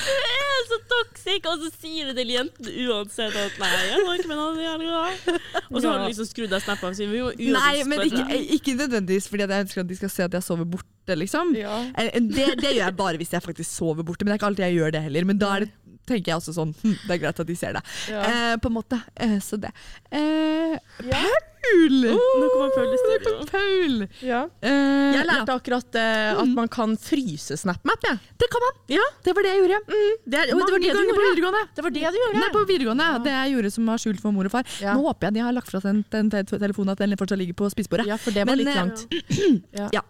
Du 0.04 0.12
er 0.14 0.62
så 0.70 0.78
toxic, 0.92 1.46
og 1.50 1.62
så 1.64 1.70
sier 1.80 2.10
du 2.10 2.18
til 2.18 2.32
jentene 2.34 2.74
uansett 2.88 3.36
at 3.40 3.58
nei, 3.60 3.70
jeg 3.88 4.04
var 4.06 4.18
ikke 4.20 4.30
med 4.30 4.40
noen 4.40 4.60
jævlig 4.62 4.90
bra. 4.92 5.38
Og 5.70 5.78
så 5.80 5.90
har 5.90 6.02
du 6.02 6.06
liksom 6.10 6.28
skrudd 6.30 6.54
av 6.54 6.64
snappen 6.64 6.96
sin. 6.98 7.12
Vi 7.14 7.50
Nei, 7.54 7.74
men 7.90 8.04
ikke, 8.06 8.26
ikke 8.58 8.76
nødvendigvis 8.78 9.28
fordi 9.32 9.46
jeg 9.48 9.66
ønsker 9.66 9.84
at 9.84 9.90
de 9.90 9.98
skal 10.02 10.12
se 10.16 10.26
at 10.28 10.36
jeg 10.38 10.46
sover 10.46 10.68
borte, 10.76 11.18
liksom. 11.18 11.54
Ja. 11.58 11.80
Eh, 11.98 12.12
Det, 12.20 12.50
det 12.62 12.70
gjør 12.76 12.84
jeg 12.86 12.96
bare 13.00 13.20
hvis 13.20 13.34
jeg 13.34 13.42
faktisk 13.44 13.70
sover 13.70 14.06
borte, 14.06 14.24
men 14.24 14.32
det 14.32 14.36
er 14.36 14.42
ikke 14.42 14.50
alltid 14.52 14.68
jeg 14.68 14.78
gjør 14.78 14.94
det 14.94 15.02
heller. 15.08 15.28
Men 15.32 15.40
da 15.42 15.50
er 15.56 15.66
det 15.66 15.72
tenker 16.08 16.32
jeg 16.32 16.36
også 16.40 16.52
sånn 16.56 16.74
hm, 16.82 16.94
Det 17.06 17.14
er 17.16 17.22
greit 17.22 17.40
at 17.40 17.48
de 17.48 17.56
ser 17.58 17.74
det. 17.78 17.82
Ja. 18.12 18.22
Eh, 18.28 18.54
på 18.62 18.70
en 18.70 18.76
måte. 18.76 19.00
Eh, 19.16 19.38
så 19.44 19.56
det. 19.60 19.72
Eh, 20.10 20.78
Ja. 21.08 21.24
Paul! 21.64 21.94
Nå 22.04 22.48
kommer 22.52 22.72
Paul 22.74 22.90
i 22.92 22.96
studio. 23.00 23.30
Paul! 23.54 23.94
Ja. 24.20 24.42
Eh, 24.60 25.14
Jeg 25.16 25.24
lærte 25.24 25.54
akkurat 25.54 25.96
eh, 25.96 26.34
at 26.42 26.50
man 26.52 26.68
kan 26.68 26.92
fryse 27.00 27.56
SnapMap. 27.56 28.04
Ja. 28.04 28.12
Det 28.36 28.50
kan 28.52 28.60
man! 28.66 28.74
Ja. 28.92 29.06
Det 29.24 29.32
var 29.32 29.46
det 29.46 29.54
jeg 29.54 29.62
gjorde. 29.62 29.78
Det, 29.88 30.42
er, 30.42 30.50
det 30.50 30.58
var 30.58 30.74
det 30.76 30.82
du 30.82 31.40
gjorde. 31.40 31.62
Det 31.78 31.86
var 31.86 31.94
det 31.94 32.02
du 32.04 32.18
gjorde. 32.20 32.42
Nei, 32.42 32.50
på 32.52 32.64
videregående. 32.68 33.06
Det 33.24 33.32
jeg 33.32 33.54
gjorde 33.54 33.70
som 33.78 33.88
var 33.88 34.02
skjult 34.04 34.20
for 34.20 34.36
mor 34.36 34.50
og 34.50 34.52
far. 34.58 34.68
Nå 34.84 35.06
håper 35.06 35.30
jeg 35.30 35.38
de 35.38 35.44
har 35.46 35.56
lagt 35.56 35.72
fra 35.72 35.80
den, 35.86 36.04
den 36.12 36.28
telefonen 36.34 36.92
at 36.92 37.00
den 37.00 37.16
fortsatt 37.16 37.40
ligger 37.40 37.56
på 37.62 37.70
spisebordet. 37.72 38.10
Ja, 38.12 38.20
for 38.20 38.36
det 38.36 38.44
var 38.44 38.52
Men, 38.52 38.60
litt 38.60 38.74
eh, 38.74 38.82
langt. 38.82 39.06
Ja. 39.96 40.04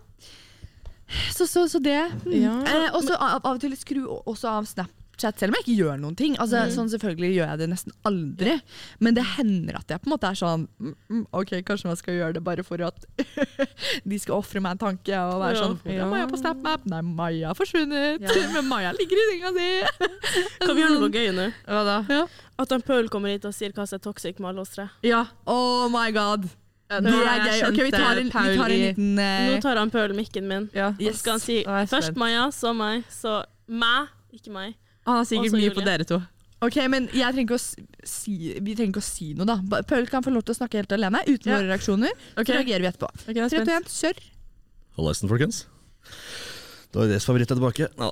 Så, 1.36 1.46
så, 1.46 1.68
så 1.70 1.78
det. 1.78 2.00
Mm. 2.26 2.34
Ja. 2.42 2.54
Eh, 2.66 2.88
og 2.96 3.04
så 3.06 3.14
av, 3.14 3.38
av 3.44 3.54
og 3.54 3.62
til 3.62 3.74
skru 3.78 4.02
også 4.24 4.50
av 4.50 4.66
Snapchat, 5.14 5.38
selv 5.38 5.50
om 5.52 5.56
jeg 5.58 5.64
ikke 5.64 5.76
gjør 5.84 6.00
noen 6.00 6.16
ting. 6.16 6.36
Altså, 6.38 6.64
Mm. 6.64 6.70
sånn 6.74 6.90
Selvfølgelig 6.94 7.34
gjør 7.34 7.48
jeg 7.50 7.58
det 7.58 7.68
nesten 7.70 7.92
aldri, 8.04 8.60
men 9.00 9.14
det 9.14 9.24
hender 9.24 9.76
at 9.76 9.88
jeg 9.88 10.00
på 10.02 10.06
en 10.06 10.12
måte 10.12 10.28
er 10.30 10.34
sånn 10.34 10.68
mm, 10.80 10.94
mm, 11.10 11.26
Ok, 11.32 11.50
kanskje 11.64 11.86
man 11.86 11.96
skal 11.96 12.14
gjøre 12.14 12.34
det 12.34 12.44
bare 12.44 12.62
for 12.64 12.80
at 12.82 13.04
de 14.06 14.18
skal 14.18 14.36
ofre 14.38 14.60
meg 14.60 14.72
en 14.72 14.78
tanke 14.78 15.14
og 15.14 15.40
være 15.40 15.54
Ja. 15.54 15.62
sånn 15.62 15.78
Ja. 15.94 16.06
Maja 16.06 16.26
på 16.26 16.36
SnapMap? 16.38 16.86
Nei, 16.86 17.00
Maja 17.02 17.46
har 17.48 17.54
forsvunnet. 17.54 18.20
Ja. 18.20 18.28
Men 18.54 18.68
Maja 18.68 18.92
ligger 18.92 19.16
i 19.16 19.28
senga 19.30 19.52
si. 19.54 19.68
Kan 20.66 20.74
vi 20.76 20.82
gjøre 20.82 21.00
noe 21.00 21.10
gøy 21.10 21.30
nå? 21.34 21.48
Hva 21.66 21.84
da? 21.84 22.26
At 22.58 22.72
en 22.72 22.82
Paul 22.82 23.08
kommer 23.08 23.28
hit 23.30 23.44
og 23.44 23.54
sier 23.54 23.72
hva 23.72 23.86
som 23.86 23.98
er 23.98 24.02
toxic 24.04 24.38
med 24.40 24.50
alle 24.52 24.60
oss 24.62 24.70
tre. 24.74 24.88
Ja. 25.02 25.24
Oh 25.46 25.88
my 25.88 26.10
god. 26.12 26.48
Det 26.88 27.00
er 27.10 27.48
gøy. 27.48 27.62
Ok, 27.70 27.78
vi 27.82 27.90
tar 27.90 28.18
en, 28.20 28.26
vi 28.28 28.30
tar 28.30 28.70
en 28.70 28.70
liten 28.70 29.18
uh... 29.18 29.54
Nå 29.54 29.60
tar 29.62 29.76
han 29.80 29.90
Paul 29.90 30.12
mikken 30.14 30.46
min. 30.46 30.70
Ja. 30.74 30.92
Og 30.92 31.00
så 31.14 31.18
skal 31.18 31.32
han 31.38 31.40
si 31.40 31.62
først. 31.64 32.14
Maja, 32.16 32.48
så 32.54 32.74
meg, 32.76 33.04
så 33.10 33.42
meg, 33.66 34.08
ikke 34.32 34.52
meg. 34.54 34.74
Han 35.04 35.20
har 35.20 35.26
sikkert 35.28 35.52
Også 35.52 35.60
mye 35.60 35.74
på 35.76 35.84
dere 35.84 36.06
to. 36.08 36.20
Ok, 36.64 36.78
men 36.88 37.08
jeg 37.12 37.34
trenger 37.34 37.44
ikke 37.44 37.58
å 37.58 38.08
si, 38.08 38.34
Vi 38.62 38.76
trenger 38.76 38.94
ikke 38.94 39.02
å 39.02 39.04
si 39.04 39.32
noe, 39.36 39.48
da. 39.48 39.82
Paul 39.88 40.06
kan 40.08 40.24
få 40.24 40.32
lov 40.32 40.46
til 40.46 40.54
å 40.54 40.58
snakke 40.62 40.80
helt 40.80 40.94
alene, 40.96 41.20
uten 41.26 41.50
Ja. 41.50 41.58
våre 41.58 41.68
reaksjoner. 41.74 42.14
Ok. 42.38 42.46
Så 42.48 42.56
reagerer 42.56 42.80
vi 42.80 42.88
etterpå. 42.88 43.10
Ok, 43.12 43.34
jeg 43.34 43.44
er 43.44 43.52
3, 43.52 43.60
spent. 43.64 43.68
2, 43.68 43.76
1, 43.84 43.98
kjør. 44.00 44.22
Hallaisen, 44.96 45.28
folkens. 45.28 45.64
Da 46.94 47.02
er 47.02 47.10
deres 47.10 47.26
favoritt 47.26 47.50
er 47.50 47.58
tilbake. 47.58 47.88
Ja. 47.98 48.10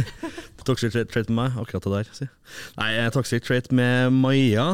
toxic 0.68 0.92
trait, 0.92 1.08
trait 1.10 1.30
med 1.30 1.38
meg, 1.40 1.58
akkurat 1.58 1.86
det 1.86 1.92
der. 1.96 2.10
Si. 2.14 2.28
Nei, 2.76 2.90
eh, 3.00 3.10
toxic 3.14 3.46
trait 3.46 3.70
med 3.72 4.12
Maja 4.12 4.66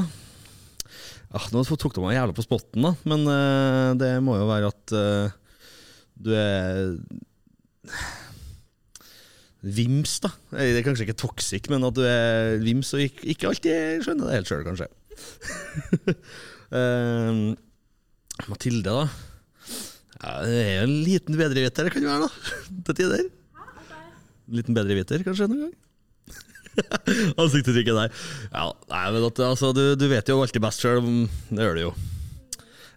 ah, 1.30 1.46
Nå 1.54 1.62
tok 1.64 1.94
du 1.94 2.02
meg 2.02 2.16
jævla 2.16 2.34
på 2.36 2.44
spotten, 2.44 2.82
da. 2.82 2.92
Men 3.08 3.22
eh, 3.30 3.90
det 4.02 4.12
må 4.26 4.36
jo 4.40 4.48
være 4.50 4.72
at 4.74 4.96
eh, 4.98 5.36
du 6.26 6.32
er 6.34 6.96
Vims, 9.66 10.18
da. 10.22 10.30
Det 10.54 10.78
er 10.78 10.84
kanskje 10.86 11.06
ikke 11.08 11.18
toxic, 11.18 11.70
men 11.72 11.84
at 11.88 11.96
du 11.96 12.04
er 12.06 12.58
vims 12.62 12.92
og 12.94 13.02
ikke, 13.02 13.24
ikke 13.32 13.48
alltid 13.50 14.04
skjønner 14.04 14.28
det 14.28 14.36
helt 14.36 14.50
sjøl, 14.50 14.66
kanskje. 14.66 14.90
uh, 16.70 17.40
Mathilde, 18.50 18.92
da. 18.92 19.08
Ja, 20.16 20.36
det 20.46 20.60
er 20.60 20.70
jo 20.76 20.84
en 20.86 20.94
liten 21.06 21.38
bedreviter, 21.40 21.88
det 21.88 21.94
kan 21.96 22.06
jo 22.06 22.12
være, 22.12 22.28
da. 22.28 22.54
Til 22.88 23.00
tider. 23.00 23.26
En 24.46 24.60
liten 24.60 24.76
bedreviter, 24.76 25.26
kanskje, 25.26 25.50
noen 25.50 25.66
gang. 25.66 25.74
Ansiktsuttrykket 27.40 27.96
der. 27.96 28.12
Ja, 28.52 28.68
nei, 28.92 29.04
men 29.16 29.26
at, 29.26 29.42
altså, 29.48 29.72
du, 29.76 29.82
du 29.98 30.06
vet 30.12 30.28
jo 30.30 30.38
alltid 30.44 30.62
best 30.62 30.84
sjøl. 30.84 31.02
Det 31.50 31.64
gjør 31.64 31.78
du 31.78 31.82
jo. 31.88 31.92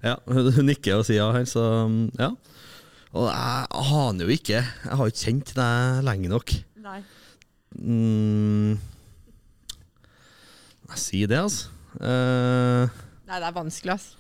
Ja, 0.04 0.16
hun 0.30 0.52
hun 0.56 0.70
nikker 0.70 1.00
og 1.00 1.08
sier 1.08 1.24
ja 1.24 1.32
her, 1.36 1.48
så 1.50 1.64
ja. 2.20 2.30
Og 3.18 3.26
jeg 3.26 3.66
aner 3.74 4.28
jo 4.28 4.36
ikke. 4.36 4.62
Jeg 4.62 5.00
har 5.00 5.10
ikke 5.10 5.24
kjent 5.24 5.54
deg 5.58 6.04
lenge 6.06 6.30
nok. 6.30 6.54
Nei. 6.84 7.00
Mm. 7.80 8.78
Jeg 10.90 11.02
sier 11.02 11.30
det, 11.30 11.40
altså. 11.42 11.70
Uh, 11.98 12.86
Nei, 13.30 13.38
det 13.38 13.48
er 13.48 13.56
vanskelig, 13.56 13.96
altså. 13.98 14.16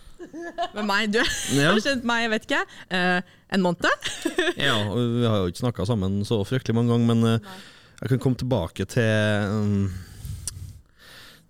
Men 0.76 0.88
meg, 0.90 1.14
du 1.14 1.20
ja. 1.56 1.70
har 1.72 1.82
kjent 1.84 2.06
meg, 2.08 2.26
jeg 2.26 2.32
vet 2.34 2.48
ikke, 2.50 2.64
uh, 2.92 3.36
en 3.56 3.64
måned? 3.64 4.10
Ja, 4.68 4.76
vi 4.92 5.26
har 5.26 5.38
jo 5.40 5.52
ikke 5.52 5.64
snakka 5.64 5.86
sammen 5.88 6.20
så 6.28 6.42
fryktelig 6.46 6.76
mange 6.76 6.92
ganger, 6.94 7.14
men 7.14 7.40
uh, 7.40 7.62
jeg 8.02 8.14
kan 8.14 8.24
komme 8.26 8.42
tilbake 8.42 8.86
til 8.90 9.54
um, 9.54 9.88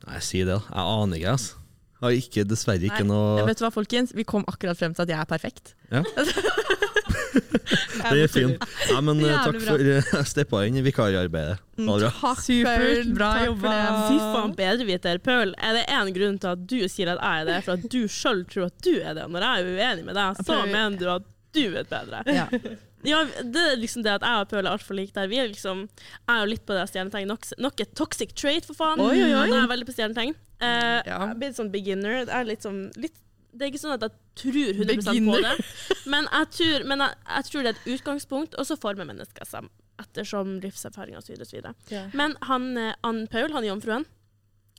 Nei, 0.05 0.19
sier 0.25 0.47
det. 0.47 0.59
da. 0.59 0.61
Jeg 0.69 0.99
aner 0.99 1.19
ikke, 1.19 1.33
altså. 1.37 1.55
Jeg 1.99 2.05
har 2.05 2.21
ikke, 2.21 2.45
dessverre 2.47 2.87
ikke 2.87 3.03
Nei, 3.03 3.09
noe 3.11 3.47
Vet 3.49 3.59
du 3.59 3.65
hva, 3.65 3.73
folkens? 3.75 4.13
Vi 4.15 4.23
kom 4.27 4.45
akkurat 4.47 4.79
frem 4.79 4.93
til 4.95 5.03
at 5.03 5.11
jeg 5.11 5.19
er 5.19 5.27
perfekt. 5.27 5.73
Ja. 5.91 6.03
Det 8.09 8.21
er 8.23 8.31
fint. 8.31 8.63
Ja, 8.89 8.99
men 9.05 9.21
eh, 9.25 9.35
takk 9.43 9.59
for 9.65 9.83
uh, 9.89 10.11
steppa 10.27 10.63
inn 10.67 10.79
i 10.79 10.83
vikararbeidet. 10.85 11.59
Ha 11.79 11.97
det 12.01 12.09
bra. 12.09 12.11
Takk, 12.19 12.41
Supert, 12.43 13.11
bra 13.15 13.31
Takk 13.35 13.47
jobba. 13.49 13.73
Fy 14.07 14.19
faen, 14.23 14.55
bedreviter. 14.57 15.21
Paul, 15.23 15.55
er 15.57 15.79
det 15.79 15.85
én 15.93 16.11
grunn 16.15 16.37
til 16.41 16.53
at 16.55 16.67
du 16.69 16.77
sier 16.91 17.13
at 17.13 17.21
jeg 17.21 17.43
er 17.45 17.49
det, 17.51 17.57
for 17.67 17.77
at 17.77 17.89
du 17.93 18.01
sjøl 18.11 18.45
tror 18.49 18.69
at 18.69 18.77
du 18.85 18.93
er 18.99 19.17
det? 19.19 19.27
Når 19.29 19.47
jeg 19.47 19.63
er 19.65 19.73
uenig 19.79 20.07
med 20.09 20.19
deg, 20.19 20.43
så 20.47 20.61
mener 20.65 20.99
du 20.99 21.09
at 21.19 21.27
du 21.55 21.65
vet 21.73 21.89
bedre. 21.91 22.23
Ja. 22.33 22.47
Ja, 23.07 23.21
det 23.23 23.61
er 23.63 23.77
liksom 23.79 24.03
det 24.03 24.11
at 24.17 24.25
jeg 24.27 24.43
og 24.43 24.49
Pøl 24.51 24.65
er 24.65 24.73
altfor 24.73 24.97
like 24.97 25.15
der. 25.15 25.29
Vi 25.31 25.37
er 25.39 25.47
liksom, 25.47 25.85
jeg 25.87 26.33
er 26.33 26.41
jo 26.43 26.49
litt 26.51 26.65
på 26.67 26.75
det 26.75 26.83
stjernetegn. 26.91 27.29
Nok, 27.31 27.45
nok 27.63 27.83
et 27.85 27.93
toxic 27.95 28.33
trait, 28.35 28.67
for 28.67 28.75
faen. 28.75 28.99
Oi, 28.99 29.13
oi, 29.13 29.29
oi. 29.37 29.45
Jeg 29.47 29.55
er 29.61 29.69
veldig 29.71 29.87
på 29.87 29.95
stjernetegn. 29.95 30.35
Uh, 30.59 30.99
Ja. 31.07 31.19
Jeg 31.29 31.37
blir 31.39 31.53
sånn 31.55 31.71
beginner. 31.71 32.17
Det 32.27 32.35
er 32.35 32.49
litt 32.49 32.67
sånn 32.67 32.81
litt, 32.99 33.15
Det 33.51 33.65
er 33.65 33.71
ikke 33.71 33.81
sånn 33.81 33.95
at 33.97 34.03
jeg 34.05 34.11
tror 34.39 34.67
100 34.75 35.25
på 35.25 35.37
det, 35.43 35.53
men 36.05 36.27
jeg 36.31 36.49
tror, 36.57 36.83
men 36.91 36.99
jeg, 37.03 37.15
jeg 37.27 37.47
tror 37.49 37.63
det 37.65 37.71
er 37.71 37.79
et 37.79 37.87
utgangspunkt, 37.95 38.55
og 38.61 38.67
så 38.69 38.77
former 38.79 39.07
mennesker 39.09 39.45
seg 39.49 39.69
ettersom 39.99 40.59
livserfaring 40.63 41.17
osv. 41.17 41.35
Ja. 41.91 42.03
Men 42.13 42.35
han, 42.47 42.69
eh, 42.77 42.93
han 43.03 43.25
Paul, 43.27 43.51
han 43.51 43.63
er 43.65 43.71
jomfruen. 43.73 44.05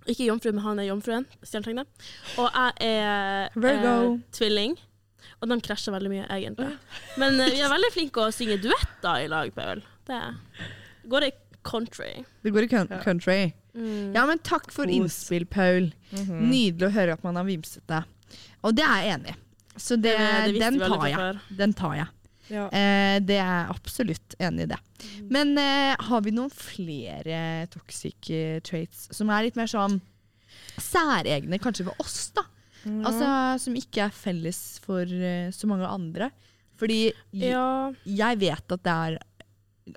Ikke 0.08 0.24
jomfru, 0.30 0.52
men 0.56 0.64
han 0.64 0.78
er 0.80 0.86
jomfruen. 0.88 1.26
Stjernetegnet. 1.44 1.90
Og 2.40 2.46
jeg 2.48 2.72
er 2.86 3.50
Virgo. 3.60 4.14
eh, 4.14 4.22
tvilling. 4.32 4.78
Og 5.42 5.48
de 5.50 5.58
krasjer 5.60 5.92
veldig 5.92 6.10
mye, 6.14 6.24
egentlig. 6.32 6.70
Men 7.20 7.36
eh, 7.40 7.50
vi 7.52 7.60
er 7.60 7.68
veldig 7.74 7.90
flinke 7.92 8.22
å 8.24 8.32
synge 8.32 8.56
duetter 8.62 9.26
i 9.26 9.28
lag, 9.28 9.52
Paul. 9.54 9.82
Det 10.08 10.22
går 11.10 11.26
i 11.28 11.32
country. 11.68 12.24
Det 12.42 12.52
går 12.54 12.64
i 12.64 12.70
coun- 12.72 13.02
country. 13.04 13.52
Mm. 13.76 14.14
Ja, 14.16 14.24
men 14.26 14.40
takk 14.42 14.72
for 14.72 14.88
innspill, 14.90 15.44
Paul. 15.46 15.92
Mhm. 16.16 16.48
Nydelig 16.48 16.88
å 16.88 16.94
høre 16.96 17.12
at 17.18 17.22
man 17.24 17.36
har 17.36 17.44
vimsete. 17.44 18.00
Og 18.66 18.74
det 18.76 18.84
er 18.86 19.04
jeg 19.04 19.18
enig 19.18 19.34
i. 19.34 19.38
Så 19.80 19.96
det, 19.96 20.16
det 20.18 20.54
det 20.54 20.60
den 20.60 20.80
tar 20.82 21.06
jeg. 21.08 21.38
Den 21.56 21.72
tar 21.76 21.94
jeg. 21.96 22.08
Ja. 22.50 22.64
Eh, 22.74 23.16
det 23.22 23.36
er 23.38 23.46
jeg 23.46 23.74
absolutt 23.76 24.34
enig 24.42 24.66
i 24.66 24.70
det. 24.72 24.78
Men 25.30 25.54
eh, 25.60 25.94
har 26.08 26.24
vi 26.26 26.32
noen 26.34 26.50
flere 26.52 27.66
toxic 27.70 28.30
eh, 28.34 28.58
traits 28.66 29.06
som 29.14 29.30
er 29.30 29.46
litt 29.46 29.58
mer 29.58 29.70
sånn 29.70 30.00
særegne 30.80 31.60
kanskje 31.62 31.86
ved 31.88 32.02
oss, 32.02 32.32
da? 32.36 32.44
Altså 32.80 33.26
Som 33.60 33.74
ikke 33.76 34.06
er 34.06 34.14
felles 34.16 34.80
for 34.80 35.04
uh, 35.04 35.50
så 35.52 35.68
mange 35.68 35.84
andre. 35.88 36.30
Fordi 36.80 37.10
Ja. 37.36 37.92
jeg 38.08 38.38
vet 38.40 38.72
at 38.72 38.82
det 38.86 38.94
er 38.94 39.18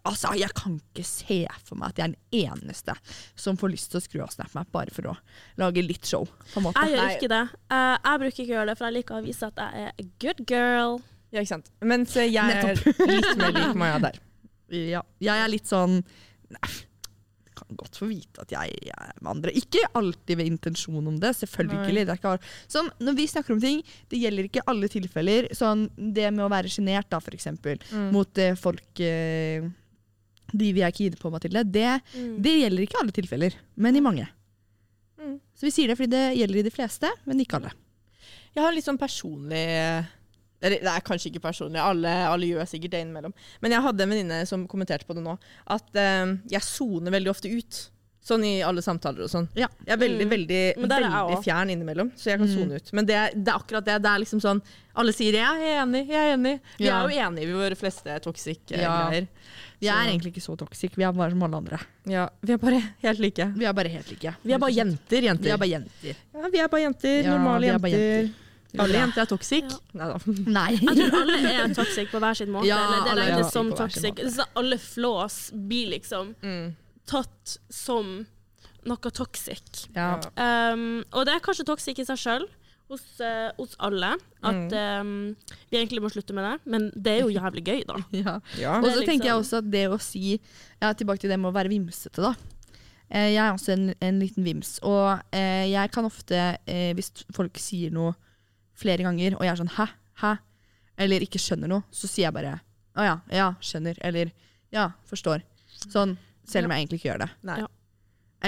Altså, 0.06 0.34
Jeg 0.40 0.54
kan 0.58 0.76
ikke 0.80 1.04
se 1.06 1.40
for 1.64 1.76
meg 1.80 1.90
at 1.94 1.98
jeg 2.02 2.06
er 2.06 2.14
den 2.16 2.52
eneste 2.52 2.96
som 3.36 3.58
får 3.60 3.74
lyst 3.76 3.92
til 3.94 4.00
å 4.00 4.04
skru 4.04 4.22
av 4.26 4.32
SnapMap 4.34 4.72
bare 4.72 4.94
for 4.96 5.12
å 5.14 5.16
lage 5.62 5.84
litt 5.86 6.06
show. 6.06 6.26
på 6.54 6.60
en 6.62 6.68
måte. 6.68 6.84
Jeg 6.88 6.98
gjør 6.98 7.16
ikke 7.18 7.32
det. 7.34 7.42
Uh, 7.72 7.98
jeg 7.98 8.24
bruker 8.24 8.44
ikke 8.44 8.54
å 8.54 8.58
gjøre 8.58 8.70
det, 8.72 8.78
for 8.78 8.86
jeg 8.90 8.98
liker 9.00 9.20
å 9.20 9.26
vise 9.26 9.50
at 9.52 9.62
jeg 9.64 9.84
er 9.88 9.92
a 9.94 10.08
good 10.26 10.46
girl. 10.50 10.98
Ja, 11.34 11.42
ikke 11.42 11.54
sant. 11.56 11.70
Mens 11.82 12.14
jeg 12.16 12.36
er 12.38 12.74
litt 12.78 13.38
mer 13.38 13.54
lik 13.58 13.76
Maja 13.82 14.00
der. 14.10 14.20
Ja, 14.74 15.02
jeg 15.22 15.38
er 15.44 15.50
litt 15.54 15.70
sånn 15.70 16.00
Nei, 16.54 16.70
kan 17.54 17.78
godt 17.78 17.98
få 18.00 18.08
vite 18.10 18.42
at 18.42 18.52
jeg 18.54 18.90
er 18.94 19.12
med 19.22 19.30
andre. 19.36 19.52
Ikke 19.58 19.82
alltid 19.98 20.38
ved 20.40 20.50
intensjon 20.50 21.06
om 21.10 21.18
det, 21.22 21.32
selvfølgelig. 21.38 22.06
Det 22.08 22.14
er 22.16 22.20
ikke, 22.20 22.34
sånn, 22.70 22.90
når 23.02 23.18
vi 23.20 23.28
snakker 23.30 23.54
om 23.56 23.62
ting, 23.62 23.82
det 24.10 24.20
gjelder 24.24 24.48
ikke 24.50 24.64
alle 24.70 24.90
tilfeller. 24.90 25.48
Sånn, 25.58 25.88
det 25.98 26.32
med 26.34 26.46
å 26.46 26.50
være 26.54 26.72
sjenert, 26.74 27.10
da, 27.14 27.20
for 27.24 27.34
eksempel, 27.38 27.78
Mm. 27.94 28.12
mot 28.16 28.38
eh, 28.42 28.56
folk 28.58 29.00
eh, 29.06 29.62
De 30.56 30.72
vi 30.74 30.82
er 30.86 30.92
kine 30.92 31.18
på, 31.18 31.32
Mathilde, 31.34 31.64
det, 31.66 32.02
det 32.14 32.54
gjelder 32.62 32.84
ikke 32.86 33.00
alle 33.02 33.12
tilfeller, 33.16 33.54
men 33.76 33.96
i 33.96 34.02
mange. 34.06 34.28
Mm. 35.20 35.40
Så 35.56 35.66
vi 35.68 35.72
sier 35.72 35.88
det 35.88 35.98
fordi 35.98 36.12
det 36.14 36.26
gjelder 36.38 36.60
i 36.60 36.66
de 36.68 36.74
fleste, 36.74 37.10
men 37.26 37.40
ikke 37.42 37.58
alle. 37.60 37.72
Jeg 38.54 38.62
har 38.64 38.72
litt 38.76 38.86
sånn 38.86 39.00
personlig 39.02 39.64
eller, 40.64 40.80
Det 40.80 40.88
er 40.94 41.02
kanskje 41.04 41.28
ikke 41.32 41.42
personlig, 41.44 41.80
alle, 41.84 42.12
alle 42.30 42.48
gjør 42.48 42.68
sikkert 42.70 42.94
det 42.94 43.02
innimellom. 43.04 43.34
Men 43.60 43.74
jeg 43.76 43.84
hadde 43.84 44.06
en 44.06 44.14
venninne 44.14 44.38
som 44.48 44.62
kommenterte 44.72 45.04
på 45.10 45.16
det 45.18 45.24
nå, 45.26 45.34
at 45.76 45.90
eh, 46.00 46.38
jeg 46.54 46.64
soner 46.64 47.12
veldig 47.12 47.34
ofte 47.34 47.52
ut. 47.52 47.90
Sånn 48.24 48.46
i 48.48 48.54
alle 48.64 48.80
samtaler 48.80 49.26
og 49.26 49.28
sånn. 49.34 49.50
Ja. 49.60 49.68
Jeg 49.84 49.98
er 49.98 50.00
veldig, 50.00 50.24
Mm. 50.24 50.32
veldig, 50.32 50.60
er 50.78 50.88
veldig 50.88 51.40
fjern 51.44 51.74
innimellom, 51.74 52.14
så 52.16 52.30
jeg 52.32 52.40
kan 52.40 52.48
Mm. 52.48 52.72
ut. 52.78 52.94
Men 52.94 53.06
det, 53.06 53.18
det 53.44 53.52
er 53.52 53.60
akkurat 53.60 53.84
det. 53.84 53.98
Det 54.02 54.12
er 54.14 54.20
liksom 54.24 54.40
sånn 54.40 54.62
Alle 54.96 55.12
sier 55.12 55.34
'jeg 55.34 55.42
er 55.60 55.84
enig', 55.84 56.08
'jeg 56.08 56.16
er 56.16 56.38
enig'. 56.38 56.60
Vi 56.78 56.86
Ja. 56.86 57.04
er 57.04 57.10
jo 57.10 57.20
enige 57.20 57.50
i 57.50 57.52
våre 57.52 57.76
fleste 57.76 58.22
toxic-greier. 58.22 58.80
Ja. 58.80 59.26
Vi 59.84 59.90
er 59.92 60.10
egentlig 60.14 60.32
ikke 60.34 60.44
så 60.46 60.56
toxic, 60.60 60.96
vi 60.98 61.04
er 61.06 61.12
bare 61.16 61.34
som 61.34 61.44
alle 61.48 61.60
andre. 61.60 61.80
Ja, 62.10 62.28
vi 62.42 62.54
er 62.56 62.62
bare 62.62 62.80
helt 63.06 63.20
like. 63.20 63.50
Vi 63.58 63.66
er 63.70 63.74
bare 63.78 63.92
helt 63.94 64.10
like. 64.14 64.34
Vi 64.44 64.54
er 64.56 64.62
bare 64.64 64.72
jenter, 64.76 65.28
jenter. 65.28 65.44
Vi 65.50 65.52
er 65.54 65.60
bare 65.62 65.74
jenter. 65.74 66.16
Ja, 66.34 66.50
vi 66.54 66.64
er 66.64 66.72
bare 66.72 66.86
jenter. 66.88 67.20
Ja, 67.28 67.36
normale 67.38 67.74
er 67.76 67.84
bare 67.84 67.92
jenter. 67.98 68.32
Alle 68.82 68.98
jenter 68.98 69.22
er 69.22 69.28
toxic. 69.30 69.68
Ja. 69.94 70.08
Nei. 70.50 70.70
Jeg 70.80 70.96
tror 70.98 71.18
alle 71.20 71.52
er 71.54 71.74
toxic 71.78 72.08
på 72.10 72.22
hver 72.24 72.34
sin 72.40 72.50
måte. 72.56 72.66
Ja, 72.72 72.80
eller 72.88 73.04
det 73.06 73.12
er 73.12 73.20
regnes 73.22 73.52
som 73.54 73.70
toxic. 73.78 74.24
alle 74.58 74.80
flås 74.82 75.36
blir 75.54 75.92
liksom 75.94 76.34
Mm. 76.42 76.72
tatt 77.06 77.58
som 77.70 78.26
noe 78.90 79.12
toxic. 79.14 79.86
Ja. 79.96 80.16
Um, 80.36 81.04
og 81.14 81.26
det 81.28 81.36
er 81.36 81.40
kanskje 81.46 81.66
toxic 81.70 82.00
i 82.02 82.06
seg 82.10 82.18
sjøl. 82.18 82.48
Hos, 82.92 83.04
eh, 83.24 83.50
hos 83.58 83.76
alle. 83.80 84.12
At 84.44 84.74
um, 85.02 85.14
vi 85.72 85.80
egentlig 85.80 86.02
må 86.04 86.12
slutte 86.14 86.36
med 86.36 86.46
det. 86.46 86.56
Men 86.70 86.90
det 86.94 87.14
er 87.16 87.22
jo 87.24 87.32
jævlig 87.34 87.64
gøy, 87.66 87.84
da. 87.90 88.00
ja. 88.24 88.36
Ja. 88.60 88.74
Og 88.78 88.86
Det 88.88 88.92
er 88.92 88.98
så 89.00 89.06
tenker 89.08 89.30
jeg 89.30 89.38
liksom- 89.38 89.46
også 89.46 89.62
at 89.64 89.72
det 89.72 89.86
å 89.90 90.00
si 90.04 90.26
ja, 90.82 90.92
Tilbake 90.94 91.24
til 91.24 91.32
det 91.34 91.40
med 91.40 91.52
å 91.52 91.56
være 91.56 91.72
vimsete, 91.72 92.22
da. 92.22 92.34
Eh, 93.10 93.32
jeg 93.34 93.42
er 93.44 93.54
også 93.54 93.74
en, 93.76 93.94
en 94.02 94.20
liten 94.22 94.46
vims. 94.46 94.78
Og 94.84 95.22
eh, 95.36 95.70
jeg 95.72 95.92
kan 95.94 96.06
ofte, 96.10 96.44
eh, 96.66 96.92
hvis 96.98 97.12
folk 97.36 97.58
sier 97.62 97.94
noe 97.94 98.16
flere 98.78 99.06
ganger, 99.06 99.38
og 99.38 99.46
jeg 99.46 99.54
er 99.54 99.62
sånn 99.62 99.76
hæ, 99.76 99.88
hæ, 100.22 100.36
eller 101.04 101.26
ikke 101.26 101.42
skjønner 101.42 101.70
noe, 101.70 101.86
så 101.94 102.10
sier 102.10 102.28
jeg 102.28 102.36
bare 102.36 102.58
å 102.98 103.06
ja, 103.06 103.18
ja, 103.34 103.52
skjønner, 103.62 103.98
eller 104.06 104.32
ja, 104.74 104.90
forstår. 105.10 105.46
Sånn, 105.90 106.18
selv 106.46 106.68
om 106.68 106.74
jeg 106.74 106.84
egentlig 106.84 107.00
ikke 107.02 107.12
gjør 107.12 107.24
det. 107.26 107.30
Nei. 107.50 107.60
Ja. 107.64 107.70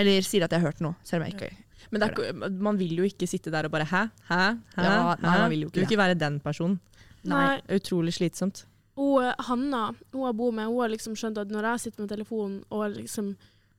Eller 0.02 0.26
sier 0.26 0.46
at 0.46 0.54
jeg 0.54 0.62
har 0.62 0.74
hørt 0.74 0.82
noe, 0.84 0.98
selv 1.06 1.24
om 1.24 1.30
jeg 1.30 1.38
ikke 1.38 1.65
Men 1.96 2.04
det 2.04 2.28
er, 2.28 2.56
man 2.68 2.80
vil 2.80 2.98
jo 3.00 3.08
ikke 3.08 3.28
sitte 3.30 3.52
der 3.54 3.70
og 3.70 3.72
bare 3.72 3.88
hæ, 3.88 4.06
hæ, 4.28 4.40
hæ? 4.76 4.84
Ja, 4.84 4.96
nei, 5.22 5.36
man 5.40 5.52
vil 5.54 5.62
jo 5.64 5.70
ikke 5.70 5.76
Du 5.76 5.80
vil 5.80 5.88
ikke 5.88 6.02
være 6.02 6.18
den 6.20 6.40
personen. 6.44 6.80
Nei. 7.26 7.62
Utrolig 7.72 8.14
slitsomt. 8.14 8.66
Og 9.00 9.24
Hanna, 9.48 9.90
hun 10.14 10.26
jeg 10.28 10.38
bor 10.40 10.52
med, 10.56 10.68
hun 10.72 10.82
har 10.84 10.92
liksom 10.92 11.16
skjønt 11.20 11.40
at 11.40 11.52
når 11.52 11.70
jeg 11.72 11.86
sitter 11.86 12.04
med 12.04 12.12
telefonen 12.12 12.60
og 12.70 12.98
liksom 13.00 13.34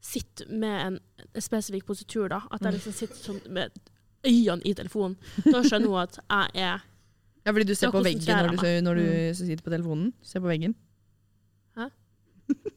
sitter 0.05 0.49
med 0.53 0.75
en, 0.87 0.99
en 1.35 1.45
spesifikk 1.45 1.87
positur, 1.89 2.29
da, 2.33 2.41
at 2.53 2.64
jeg 2.64 2.77
liksom 2.77 2.97
sitter 2.97 3.21
sånn 3.21 3.41
med 3.53 3.77
øynene 4.27 4.64
i 4.64 4.75
telefonen, 4.77 5.17
da 5.45 5.62
skjønner 5.64 5.93
hun 5.93 6.03
at 6.03 6.19
jeg 6.21 6.67
er 6.67 6.85
Ja, 7.47 7.53
fordi 7.53 7.69
du 7.69 7.75
ser 7.79 7.93
på 7.95 8.03
veggen 8.03 8.43
når 8.43 8.57
du, 8.59 8.69
når 8.83 8.99
du 8.99 9.07
sitter 9.39 9.62
på 9.62 9.71
telefonen. 9.71 10.11
Ser 10.27 10.43
på 10.43 10.51
veggen. 10.51 10.75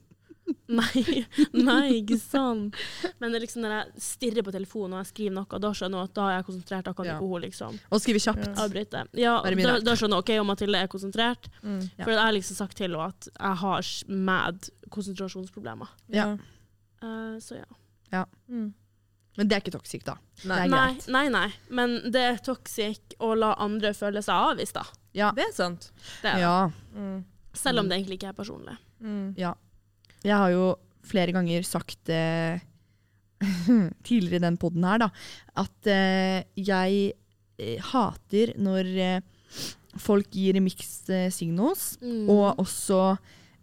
Nei, 0.70 1.26
nei, 1.70 1.86
ikke 2.04 2.18
sant. 2.22 2.76
Men 3.20 3.32
det 3.34 3.40
er 3.40 3.44
liksom 3.46 3.64
når 3.66 3.72
jeg 3.74 4.04
stirrer 4.06 4.46
på 4.46 4.52
telefonen 4.54 4.94
og 4.98 5.02
jeg 5.04 5.10
skriver 5.10 5.34
noe, 5.40 5.60
da 5.66 5.72
skjønner 5.74 5.98
jeg 6.04 6.10
at 6.12 6.16
da 6.20 6.26
er 6.30 6.36
jeg 6.38 6.46
konsentrert. 6.50 6.86
Da 6.90 6.94
kan 6.94 7.08
Ja. 7.10 7.16
ikke 7.18 7.30
hun 7.32 7.42
liksom 7.48 7.80
Og 7.90 8.02
skriver 8.04 8.24
kjapt. 8.28 8.50
avbryte. 8.66 9.02
Ja, 9.18 9.34
da, 9.42 9.80
da 9.82 9.96
skjønner 9.98 10.20
hun 10.20 10.24
OK 10.24 10.30
og 10.38 10.46
Mathilde 10.52 10.84
er 10.84 10.92
konsentrert. 10.92 11.50
Mm. 11.64 11.80
Ja. 11.98 12.04
For 12.04 12.14
jeg 12.14 12.22
har 12.22 12.36
liksom 12.38 12.60
sagt 12.60 12.78
til 12.78 12.86
henne 12.90 13.08
at 13.10 13.30
jeg 13.34 13.56
har 13.64 13.90
mad 14.30 14.70
konsentrasjonsproblemer. 14.94 15.90
Ja. 16.14 16.28
Uh, 17.02 17.38
så 17.42 17.58
ja. 18.12 18.26
Mm. 18.48 18.74
Men 19.38 19.48
det 19.48 19.56
er 19.56 19.62
ikke 19.64 19.72
toxic, 19.78 20.04
da. 20.04 20.18
Nei. 20.50 20.66
Nei, 20.68 20.98
nei, 21.08 21.26
nei. 21.32 21.48
Men 21.72 21.94
det 22.12 22.22
er 22.28 22.40
toxic 22.44 23.14
å 23.24 23.34
la 23.38 23.54
andre 23.62 23.94
føle 23.96 24.22
seg 24.26 24.36
avvist, 24.54 24.76
da. 24.76 24.84
Ja. 25.16 25.32
Det 25.38 25.46
er 25.48 25.54
sant. 25.56 25.92
Det 26.22 26.34
er. 26.34 26.40
ja. 26.44 26.56
Mm. 26.94 27.24
Selv 27.58 27.80
om 27.82 27.88
det 27.90 27.98
egentlig 27.98 28.20
ikke 28.20 28.30
er 28.34 28.38
personlig. 28.38 28.76
Mm. 29.02 29.34
Ja. 29.40 29.54
Jeg 30.26 30.36
har 30.36 30.52
jo 30.52 30.76
flere 31.10 31.32
ganger 31.34 31.64
sagt 31.66 32.10
eh, 32.12 32.60
tidligere 34.08 34.40
i 34.42 34.46
den 34.48 34.58
poden 34.60 34.84
her, 34.84 35.00
da, 35.06 35.10
at 35.64 35.88
eh, 35.90 36.44
jeg 36.60 37.14
eh, 37.60 37.78
hater 37.92 38.52
når 38.60 38.90
eh, 39.00 39.22
folk 40.00 40.28
gir 40.36 40.60
mixed 40.64 41.10
eh, 41.14 41.30
signals, 41.34 41.94
Mm. 42.04 42.28
og 42.30 42.60
også 42.62 43.00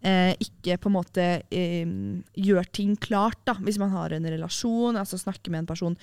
eh, 0.03 0.33
ikke 0.43 0.79
på 0.83 0.91
en 0.91 0.97
måte 0.97 1.27
gjør 1.51 2.67
ting 2.73 2.97
klart, 3.01 3.39
da. 3.49 3.55
Hvis 3.65 3.79
man 3.81 3.91
har 3.95 4.13
en 4.17 4.27
relasjon, 4.29 4.97
altså 5.01 5.19
snakker 5.21 5.51
med 5.53 5.65
en 5.65 5.71
person 5.71 5.97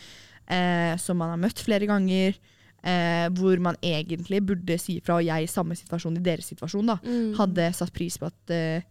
eh, 0.47 0.95
som 1.01 1.18
man 1.22 1.34
har 1.34 1.41
møtt 1.41 1.62
flere 1.64 1.88
ganger, 1.89 2.36
eh, 2.84 3.28
hvor 3.36 3.60
man 3.64 3.78
egentlig 3.84 4.41
burde 4.45 4.78
si 4.82 4.99
fra, 5.04 5.20
og 5.20 5.26
jeg 5.28 5.45
i 5.45 5.51
samme 5.51 5.76
situasjon, 5.78 6.18
i 6.20 6.26
deres 6.26 6.49
situasjon, 6.54 6.89
da, 6.93 6.97
Mm. 7.04 7.34
hadde 7.39 7.70
satt 7.78 7.93
pris 7.95 8.18
på 8.20 8.28
at, 8.32 8.54
eh, 8.54 8.82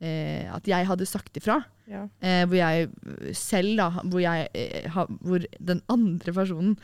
eh, 0.00 0.46
at 0.52 0.66
jeg 0.68 0.86
hadde 0.86 1.06
sagt 1.08 1.36
ifra. 1.40 1.60
Ja. 1.88 2.08
Eh, 2.20 2.44
hvor 2.46 2.56
jeg 2.58 2.88
eh, 2.90 3.32
selv, 3.32 3.76
da, 3.78 3.90
hvor, 4.02 4.20
jeg, 4.20 4.48
eh, 4.54 4.88
ha, 4.90 5.06
hvor 5.22 5.44
den 5.60 5.82
andre 5.88 6.32
personen 6.34 6.76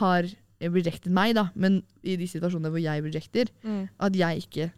har 0.00 0.28
rejected 0.60 1.10
meg, 1.16 1.34
da, 1.38 1.46
men 1.56 1.82
i 2.04 2.16
de 2.20 2.26
situasjonene 2.28 2.68
hvor 2.70 2.82
jeg 2.82 3.02
rejecter, 3.06 3.48
Mm. 3.64 3.88
at 3.98 4.12
jeg 4.14 4.42
ikke 4.44 4.70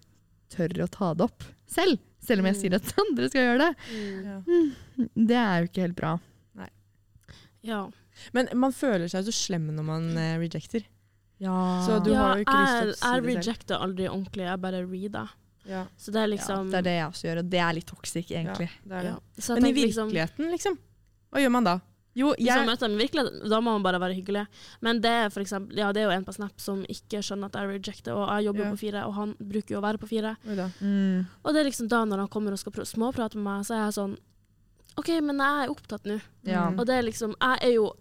tør 0.53 0.85
å 0.85 0.91
ta 0.91 1.13
det 1.15 1.25
opp 1.27 1.43
selv. 1.67 1.99
Selv 2.23 2.41
om 2.41 2.47
jeg 2.47 2.55
Mm. 2.55 2.61
sier 2.61 2.75
at 2.79 2.93
andre 3.03 3.29
skal 3.29 3.43
gjøre 3.49 3.65
det. 3.67 3.73
Mm. 3.91 4.29
Ja. 4.29 5.07
Det 5.27 5.37
er 5.43 5.57
jo 5.65 5.69
ikke 5.73 5.83
helt 5.89 5.97
bra. 5.99 6.13
Ja. 7.63 7.85
Men 8.35 8.49
man 8.59 8.73
føler 8.75 9.09
seg 9.11 9.25
så 9.27 9.33
slem 9.35 9.69
når 9.75 9.85
man 9.87 10.09
eh, 10.19 10.35
rejecter. 10.43 10.83
Ja. 11.43 11.55
Så 11.87 12.01
du 12.05 12.11
ja, 12.13 12.19
har 12.23 12.39
jo 12.41 12.45
ikke 12.47 12.59
lyst 12.59 12.75
til 12.75 12.91
å 12.91 12.95
si 12.95 13.07
jeg 13.07 13.23
det 13.23 13.33
selv. 13.33 13.39
rejecter 13.47 13.83
aldri 13.87 14.09
ordentlig, 14.11 14.47
jeg 14.49 14.63
bare 14.63 14.81
reader. 14.87 15.31
Ja. 15.69 15.85
Så 15.97 16.11
det 16.15 16.21
er 16.25 16.31
liksom 16.33 16.67
ja, 16.67 16.71
det 16.73 16.79
er 16.81 16.89
det 16.89 16.97
jeg 16.97 17.07
også 17.13 17.29
gjør, 17.29 17.41
og 17.43 17.51
det 17.53 17.63
er 17.63 17.79
litt 17.79 17.87
toxic, 17.87 18.31
egentlig. 18.31 18.69
Ja, 18.73 18.83
det 18.85 18.99
er 18.99 19.09
det. 19.09 19.15
Ja. 19.15 19.55
Men 19.55 19.67
i 19.67 19.73
liksom, 19.77 20.11
virkeligheten, 20.11 20.53
liksom? 20.57 20.79
Hva 21.33 21.43
gjør 21.43 21.55
man 21.55 21.69
da? 21.71 21.81
Jo, 22.15 22.35
Hvis 22.37 22.45
man 22.45 22.69
jeg 22.69 23.09
i 23.09 23.49
da 23.49 23.59
må 23.65 23.73
man 23.73 23.85
bare 23.85 24.01
være 24.03 24.17
hyggelig. 24.19 24.43
Men 24.85 25.01
det 25.01 25.09
er, 25.09 25.31
for 25.33 25.41
eksempel, 25.41 25.79
ja, 25.81 25.93
det 25.97 26.03
er 26.03 26.11
jo 26.11 26.17
en 26.19 26.27
på 26.27 26.35
Snap 26.37 26.61
som 26.61 26.83
ikke 26.85 27.23
skjønner 27.25 27.49
at 27.49 27.57
jeg 27.57 27.71
rejecter, 27.71 28.13
og 28.13 28.27
jeg 28.29 28.51
jobber 28.51 28.61
jo 28.61 28.67
Ja. 28.67 28.73
på 28.75 28.81
fire, 28.83 29.05
og 29.07 29.15
han 29.17 29.33
bruker 29.41 29.75
jo 29.75 29.79
å 29.81 29.87
være 29.87 29.99
på 30.03 30.09
fire. 30.11 30.37
Da. 30.45 30.69
Mm. 30.81 31.25
Og 31.43 31.55
det 31.55 31.61
er 31.61 31.71
liksom 31.71 31.89
da 31.89 32.05
når 32.05 32.19
han 32.19 32.29
kommer 32.29 32.53
og 32.53 32.59
skal 32.61 32.85
småprate 32.85 33.37
med 33.37 33.45
meg, 33.45 33.65
så 33.65 33.75
er 33.79 33.85
jeg 33.87 33.97
sånn 33.97 34.19
OK, 35.01 35.09
men 35.25 35.39
jeg 35.41 35.65
er 35.65 35.71
opptatt 35.73 36.05
nå. 36.05 36.21
Ja. 36.45 36.69
Og 36.77 36.85
det 36.85 36.99
er 36.99 37.03
liksom 37.03 37.33
Jeg 37.41 37.59
er 37.63 37.73
jo 37.79 37.93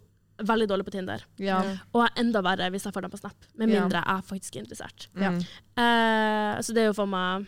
veldig 0.48 0.68
dårlig 0.70 0.86
på 0.88 0.92
Tinder. 0.92 1.24
Ja. 1.42 1.60
Og 1.94 2.04
er 2.06 2.12
enda 2.22 2.42
verre 2.46 2.70
hvis 2.74 2.84
jeg 2.88 2.94
får 2.94 3.02
dem 3.06 3.12
på 3.14 3.20
Snap, 3.22 3.48
med 3.56 3.70
mindre 3.70 4.02
jeg 4.06 4.24
faktisk 4.28 4.56
er 4.56 4.64
interessert. 4.66 5.08
Ja. 5.16 5.32
Mm. 5.32 5.42
Eh, 5.78 6.62
så 6.62 6.74
det 6.74 6.84
er 6.84 6.92
jo 6.92 6.94
for 6.98 7.10
meg 7.12 7.48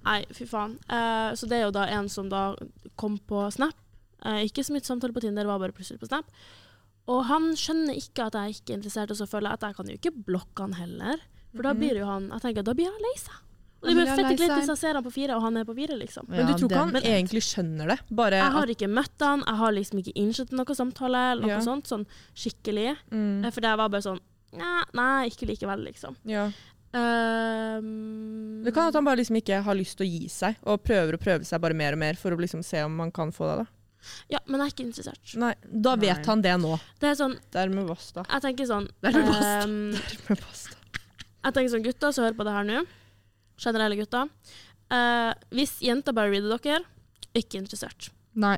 Nei, 0.00 0.22
fy 0.32 0.46
faen. 0.48 0.78
Uh, 0.88 1.34
så 1.36 1.44
det 1.44 1.58
er 1.58 1.66
jo 1.66 1.74
da 1.76 1.82
en 1.92 2.06
som 2.08 2.28
da 2.32 2.54
kom 2.96 3.18
på 3.28 3.42
Snap. 3.52 3.76
Uh, 4.24 4.38
ikke 4.46 4.64
så 4.64 4.72
mye 4.72 4.80
samtale 4.86 5.12
på 5.12 5.20
Tinder, 5.20 5.44
var 5.44 5.60
bare 5.60 5.74
plutselig 5.76 6.00
på 6.00 6.08
Snap. 6.08 6.24
Og 7.10 7.26
han 7.28 7.50
skjønner 7.58 7.98
ikke 8.00 8.30
at 8.30 8.38
jeg 8.38 8.54
ikke 8.56 8.72
er 8.72 8.78
interessert, 8.78 9.12
og 9.12 9.18
så 9.20 9.26
føler 9.28 9.50
jeg 9.50 9.58
at 9.60 9.66
jeg 9.68 9.76
kan 9.76 9.90
jo 9.92 9.98
ikke 9.98 10.14
blokke 10.30 10.64
han 10.64 10.72
heller. 10.78 11.20
For 11.52 11.62
da 11.66 11.74
Mhm. 11.74 11.78
blir 11.82 11.98
jo 12.00 12.06
han 12.06 12.30
Jeg 12.30 12.40
tenker, 12.40 12.62
da 12.64 12.72
blir 12.72 12.86
han 12.88 13.02
lei 13.04 13.16
seg. 13.18 13.34
Og 13.80 13.88
det 13.88 13.94
blir 13.94 14.04
blir 14.04 14.08
han 14.10 14.18
fett 14.18 14.26
lei 14.28 14.36
kleint 14.36 14.56
hvis 14.60 14.68
jeg 14.68 14.78
ser 14.82 14.94
han 14.98 15.04
på 15.06 15.12
fire, 15.14 15.36
og 15.36 15.42
han 15.42 15.56
er 15.56 15.64
på 15.64 15.74
fire, 15.74 15.96
liksom. 15.96 16.26
Men 16.28 16.46
du 16.46 16.52
tror 16.52 16.68
ikke 16.68 16.80
han 16.84 16.96
egentlig 17.00 17.40
skjønner 17.46 17.86
det? 17.94 17.98
Bare 18.12 18.40
Jeg 18.42 18.52
har 18.52 18.66
ikke 18.74 18.88
møtt 18.92 19.24
han, 19.24 19.44
jeg 19.46 19.56
har 19.62 19.72
liksom 19.72 20.02
ikke 20.02 20.12
innsett 20.20 20.52
noe 20.52 20.74
samtale, 20.76 21.22
eller 21.32 21.46
noe 21.46 21.54
Ja. 21.56 21.60
sånt, 21.64 21.86
sånn 21.88 22.04
skikkelig. 22.36 22.96
mm. 23.10 23.44
Eh, 23.46 23.50
For 23.50 23.60
det 23.64 23.76
var 23.76 23.88
bare 23.88 24.02
sånn 24.02 24.20
Nei, 24.52 24.82
nei 24.92 25.28
ikke 25.30 25.46
likevel, 25.46 25.84
liksom. 25.86 26.16
ja. 26.26 26.50
Um, 26.92 28.62
Det 28.64 28.72
kan 28.74 28.88
at 28.88 28.94
han 28.98 29.04
bare 29.06 29.20
liksom 29.20 29.36
ikke 29.40 29.60
har 29.62 29.76
lyst 29.78 29.96
til 30.00 30.06
å 30.06 30.10
gi 30.10 30.28
seg, 30.32 30.56
og 30.66 30.82
prøver 30.82 31.16
å 31.16 31.20
prøve 31.22 31.46
seg 31.48 31.60
bare 31.62 31.76
mer 31.78 31.96
og 31.96 32.02
mer 32.02 32.18
for 32.20 32.34
å 32.34 32.40
liksom 32.40 32.64
se 32.66 32.82
om 32.86 32.98
han 32.98 33.12
kan 33.14 33.30
få 33.32 33.46
det. 33.50 33.56
da. 33.64 33.66
Ja, 34.32 34.38
men 34.46 34.60
jeg 34.60 34.66
er 34.66 34.74
ikke 34.74 34.86
interessert. 34.88 35.34
Nei, 35.36 35.54
Da 35.70 35.94
vet 35.96 36.16
Nei. 36.22 36.26
han 36.26 36.42
det 36.42 36.54
nå. 36.60 36.78
Det 37.00 37.10
er 37.10 37.14
sånn, 37.20 37.36
Dermed 37.52 37.86
basta. 37.86 38.24
jeg 38.24 38.42
tenker 38.46 38.66
sånn 38.66 38.88
Dermed 39.04 39.28
basta. 39.28 39.64
Um, 39.64 39.92
ehm, 39.92 40.00
Dermed 40.26 40.40
basta. 40.46 40.76
Jeg 41.44 41.54
tenker 41.54 41.70
sånn, 41.74 41.84
gutter 41.84 42.12
som 42.12 42.24
hører 42.24 42.36
på 42.36 42.44
det 42.44 42.52
her 42.52 42.64
nå, 42.64 42.86
generelle 43.62 43.96
gutter 44.00 44.28
Uh, 44.90 45.30
Hvis 45.54 45.76
jenter 45.86 46.10
bare 46.12 46.32
reader 46.32 46.58
dere, 46.58 46.80
ikke 47.38 47.60
interessert. 47.60 48.08
Nei. 48.34 48.56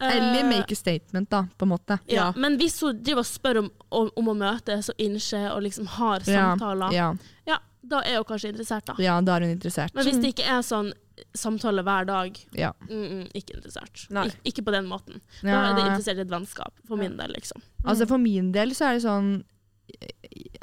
Eh, 0.00 0.12
Eller 0.16 0.44
make 0.46 0.70
a 0.70 0.76
statement, 0.78 1.26
da, 1.28 1.40
på 1.58 1.66
en 1.66 1.72
måte. 1.72 1.96
ja, 2.06 2.14
Ja. 2.14 2.32
Men 2.36 2.54
hvis 2.56 2.76
hun 2.80 3.00
driver 3.02 3.24
og 3.24 3.26
spør 3.26 3.58
om, 3.58 3.70
om, 3.90 4.10
om 4.16 4.28
å 4.30 4.34
møtes 4.38 4.92
og 4.92 5.02
innser 5.02 5.48
og 5.50 5.64
liksom 5.66 5.88
har 5.96 6.20
Ja, 6.22 6.52
samtaler, 6.54 6.92
ja. 6.94 7.08
Ja, 7.50 7.58
da 7.82 7.98
er 8.06 8.20
hun 8.20 8.28
kanskje 8.30 8.52
interessert, 8.52 8.86
da. 8.86 8.94
ja, 9.02 9.16
da 9.20 9.34
er 9.40 9.40
hun 9.48 9.56
interessert. 9.56 9.92
Men 9.98 10.06
hvis 10.06 10.20
det 10.22 10.30
ikke 10.36 10.46
er 10.54 10.62
sånn 10.62 10.92
samtale 11.34 11.82
hver 11.82 12.06
dag, 12.06 12.38
Ja. 12.54 12.70
mm, 12.86 12.94
mm, 13.10 13.26
ikke 13.34 13.56
interessert. 13.58 14.06
Nei. 14.10 14.28
Ik 14.44 14.54
ikke 14.54 14.64
på 14.70 14.76
den 14.78 14.86
måten. 14.86 15.20
Da 15.42 15.48
Ja. 15.50 15.70
er 15.72 15.74
det 15.74 15.84
interessert 15.90 16.18
i 16.18 16.20
et 16.28 16.30
vennskap, 16.30 16.72
for 16.86 16.96
min 16.96 17.16
del, 17.16 17.32
liksom. 17.34 17.60
Altså 17.84 18.06
For 18.06 18.18
min 18.18 18.52
del 18.52 18.70
så 18.70 18.86
er 18.86 18.92
det 18.94 19.02
sånn 19.02 19.42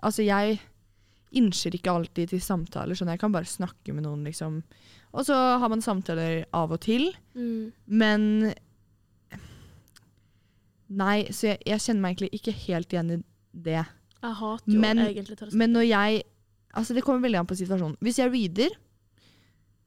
Altså 0.02 0.24
jeg 0.24 0.62
innser 1.38 1.76
ikke 1.78 1.94
alltid 1.94 2.30
til 2.34 2.42
samtaler, 2.44 2.98
sånn 2.98 3.10
jeg 3.14 3.20
kan 3.22 3.32
bare 3.36 3.46
snakke 3.50 3.94
med 3.96 4.04
noen, 4.08 4.24
liksom. 4.28 4.62
Og 5.14 5.26
så 5.26 5.36
har 5.62 5.70
man 5.72 5.82
samtaler 5.82 6.46
av 6.54 6.72
og 6.76 6.82
til, 6.82 7.12
Mm. 7.36 7.72
men 7.88 8.54
Nei, 10.90 11.26
så 11.36 11.50
jeg, 11.52 11.58
jeg 11.68 11.84
kjenner 11.84 12.00
meg 12.06 12.14
egentlig 12.16 12.38
ikke 12.40 12.54
helt 12.64 12.94
igjen 12.96 13.10
i 13.12 13.18
det. 13.68 13.82
Jeg 14.24 14.36
hater 14.40 14.72
jo 14.72 14.80
Men- 14.80 15.02
egentlig 15.04 15.36
terrasser. 15.38 15.58
Men 15.58 15.74
når 15.74 15.88
jeg 15.90 16.24
Altså 16.78 16.94
det 16.94 17.02
kommer 17.04 17.24
veldig 17.26 17.40
an 17.40 17.48
på 17.48 17.56
situasjonen. 17.58 17.96
Hvis 18.04 18.18
jeg 18.20 18.30
reader, 18.32 18.70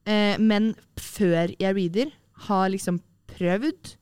eh, 0.05 0.35
men 0.37 0.73
før 0.97 1.55
jeg 1.57 1.75
reader, 1.77 2.11
har 2.49 2.67
liksom 2.69 2.97
prøvd, 3.29 3.95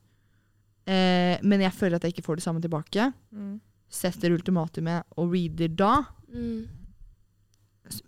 eh, 0.88 1.38
men 1.40 1.60
jeg 1.60 1.70
føler 1.72 1.94
at 1.96 2.02
jeg 2.02 2.14
ikke 2.14 2.24
får 2.26 2.36
det 2.36 2.42
samme 2.42 2.60
tilbake, 2.60 3.12
Mm. 3.32 3.60
setter 3.88 4.30
ultimatumet 4.34 5.04
og 5.16 5.30
reader 5.30 5.68
da, 5.76 6.02
Mm. 6.34 6.66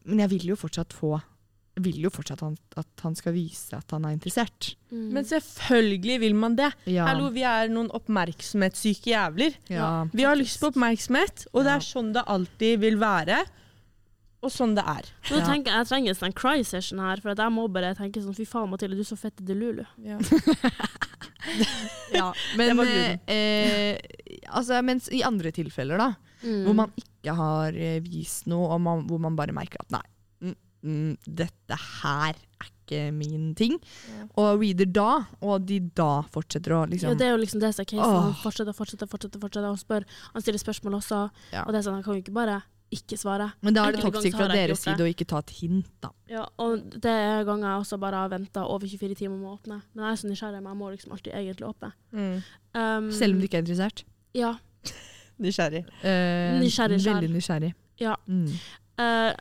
Men 0.04 0.18
jeg 0.24 0.30
vil 0.36 0.48
jo 0.52 0.56
fortsatt 0.56 0.92
få 0.96 1.18
vil 1.80 2.02
jo 2.04 2.10
fortsatt 2.12 2.42
han, 2.44 2.52
at 2.76 3.00
han 3.00 3.14
skal 3.16 3.32
vise 3.32 3.72
at 3.78 3.94
han 3.94 4.04
er 4.04 4.12
interessert. 4.12 4.74
Mm. 4.92 5.06
Men 5.16 5.24
selvfølgelig 5.24 6.18
vil 6.20 6.34
man 6.36 6.52
det. 6.58 6.68
Ja. 6.84 7.06
Hallo, 7.08 7.30
vi 7.32 7.40
er 7.48 7.70
noen 7.72 7.88
oppmerksomhetssyke 7.96 9.08
jævler. 9.14 9.56
Ja. 9.72 9.86
Vi 10.12 10.26
har 10.28 10.36
lyst 10.36 10.60
på 10.60 10.68
oppmerksomhet, 10.68 11.46
og 11.54 11.64
det 11.64 11.72
er 11.78 11.86
sånn 11.86 12.10
det 12.12 12.26
alltid 12.28 12.76
vil 12.84 13.00
være. 13.00 13.40
Og 14.44 14.52
sånn 14.52 14.74
det 14.76 14.84
er. 14.84 15.08
Nå 15.30 15.38
Ja. 15.40 15.46
tenker 15.48 15.70
jeg, 15.72 15.78
jeg 15.80 15.88
trenger 15.88 16.12
en 16.12 16.20
sånn 16.20 16.36
cry 16.36 16.62
session 16.66 16.98
her, 17.00 17.20
for 17.24 17.32
jeg 17.40 17.52
må 17.56 17.64
bare 17.72 17.94
tenke 17.96 18.20
sånn 18.20 18.36
fy 18.36 18.44
faen 18.44 18.68
Mathilde, 18.68 18.98
du 18.98 19.04
er 19.06 19.08
så 19.08 19.16
fett 19.16 19.40
i 19.40 19.44
Delulu. 19.48 19.84
Ja, 22.12 22.28
men 22.58 22.80
eh, 22.84 23.16
eh, 23.32 23.96
altså, 24.50 24.82
mens 24.84 25.08
i 25.08 25.22
andre 25.26 25.52
tilfeller, 25.54 25.96
da, 25.96 26.12
Mm. 26.42 26.64
hvor 26.66 26.74
man 26.74 26.92
ikke 26.98 27.34
har 27.38 27.72
eh, 27.78 28.00
vist 28.02 28.46
noe, 28.50 28.68
og 28.74 28.80
man, 28.82 29.04
hvor 29.06 29.20
man 29.22 29.36
bare 29.38 29.54
merker 29.54 29.78
at 29.84 29.90
nei, 29.94 30.02
mm, 30.42 30.56
mm, 30.82 31.12
dette 31.42 31.78
her 32.02 32.34
er 32.34 32.68
ikke 32.68 33.12
min 33.14 33.54
ting, 33.54 33.78
Ja. 34.10 34.26
og 34.36 34.60
reader 34.60 34.90
da, 34.90 35.24
og 35.40 35.64
de 35.66 35.78
da 35.80 36.22
fortsetter 36.34 36.74
å 36.76 36.82
liksom 36.90 37.12
ja, 37.12 37.14
det 37.14 37.26
er 37.28 37.32
jo 37.36 37.40
liksom 37.44 37.60
det 37.62 37.70
som 37.74 37.82
er 37.86 37.90
casen. 37.92 38.18
Han 38.26 38.34
fortsetter, 38.42 38.74
fortsetter, 38.76 39.06
fortsetter, 39.08 39.40
fortsetter 39.40 39.70
og 39.70 39.78
spør. 39.80 40.04
Han 40.34 40.42
stiller 40.42 40.58
spørsmål 40.60 40.98
også, 40.98 41.30
Ja. 41.52 41.62
og 41.64 41.72
det 41.72 41.78
er 41.80 41.86
sånn, 41.88 41.94
han 41.94 42.02
kan 42.02 42.14
jo 42.18 42.22
ikke 42.24 42.34
bare 42.34 42.62
ikke 42.92 43.16
svare. 43.16 43.46
Men 43.62 43.72
da 43.72 43.86
er 43.88 43.92
det 43.96 44.02
toxic 44.02 44.34
fra 44.36 44.48
deres 44.52 44.82
side 44.84 45.00
å 45.00 45.08
ikke 45.08 45.24
ta 45.26 45.38
et 45.40 45.48
hint, 45.62 45.86
da. 46.02 46.10
Ja, 46.28 46.42
og 46.60 46.90
det 46.90 47.08
er 47.08 47.44
ganger 47.48 47.70
jeg 47.70 47.80
også 47.86 47.98
bare 48.02 48.20
har 48.20 48.28
venta 48.28 48.66
over 48.68 48.84
24 48.86 49.14
timer 49.16 49.38
med 49.38 49.48
å 49.48 49.54
åpne. 49.56 49.78
Men 49.94 50.04
jeg 50.04 50.12
er 50.12 50.20
så 50.20 50.28
nysgjerrig, 50.28 50.60
men 50.60 50.72
jeg 50.74 50.76
må 50.82 50.90
liksom 50.92 51.12
alltid 51.16 51.32
egentlig 51.32 51.70
åpne. 51.70 51.92
Mm. 52.12 52.42
Um, 52.74 53.10
Selv 53.16 53.32
om 53.32 53.40
du 53.40 53.46
ikke 53.48 53.62
er 53.62 53.64
interessert. 53.64 54.04
Ja. 54.36 54.58
Nysgjerrig. 55.42 55.84
Eh, 56.02 56.60
Nysgjerrig. 56.62 57.00
Veldig 57.04 57.30
nysgjerrig. 57.36 57.72
Ja. 58.00 58.14
Mm. 58.28 58.46
Eh, 58.98 59.32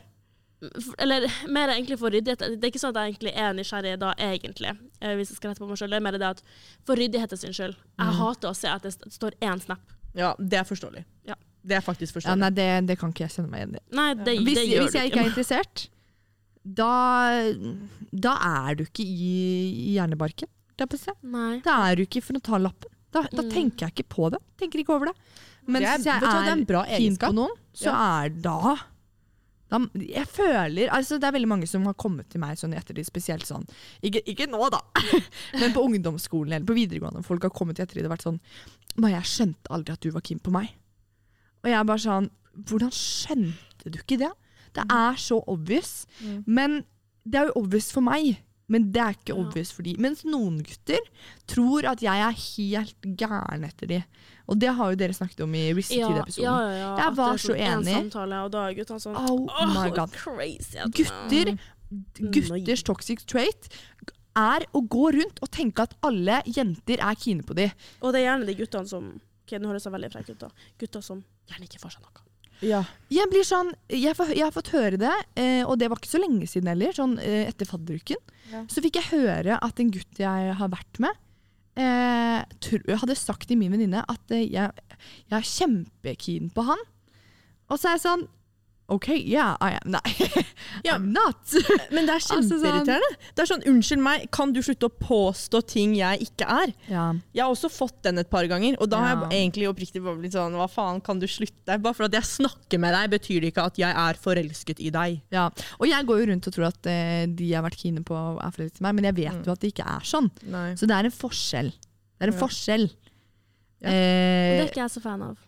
eller 1.02 1.24
mer 1.50 1.72
egentlig 1.74 1.96
for 1.98 2.10
ryddighet. 2.14 2.38
Det 2.38 2.62
er 2.62 2.70
ikke 2.70 2.78
sånn 2.82 2.92
at 2.94 3.00
jeg 3.02 3.14
egentlig 3.16 3.32
er 3.34 3.54
nysgjerrig 3.58 3.94
da, 3.98 4.12
egentlig. 4.22 4.74
eh, 5.00 5.14
hvis 5.18 5.32
jeg 5.32 5.36
skal 5.40 5.50
rette 5.50 5.62
på 5.64 5.68
meg 5.70 5.78
selv. 5.80 5.90
Det 5.90 5.98
er 5.98 6.04
mer 6.06 6.18
det 6.18 6.28
at 6.28 6.42
for 6.86 6.94
ryddighetens 7.00 7.40
sin 7.42 7.52
skyld. 7.56 7.74
Jeg 7.98 8.06
Mm. 8.12 8.18
hater 8.20 8.48
å 8.50 8.54
se 8.56 8.68
at 8.68 8.82
det 8.82 8.92
står 9.10 9.32
én 9.42 9.60
snap. 9.62 9.80
Ja, 10.14 10.34
det 10.38 10.58
er 10.60 10.64
forståelig. 10.68 11.04
Ja. 11.26 11.34
Det 11.64 11.76
er 11.76 11.80
faktisk 11.80 12.14
forståelig. 12.14 12.26
Ja, 12.28 12.34
nei, 12.36 12.50
det, 12.50 12.86
det 12.86 12.98
kan 12.98 13.10
ikke 13.12 13.24
jeg 13.26 13.30
kjenne 13.36 13.50
meg 13.50 13.60
igjen 13.62 13.76
i. 13.76 13.82
Nei, 13.96 14.14
det, 14.14 14.38
Hvis, 14.44 14.54
det 14.58 14.66
gjør 14.68 14.82
hvis 14.86 14.94
jeg 14.98 15.10
ikke 15.10 15.20
er 15.22 15.28
interessert, 15.32 15.88
da, 16.62 17.52
da 18.12 18.32
er 18.66 18.74
du 18.78 18.84
ikke 18.84 19.02
i, 19.06 19.30
i 19.90 19.94
hjernebarken. 19.96 20.48
Da 20.78 20.86
er 21.90 21.96
du 21.96 22.02
ikke 22.06 22.22
for 22.24 22.38
å 22.38 22.42
ta 22.42 22.58
lappen. 22.58 22.90
Da, 23.12 23.22
da 23.30 23.42
Mm. 23.42 23.50
tenker 23.52 23.86
jeg 23.86 23.92
ikke 23.94 24.08
på 24.08 24.30
det. 24.30 24.38
Tenker 24.58 24.80
ikke 24.80 24.94
over 24.94 25.06
det. 25.10 25.16
Men 25.66 25.82
er- 25.82 25.96
hvis 25.96 26.06
jeg 26.06 26.20
det 26.20 26.28
er 26.28 26.82
er 26.82 26.98
keen 26.98 27.16
på 27.16 27.34
noen, 27.36 27.54
så 27.72 27.92
er 27.94 28.28
da, 28.42 28.76
Jeg 29.72 30.26
føler 30.28 30.90
altså 30.92 31.16
Det 31.18 31.24
er 31.24 31.32
veldig 31.32 31.48
mange 31.48 31.66
som 31.66 31.86
har 31.88 31.94
kommet 31.94 32.28
til 32.28 32.42
meg 32.42 32.58
sånn 32.60 32.74
etter 32.76 32.92
de 32.92 33.04
spesielt 33.04 33.46
sånn 33.48 33.64
Ikke, 34.04 34.20
ikke 34.28 34.46
nå, 34.46 34.60
da, 34.68 34.82
men 35.60 35.72
på 35.72 35.80
ungdomsskolen 35.86 36.52
eller 36.52 36.66
på 36.68 36.76
videregående. 36.76 37.24
Folk 37.24 37.42
har 37.42 37.50
kommet 37.56 37.80
etter 37.80 37.94
de 37.94 38.04
og 38.04 38.12
vært 38.12 38.26
sånn 38.26 38.40
Maja, 39.00 39.22
jeg 39.22 39.30
skjønte 39.30 39.72
aldri 39.72 39.94
at 39.94 40.00
du 40.04 40.10
var 40.12 40.20
keen 40.20 40.38
på 40.44 40.52
meg. 40.52 40.68
Og 41.64 41.70
jeg 41.70 41.78
er 41.78 41.88
bare 41.88 42.04
sånn 42.04 42.28
Hvordan 42.52 42.92
skjønte 42.92 43.88
du 43.88 43.96
ikke 44.02 44.18
det? 44.20 44.28
Det 44.76 44.84
er 44.92 45.16
så 45.16 45.38
obvious. 45.48 46.06
Mm. 46.20 46.44
Men 46.46 46.74
det 47.24 47.38
er 47.40 47.46
jo 47.48 47.62
obvious 47.62 47.90
for 47.92 48.04
meg. 48.04 48.42
Men 48.72 48.86
det 48.94 49.02
er 49.04 49.16
ikke 49.18 49.36
obvious 49.36 49.72
for 49.76 49.84
de. 49.86 49.92
Mens 50.00 50.22
noen 50.24 50.62
gutter 50.64 51.02
tror 51.50 51.86
at 51.92 52.02
jeg 52.04 52.22
er 52.24 52.38
helt 52.40 53.08
gæren 53.20 53.66
etter 53.68 53.90
de. 53.90 53.98
Og 54.50 54.58
det 54.60 54.72
har 54.78 54.92
jo 54.94 54.98
dere 54.98 55.14
snakket 55.16 55.44
om 55.44 55.52
i 55.54 55.66
Rissetid-episoden. 55.76 56.46
ja, 56.48 56.56
ja, 56.64 56.72
ja. 56.80 56.88
Jeg 57.04 57.16
var 57.20 57.36
så 57.38 57.52
sånn 57.52 57.60
en 57.60 57.76
enig. 57.82 57.94
samtale, 57.98 58.40
og 58.46 58.50
da 58.54 58.64
er 58.68 58.78
guttene 58.80 59.04
sånn 59.04 59.18
Oh 59.20 59.44
«Åh, 59.46 59.74
my 59.76 59.86
god. 59.94 60.16
Crazy. 60.18 60.80
Gutter, 60.98 61.52
gutters 62.32 62.82
toxic 62.88 63.22
trait 63.28 63.68
er 64.38 64.64
å 64.72 64.80
gå 64.88 65.10
rundt 65.18 65.42
og 65.44 65.50
tenke 65.52 65.84
at 65.84 65.92
alle 66.08 66.40
jenter 66.48 67.02
er 67.04 67.18
kine 67.20 67.44
på 67.44 67.56
de. 67.58 67.68
Og 68.00 68.14
det 68.14 68.22
er 68.22 68.30
gjerne 68.30 68.48
de 68.48 68.56
guttene 68.62 68.88
som 68.88 69.12
Ok, 69.42 69.56
nå 69.58 69.68
høres 69.68 69.84
jeg 69.84 69.92
veldig 69.92 70.08
frekk 70.12 70.28
ut, 70.32 70.38
da. 70.46 70.48
Gutter 70.80 71.02
som 71.04 71.18
gjerne 71.50 71.66
ikke 71.66 71.80
får 71.82 71.96
seg 71.96 72.04
noe. 72.06 72.21
Ja. 72.62 72.84
Jeg 73.12 73.28
blir 73.32 73.44
sånn, 73.46 73.72
jeg, 73.90 74.14
får, 74.16 74.32
jeg 74.36 74.46
har 74.46 74.54
fått 74.54 74.72
høre 74.74 75.00
det, 75.00 75.14
eh, 75.38 75.62
og 75.66 75.76
det 75.80 75.90
var 75.90 76.00
ikke 76.00 76.12
så 76.12 76.20
lenge 76.22 76.46
siden 76.50 76.70
heller, 76.70 76.94
sånn 76.96 77.16
eh, 77.22 77.48
etter 77.50 77.68
fadderuken. 77.68 78.20
Ja. 78.52 78.62
Så 78.70 78.84
fikk 78.84 79.00
jeg 79.00 79.10
høre 79.10 79.58
at 79.58 79.82
en 79.82 79.90
gutt 79.92 80.22
jeg 80.22 80.54
har 80.58 80.72
vært 80.72 81.02
med, 81.02 81.18
eh, 81.80 82.38
tro, 82.62 82.80
hadde 83.02 83.18
sagt 83.18 83.48
til 83.50 83.58
min 83.60 83.72
venninne 83.74 84.04
at 84.08 84.34
eh, 84.34 84.46
jeg, 84.46 84.70
jeg 85.26 85.38
er 85.38 85.50
kjempekeen 85.52 86.52
på 86.54 86.66
han. 86.70 86.86
Og 87.72 87.78
så 87.80 87.90
er 87.90 87.98
jeg 87.98 88.06
sånn 88.06 88.24
OK, 88.92 89.08
yeah, 89.24 89.56
I 89.60 89.72
am. 89.78 89.90
Nei, 89.94 90.12
Ja. 90.86 90.94
I'm 90.98 91.08
not. 91.14 91.40
Men 91.94 92.06
det 92.06 92.14
er 92.14 92.20
Altså, 92.22 92.38
sånn- 92.38 92.60
kjempeirriterende. 92.60 93.10
Det 93.34 93.42
er 93.44 93.48
sånn, 93.50 93.64
Unnskyld 93.72 94.02
meg, 94.04 94.26
kan 94.34 94.52
du 94.52 94.60
slutte 94.64 94.88
å 94.90 94.92
påstå 95.00 95.62
ting 95.72 95.94
jeg 95.98 96.26
ikke 96.28 96.46
er? 96.48 96.72
Ja. 96.90 97.06
Jeg 97.34 97.44
har 97.44 97.52
også 97.54 97.70
fått 97.72 98.02
den 98.06 98.18
et 98.22 98.30
par 98.32 98.46
ganger, 98.50 98.76
og 98.80 98.90
da 98.92 99.00
har 99.02 99.14
Ja. 99.16 99.28
jeg 99.30 99.40
egentlig 99.46 99.68
oppriktig 99.70 100.02
bare 100.04 100.16
blitt 100.20 100.36
sånn 100.36 100.54
Hva 100.58 100.68
faen, 100.70 101.00
kan 101.04 101.18
du 101.22 101.26
slutte? 101.26 101.78
Bare 101.82 101.94
for 101.94 102.04
at 102.08 102.12
jeg 102.12 102.22
snakker 102.28 102.78
med 102.82 102.94
deg, 102.94 103.10
betyr 103.18 103.40
det 103.40 103.52
ikke 103.54 103.66
at 103.72 103.78
jeg 103.82 103.94
er 104.06 104.14
forelsket 104.22 104.80
i 104.80 104.90
deg. 104.90 105.20
ja. 105.32 105.48
Og 105.80 105.86
jeg 105.88 106.06
går 106.06 106.20
jo 106.22 106.26
rundt 106.32 106.46
og 106.46 106.52
tror 106.58 106.68
at 106.68 106.86
eh, 106.86 107.26
de 107.26 107.48
jeg 107.50 107.56
har 107.60 107.64
vært 107.68 107.80
kine 107.82 108.02
på, 108.04 108.14
er 108.14 108.50
forelsket 108.54 108.80
i 108.80 108.86
meg, 108.88 108.94
men 108.94 109.04
jeg 109.10 109.14
vet 109.16 109.32
Mm. 109.32 109.44
jo 109.46 109.52
at 109.52 109.60
det 109.60 109.72
ikke 109.74 109.86
er 109.88 110.00
sånn. 110.04 110.30
Nei. 110.46 110.74
Så 110.74 110.86
det 110.86 110.94
er 110.98 111.04
en 111.08 111.10
forskjell. 111.14 111.70
Det 111.72 112.28
er 112.28 112.28
en 112.28 112.34
Ja. 112.38 112.40
forskjell. 112.46 112.84
Ja. 113.82 113.88
Og 113.88 113.90
det 113.90 113.92
Eh, 113.92 114.60
er 114.62 114.68
ikke 114.68 114.82
jeg 114.84 114.90
så 114.94 115.00
fan 115.02 115.22
av. 115.22 115.38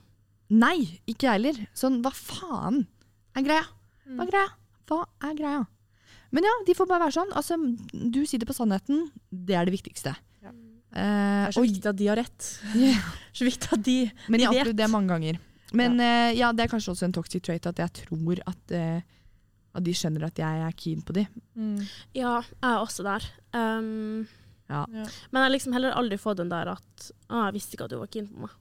nei, 0.51 0.99
ikke 1.07 1.27
jeg 1.29 1.33
heller. 1.39 1.67
Sånn, 1.75 2.01
hva 2.03 2.11
faen 2.13 2.87
er 3.43 3.47
greia? 3.47 3.65
Mm. 4.05 4.17
Hva 4.19 4.25
er 4.27 4.31
greia? 4.31 4.51
Hva 4.91 4.99
er 5.31 5.35
greia? 5.39 5.63
Men 6.35 6.45
ja, 6.49 6.53
de 6.67 6.75
får 6.75 6.89
bare 6.91 7.07
være 7.07 7.15
sånn. 7.15 7.33
Altså, 7.39 7.57
du 7.93 8.21
sitter 8.27 8.47
på 8.49 8.57
sannheten. 8.57 9.09
Det 9.31 9.55
er 9.55 9.69
det 9.69 9.75
viktigste. 9.77 10.15
Ja. 10.43 10.51
Eh, 10.51 11.43
Det 11.45 11.49
er 11.49 11.57
så 11.57 11.63
viktig 11.65 11.87
at 11.93 11.99
de 12.01 12.07
har 12.11 12.19
rett. 12.19 12.49
Yeah. 12.75 13.11
Så 13.35 13.47
viktig 13.47 13.71
at 13.73 13.83
de, 13.83 13.97
men 14.29 14.39
de 14.39 14.45
jeg 14.45 14.51
har 14.51 14.61
opplevd 14.63 14.79
det 14.79 14.91
mange 14.91 15.11
ganger. 15.15 15.39
Men 15.75 15.99
eh, 15.99 16.33
ja, 16.39 16.53
det 16.55 16.65
er 16.67 16.71
kanskje 16.71 16.93
også 16.95 17.07
en 17.09 17.15
toxic 17.17 17.43
trait 17.43 17.67
at 17.67 17.79
jeg 17.83 17.93
tror 18.05 18.39
at, 18.47 18.75
uh, 18.79 19.01
at 19.75 19.83
de 19.83 19.95
skjønner 19.95 20.27
at 20.29 20.39
jeg 20.39 20.61
er 20.69 20.77
keen 20.79 21.03
på 21.03 21.17
de. 21.17 21.25
Ja, 22.15 22.37
jeg 22.43 22.71
er 22.71 22.79
også 22.79 23.03
der. 23.07 23.27
Um, 23.55 24.27
Ja. 24.71 24.87
Ja. 24.89 25.05
Men 25.31 25.43
jeg 25.43 25.45
har 25.45 25.53
liksom 25.53 25.75
heller 25.77 25.93
aldri 25.99 26.17
fått 26.17 26.39
den 26.39 26.49
der 26.49 26.71
at 26.73 27.11
ah, 27.29 27.47
'jeg 27.47 27.55
visste 27.59 27.75
ikke 27.77 27.85
at 27.85 27.91
du 27.91 27.99
var 27.99 28.07
keen 28.09 28.29
på 28.31 28.47
meg'. 28.47 28.55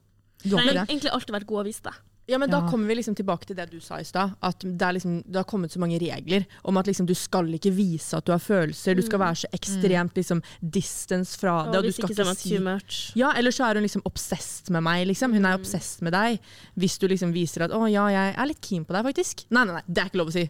Du 0.43 0.57
har 0.57 0.65
Jeg 0.65 0.75
har 0.77 0.85
egentlig 0.87 1.11
alltid 1.13 1.31
vært 1.31 1.47
god 1.47 1.61
å 1.61 1.67
vise 1.69 1.81
det. 1.85 1.93
Ja, 2.25 2.37
men 2.37 2.49
Da 2.49 2.59
Ja. 2.61 2.69
kommer 2.71 2.87
vi 2.87 2.95
liksom 2.95 3.15
tilbake 3.15 3.45
til 3.45 3.55
det 3.55 3.69
du 3.69 3.79
sa 3.81 3.97
i 3.99 4.03
stad. 4.03 4.35
At 4.41 4.59
det, 4.59 4.93
liksom, 4.93 5.23
det 5.27 5.35
har 5.35 5.43
kommet 5.43 5.71
så 5.71 5.79
mange 5.79 5.99
regler 5.99 6.45
om 6.63 6.77
at 6.77 6.85
liksom, 6.87 7.05
du 7.05 7.13
skal 7.13 7.45
ikke 7.53 7.73
vise 7.75 8.13
at 8.15 8.23
du 8.25 8.31
har 8.31 8.39
følelser. 8.39 8.95
Du 8.95 9.01
skal 9.01 9.19
Mm. 9.19 9.25
være 9.25 9.35
så 9.35 9.47
ekstremt 9.51 10.13
liksom, 10.15 10.41
distance 10.61 11.37
fra 11.37 11.65
det. 11.65 11.75
Og 11.75 11.75
Og 11.75 11.83
du 11.83 11.91
skal 11.91 12.09
ikke 12.09 12.21
ikke 12.23 12.35
si 12.37 12.49
too 12.57 12.63
much. 12.63 13.11
Ja, 13.15 13.33
eller 13.35 13.51
så 13.51 13.65
er 13.69 13.73
hun 13.75 13.83
liksom 13.83 14.01
obsessed 14.05 14.69
med 14.71 14.83
meg. 14.83 15.05
Liksom. 15.07 15.33
Hun 15.33 15.45
er 15.45 15.57
Mm. 15.57 15.61
obsessed 15.61 16.01
med 16.01 16.13
deg. 16.13 16.39
Hvis 16.77 16.97
du 16.97 17.07
liksom 17.07 17.33
viser 17.33 17.63
at 17.65 17.71
'å 17.71 17.91
ja, 17.91 18.07
jeg 18.07 18.35
er 18.37 18.45
litt 18.45 18.61
keen 18.61 18.85
på 18.85 18.93
deg', 18.93 19.03
faktisk. 19.03 19.45
Nei, 19.51 19.65
nei, 19.65 19.73
nei, 19.73 19.81
det 19.91 19.97
er 20.03 20.09
ikke 20.09 20.17
lov 20.19 20.27
å 20.27 20.31
si. 20.31 20.49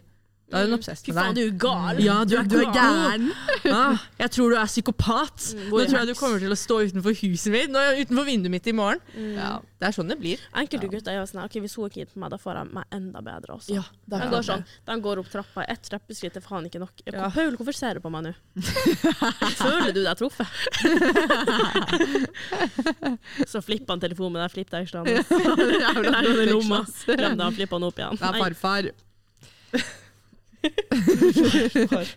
Da 0.54 0.60
er 0.62 0.68
hun 0.68 0.76
obsessed 0.78 1.08
Fy 1.08 1.12
faen, 1.16 1.34
du 1.34 1.40
er 1.42 1.54
gal! 1.58 1.98
Ja, 2.04 2.20
du, 2.22 2.36
du 2.46 2.56
er 2.62 2.68
gæren! 2.70 3.24
Ah, 3.74 3.98
jeg 4.20 4.30
tror 4.36 4.52
du 4.54 4.58
er 4.60 4.68
psykopat. 4.70 5.48
Mm, 5.56 5.64
Nå 5.72 5.80
er 5.82 5.88
tror 5.90 5.98
jeg 5.98 6.08
du 6.12 6.14
kommer 6.20 6.38
til 6.44 6.54
å 6.54 6.58
stå 6.58 6.76
utenfor 6.86 7.16
huset 7.24 7.50
mitt, 7.54 7.72
nå, 7.74 7.82
utenfor 8.04 8.28
vinduet 8.28 8.52
mitt 8.54 8.68
i 8.70 8.74
morgen. 8.76 9.00
Mm. 9.16 9.32
Ja. 9.34 9.52
Det 9.82 9.88
er 9.90 9.96
sånn 9.96 10.08
det 10.12 10.16
blir. 10.20 10.40
Enkelte 10.56 10.88
gutter 10.92 11.12
er 11.18 11.26
sånn 11.28 11.42
ok, 11.42 11.58
hvis 11.64 11.74
hun 11.76 11.88
er 11.88 11.92
keen 11.96 12.08
på 12.12 12.20
meg, 12.22 12.30
da 12.32 12.38
får 12.40 12.60
jeg 12.60 12.70
meg 12.78 12.94
enda 12.96 13.20
bedre 13.26 13.56
også. 13.58 13.74
Ja, 13.74 13.82
De 14.08 14.20
kan 14.22 14.30
går 14.32 14.46
sånn, 14.46 14.62
de 14.88 14.96
går 15.08 15.20
opp 15.24 15.32
trappa, 15.34 15.64
ett 15.74 15.90
trappeskritt 15.90 16.38
er 16.38 16.44
faen 16.46 16.68
ikke 16.70 16.80
nok. 16.84 17.02
Ja. 17.10 17.26
Paul, 17.34 17.58
hvorfor 17.58 17.76
ser 17.76 17.98
du 17.98 18.04
på 18.04 18.12
meg 18.14 18.28
nå? 18.28 18.32
Føler 19.58 19.90
du 19.92 20.00
deg 20.06 20.14
truffet? 20.22 20.48
Så 23.50 23.60
flipper 23.64 23.92
han 23.96 24.04
telefonen 24.06 24.38
med 24.38 24.44
deg 24.46 24.54
flippdekslene. 24.54 25.18
Legger 25.24 26.08
den 26.08 26.44
i 26.46 26.48
lomma. 26.54 26.84
Glem 27.10 27.36
det, 27.36 27.44
han 27.44 27.58
flipper 27.58 27.80
den 27.82 27.90
opp 27.90 28.00
igjen. 28.00 28.20
Det 28.20 28.30
er 28.30 28.40
farfar. 28.46 28.92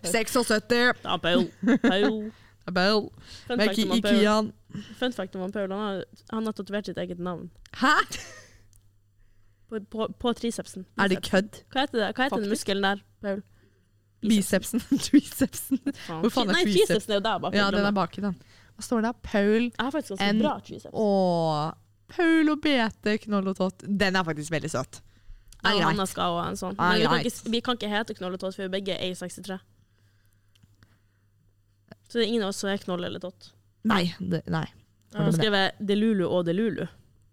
76. 0.02 0.32
det 0.68 0.78
er 0.78 1.18
Paul. 1.22 1.48
Paul. 1.82 2.32
Bell. 2.74 3.08
Fun 3.46 3.58
fact 3.60 3.78
om 3.78 3.90
han 3.90 4.02
Paul, 4.02 4.52
fun 4.98 5.12
fact 5.16 5.36
om 5.36 5.40
han 5.46 5.52
Paul 5.52 5.70
han 5.72 5.80
har, 5.80 6.02
han 6.30 6.44
har 6.48 6.52
tatovert 6.52 6.86
sitt 6.90 6.98
eget 7.00 7.18
navn 7.18 7.46
Hæ? 7.80 7.94
på, 9.68 9.80
på, 9.90 10.08
på 10.20 10.32
tricepsen. 10.36 10.84
Er 10.98 11.08
det 11.12 11.22
kødd? 11.24 11.62
Hva 11.72 11.84
heter, 11.84 11.98
det? 12.00 12.10
Hva 12.16 12.28
heter 12.28 12.44
den 12.44 12.52
muskelen 12.52 12.84
der, 12.84 13.02
Paul? 13.24 13.42
Bicepsen. 14.24 14.80
Tricepsen. 15.06 15.78
Hvor 16.08 16.30
faen 16.32 16.48
er 16.50 16.56
Nei, 16.56 16.62
triceps? 16.64 16.86
tricepsen 16.88 17.12
er 17.14 17.20
jo 17.20 17.24
der 17.28 17.42
bak. 17.44 17.56
Ja, 17.56 17.68
den 17.72 17.84
er 17.84 17.90
er 17.92 17.96
baki, 17.96 18.24
den. 18.24 18.38
Hva 18.78 18.86
står 18.86 19.04
det? 19.04 19.12
Paul 19.26 19.68
Jeg 19.68 19.84
har 19.84 19.92
faktisk 19.94 20.14
ganske 20.16 20.30
En- 20.32 20.40
bra 20.42 20.54
triceps. 20.64 20.94
Å, 20.94 21.08
Paul 22.08 22.48
og 22.54 22.62
Bete, 22.64 23.18
knoll 23.26 23.52
og 23.52 23.58
tott. 23.60 23.84
Den 23.84 24.16
er 24.16 24.24
faktisk 24.24 24.52
veldig 24.54 24.70
søt. 24.72 25.00
Ja, 25.64 25.72
Er 25.72 25.94
greit. 25.94 26.08
Skal 26.08 26.30
også 26.30 26.42
ha 26.42 26.48
en 26.52 26.56
sånn. 26.60 26.76
Men 26.78 27.00
vi 27.00 27.06
kan, 27.08 27.24
ikke, 27.26 27.50
vi 27.50 27.60
kan 27.66 27.76
ikke 27.80 27.88
hete 27.90 28.14
Knoll 28.18 28.36
og 28.36 28.40
Tott, 28.40 28.54
for 28.54 28.62
vi 28.68 28.72
begge 28.78 28.94
er 28.94 29.10
A63. 29.10 29.58
Så 32.08 32.18
det 32.18 32.24
er 32.24 32.28
ingen 32.30 32.42
av 32.46 32.52
oss 32.54 32.60
som 32.62 32.70
er 32.72 32.78
Knoll 32.84 33.04
eller 33.04 33.20
Tott. 33.20 33.50
Nei. 33.88 34.04
Det, 34.18 34.44
nei. 34.50 34.66
Jeg 35.12 35.24
har 35.24 35.34
skrevet 35.36 35.82
Delulu 35.88 36.24
og 36.28 36.44
Delulu. 36.46 36.86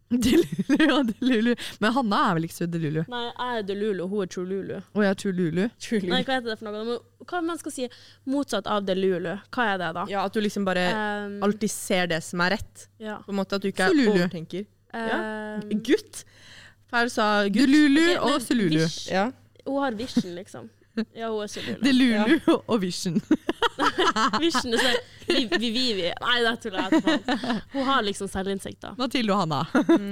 Delulu, 0.26 0.84
og 0.94 1.08
Delulu. 1.12 1.54
Men 1.82 1.94
Hanna 1.96 2.20
er 2.30 2.36
vel 2.38 2.46
ikke 2.48 2.58
så 2.60 2.68
Delulu? 2.70 3.02
Nei, 3.12 3.22
jeg 3.26 3.60
er 3.62 3.64
Delulu, 3.70 4.04
hun 4.12 4.22
er 4.26 4.30
Trululu. 4.32 4.76
Og 4.94 5.02
jeg 5.06 5.18
tror 5.22 5.34
Lulu. 5.40 5.64
Nei, 5.66 6.20
hva 6.28 6.38
heter 6.38 6.52
det 6.52 6.58
for 6.60 6.70
noe? 6.70 6.98
Hva 7.26 7.42
man 7.44 7.58
skal 7.62 7.74
si 7.74 7.88
motsatt 8.30 8.70
av 8.70 8.86
Delulu? 8.88 9.34
Hva 9.56 9.66
er 9.74 9.82
det, 9.82 9.90
da? 9.98 10.06
Ja, 10.12 10.26
at 10.30 10.36
du 10.38 10.42
liksom 10.46 10.68
bare 10.68 10.86
Um, 10.96 11.40
alltid 11.44 11.72
ser 11.74 12.08
det 12.12 12.22
som 12.24 12.44
er 12.46 12.56
rett. 12.58 12.88
ja. 13.02 13.18
På 13.26 13.34
en 13.34 13.40
måte 13.42 13.58
At 13.58 13.66
du 13.66 13.72
ikke 13.72 13.90
er 13.90 14.12
overtenker. 14.14 14.68
Um, 14.96 15.82
Gutt! 15.84 16.22
Her 16.94 17.10
sa 17.10 17.28
gutt. 17.48 17.58
Delulu 17.58 18.08
og 18.20 18.42
Sululu. 18.44 18.86
Ja. 19.10 19.30
hun 19.66 19.82
har 19.82 19.98
vision, 19.98 20.36
liksom. 20.36 20.70
Ja, 21.14 21.30
hun 21.30 21.44
er 21.44 21.48
Sululu. 21.52 21.80
Det 21.82 21.92
ja. 21.92 22.26
Lulu 22.28 22.60
og 22.72 22.82
Vision. 22.82 23.20
Vision 24.44 24.78
er 24.78 24.84
sånn 24.84 25.02
vi, 25.26 25.40
vi, 25.58 25.72
vi, 25.74 25.86
vi. 25.98 26.12
Nei, 26.22 26.36
det 26.46 26.54
tuller 26.62 26.86
jeg 26.86 27.02
etterpå. 27.02 27.56
Hun 27.74 27.88
har 27.90 28.06
liksom 28.06 28.30
selvinnsikt, 28.30 28.78
da. 28.84 28.94
Mathilde 29.00 29.34
og 29.34 29.42
Hanna. 29.42 29.64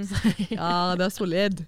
ja, 0.50 0.74
det 0.98 1.06
er 1.06 1.14
solid. 1.14 1.62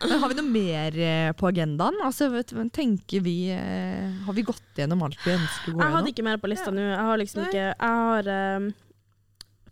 Men 0.00 0.16
har 0.18 0.32
vi 0.32 0.36
noe 0.38 0.48
mer 0.48 0.96
eh, 0.98 1.28
på 1.36 1.46
agendaen? 1.50 2.00
Altså, 2.02 2.30
vet, 2.32 2.50
tenker 2.74 3.22
vi 3.22 3.52
eh, 3.54 4.08
Har 4.26 4.34
vi 4.34 4.42
gått 4.42 4.80
gjennom 4.80 5.04
alt 5.06 5.20
vi 5.22 5.36
ønsker 5.36 5.70
å 5.70 5.76
gå 5.76 5.84
Jeg 5.84 5.94
hadde 5.94 6.10
ikke 6.10 6.24
mer 6.26 6.40
på 6.42 6.50
lista 6.50 6.72
nå. 6.74 6.82
Jeg 6.82 7.04
har 7.06 7.20
liksom 7.22 7.42
Nei. 7.44 7.50
ikke 7.52 7.66
Jeg 7.68 8.00
har 8.00 8.30
um, 8.58 8.66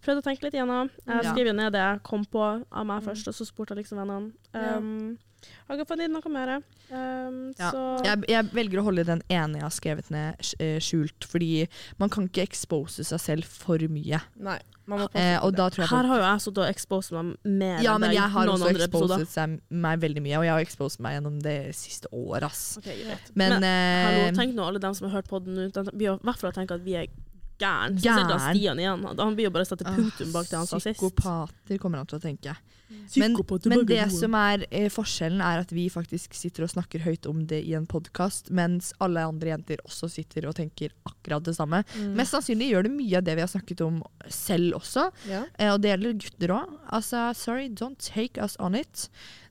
prøvd 0.04 0.22
å 0.22 0.26
tenke 0.28 0.46
litt 0.46 0.56
igjennom. 0.56 0.90
Jeg 1.08 1.28
skrev 1.30 1.50
jo 1.50 1.56
ned 1.56 1.74
det 1.74 1.84
jeg 1.84 2.02
kom 2.06 2.24
på 2.28 2.42
av 2.44 2.88
meg 2.88 3.04
først, 3.06 3.30
og 3.30 3.36
så 3.36 3.46
spurte 3.48 3.74
jeg 3.74 3.84
liksom 3.84 4.02
vennene. 4.02 4.32
Um, 4.52 5.16
har 5.68 5.76
ikke 5.76 5.88
funnet 5.90 6.12
noe 6.12 6.32
mer. 6.32 6.54
Um, 6.90 7.40
Ja. 7.58 7.70
Så 7.70 7.80
Jeg, 8.04 8.24
jeg 8.28 8.50
velger 8.52 8.80
å 8.80 8.86
holde 8.86 9.04
den 9.04 9.22
ene 9.28 9.60
jeg 9.60 9.66
har 9.66 9.74
skrevet 9.74 10.10
ned, 10.12 10.52
eh, 10.60 10.78
skjult, 10.80 11.26
fordi 11.28 11.66
man 12.00 12.12
kan 12.12 12.28
ikke 12.28 12.46
expose 12.46 13.04
seg 13.04 13.20
selv 13.20 13.44
for 13.48 13.78
mye. 13.88 14.20
Nei, 14.36 14.58
Eh, 14.84 15.38
og 15.40 15.54
da 15.56 15.70
tror 15.72 15.84
jeg 15.86 15.88
her 15.88 16.08
har 16.10 16.18
jo 16.20 16.24
jeg 16.26 16.40
sittet 16.44 16.58
og 16.60 16.68
exposed 16.68 17.14
meg 17.16 17.28
mer 17.48 17.78
Ja, 17.80 17.94
enn 17.94 18.02
men 18.04 18.12
jeg 18.12 18.30
har 18.34 18.50
også 18.52 19.24
seg, 19.32 19.54
meg 19.72 20.02
veldig 20.02 20.22
mye, 20.26 20.36
og 20.36 20.44
jeg 20.44 20.52
har 20.52 20.64
exposed 20.66 21.00
meg 21.00 21.16
gjennom 21.16 21.38
det 21.40 21.56
siste 21.78 22.10
året, 22.12 22.52
Okay. 22.78 23.16
Men, 23.34 23.60
Men, 23.60 23.64
eh, 23.64 24.04
Hallo, 24.04 24.36
tenk 24.36 24.54
nå 24.54 24.66
alle 24.66 24.78
dem 24.82 24.92
som 24.94 25.08
har 25.08 25.22
hørt 25.22 25.28
på 25.30 25.40
den 25.44 25.54
nå. 25.56 25.70
De 25.72 25.84
blir 25.96 26.12
i 26.12 26.18
hvert 26.18 26.38
fall 26.38 26.52
tenke 26.52 26.76
at 26.76 26.84
vi 26.84 26.96
er 27.00 27.06
gæren. 27.60 27.98
Spesielt 27.98 28.28
da 28.30 28.38
han 28.38 28.56
Stian 28.56 28.78
igjen. 28.82 29.04
Han 29.18 29.34
blir 29.36 29.48
jo 29.48 29.52
bare 29.54 29.66
satt 29.68 29.80
til 29.82 29.88
punktum 29.88 30.32
bak 30.34 30.48
det 30.50 30.56
han 30.58 30.66
sa 30.70 30.78
sist. 30.82 30.98
Psykopater 30.98 31.78
kommer 31.82 32.00
han 32.02 32.08
til 32.10 32.18
å 32.18 32.22
tenke. 32.22 32.56
Men, 33.18 33.34
men 33.66 33.80
det 33.88 34.04
som 34.12 34.34
er 34.38 34.66
eh, 34.70 34.86
forskjellen, 34.92 35.40
er 35.42 35.62
at 35.64 35.72
vi 35.74 35.86
faktisk 35.90 36.34
sitter 36.36 36.66
og 36.66 36.70
snakker 36.70 37.02
høyt 37.02 37.26
om 37.26 37.40
det 37.50 37.58
i 37.66 37.72
en 37.74 37.86
podkast, 37.90 38.50
mens 38.54 38.92
alle 39.02 39.24
andre 39.26 39.50
jenter 39.54 39.80
også 39.88 40.06
sitter 40.12 40.46
og 40.50 40.54
tenker 40.58 40.92
akkurat 41.08 41.42
det 41.48 41.56
samme. 41.56 41.80
Mm. 41.96 42.12
Mest 42.20 42.36
sannsynlig 42.36 42.68
gjør 42.70 42.86
det 42.86 42.92
mye 42.94 43.18
av 43.18 43.24
det 43.26 43.34
vi 43.40 43.42
har 43.42 43.50
snakket 43.50 43.82
om 43.86 44.02
selv 44.30 44.76
også, 44.78 45.08
Ja. 45.30 45.42
eh, 45.58 45.72
og 45.72 45.80
det 45.82 45.94
gjelder 45.94 46.18
gutter 46.26 46.54
òg. 46.60 46.76
Altså, 47.00 47.24
sorry, 47.34 47.66
don't 47.72 47.98
take 47.98 48.38
us 48.44 48.54
on 48.60 48.76
it. 48.78 49.08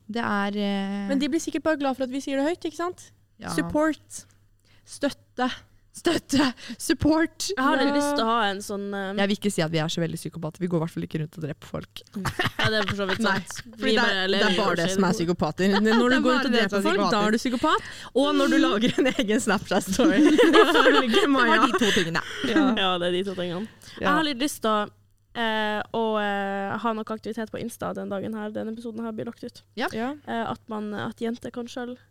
Det 0.08 0.24
er 0.24 0.56
eh, 0.56 1.08
Men 1.10 1.20
de 1.20 1.28
blir 1.34 1.42
sikkert 1.44 1.64
bare 1.68 1.82
glad 1.82 1.98
for 1.98 2.06
at 2.08 2.14
vi 2.14 2.22
sier 2.24 2.40
det 2.40 2.48
høyt, 2.48 2.64
ikke 2.70 2.80
sant? 2.80 3.10
ja. 3.42 3.50
Support. 3.58 4.24
Støtte. 4.86 5.50
Støtte! 5.94 6.48
Support! 6.82 7.52
Jeg 7.52 7.62
har 7.62 7.78
litt 7.78 7.92
Ja. 7.92 7.96
lyst 8.00 8.16
til 8.18 8.24
å 8.26 8.30
ha 8.32 8.46
en 8.50 8.62
sånn 8.66 8.88
um, 8.90 9.20
Jeg 9.20 9.30
vil 9.30 9.38
ikke 9.38 9.52
si 9.54 9.62
at 9.62 9.70
vi 9.74 9.78
er 9.78 9.92
så 9.94 10.02
veldig 10.02 10.18
psykopater. 10.18 10.64
Vi 10.64 10.70
går 10.72 10.80
i 10.80 10.84
hvert 10.84 10.94
fall 10.96 11.06
ikke 11.06 11.20
rundt 11.22 11.38
og 11.38 11.46
dreper 11.46 11.70
folk. 11.70 12.02
Ja, 12.64 12.70
det 12.72 12.80
er 12.80 12.88
for 12.88 12.96
så 12.96 13.06
vidt 13.10 13.22
sant. 13.22 13.54
Vi 13.76 13.92
det, 13.92 14.04
er, 14.08 14.32
det 14.32 14.40
er 14.40 14.56
bare 14.56 14.76
det 14.80 14.88
som 14.96 15.06
er 15.06 15.14
psykopater. 15.18 15.76
Når 15.76 16.16
du 16.16 16.18
går 16.24 16.38
rundt 16.38 16.50
og 16.50 16.56
dreper 16.56 16.80
er 16.80 16.88
folk, 16.88 17.04
da 17.12 17.22
er 17.28 17.36
du 17.36 17.40
psykopat. 17.42 17.92
Og 18.24 18.30
når 18.40 18.54
du 18.56 18.58
lager 18.64 18.98
en 19.04 19.12
egen 19.12 19.44
Snapchat-story. 19.44 20.20
Det 20.54 20.66
var 21.30 21.66
de 21.68 21.72
to 21.78 21.90
tingene. 21.94 22.22
Ja. 22.50 22.66
Ja, 22.78 22.90
det 22.98 23.08
er 23.10 23.16
de 23.18 23.24
to 23.28 23.34
tingene. 23.38 23.68
Jeg 24.00 24.10
har 24.10 24.24
litt 24.26 24.42
lyst 24.42 24.64
til 24.66 24.72
å, 24.72 24.84
Uh, 25.34 25.82
å 25.98 26.02
uh, 26.22 26.76
ha 26.78 26.92
noe 26.94 27.10
aktivitet 27.10 27.50
på 27.50 27.58
Insta 27.58 27.88
den 27.98 28.12
dagen 28.12 28.36
her 28.38 28.52
denne 28.54 28.70
episoden 28.76 29.02
her 29.02 29.16
blir 29.18 29.26
lagt 29.26 29.42
ut. 29.42 29.64
Ja. 29.74 29.88
Uh, 29.90 30.44
at, 30.52 30.62
man, 30.70 30.92
at 30.94 31.18
jenter 31.18 31.50
kan 31.50 31.66
sjøl 31.66 31.96
eh, 31.96 32.04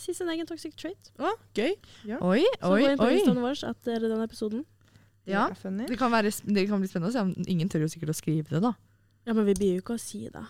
si 0.00 0.14
sin 0.14 0.28
egen 0.32 0.46
toxic 0.46 0.74
trait. 0.78 1.10
Å, 1.18 1.32
gøy. 1.56 1.74
Oi, 2.20 2.42
Så 2.60 2.70
oi, 2.70 2.80
gå 2.82 2.90
inn 2.92 2.98
på 3.00 3.08
oi. 3.08 3.18
Instaen 3.18 3.40
vår 3.42 3.64
etter 3.70 4.06
denne 4.06 4.24
episoden. 4.28 4.64
Ja. 5.26 5.46
Det 5.48 5.56
er 5.58 5.60
funny. 5.60 5.86
Det 5.86 5.98
kan, 6.00 6.10
være, 6.10 6.32
det 6.50 6.64
kan 6.68 6.80
bli 6.82 6.88
spennende 6.90 7.12
å 7.12 7.14
se. 7.14 7.20
om 7.22 7.34
Ingen 7.46 7.68
tør 7.70 7.84
jo 7.86 7.90
sikkert 7.92 8.10
å 8.14 8.16
skrive 8.18 8.48
det, 8.56 8.60
da. 8.64 8.72
Ja, 9.26 9.34
men 9.38 9.46
vi 9.46 9.54
blir 9.54 9.74
jo 9.76 9.82
ikke 9.84 9.94
å 9.98 10.02
si 10.02 10.24
det. 10.32 10.42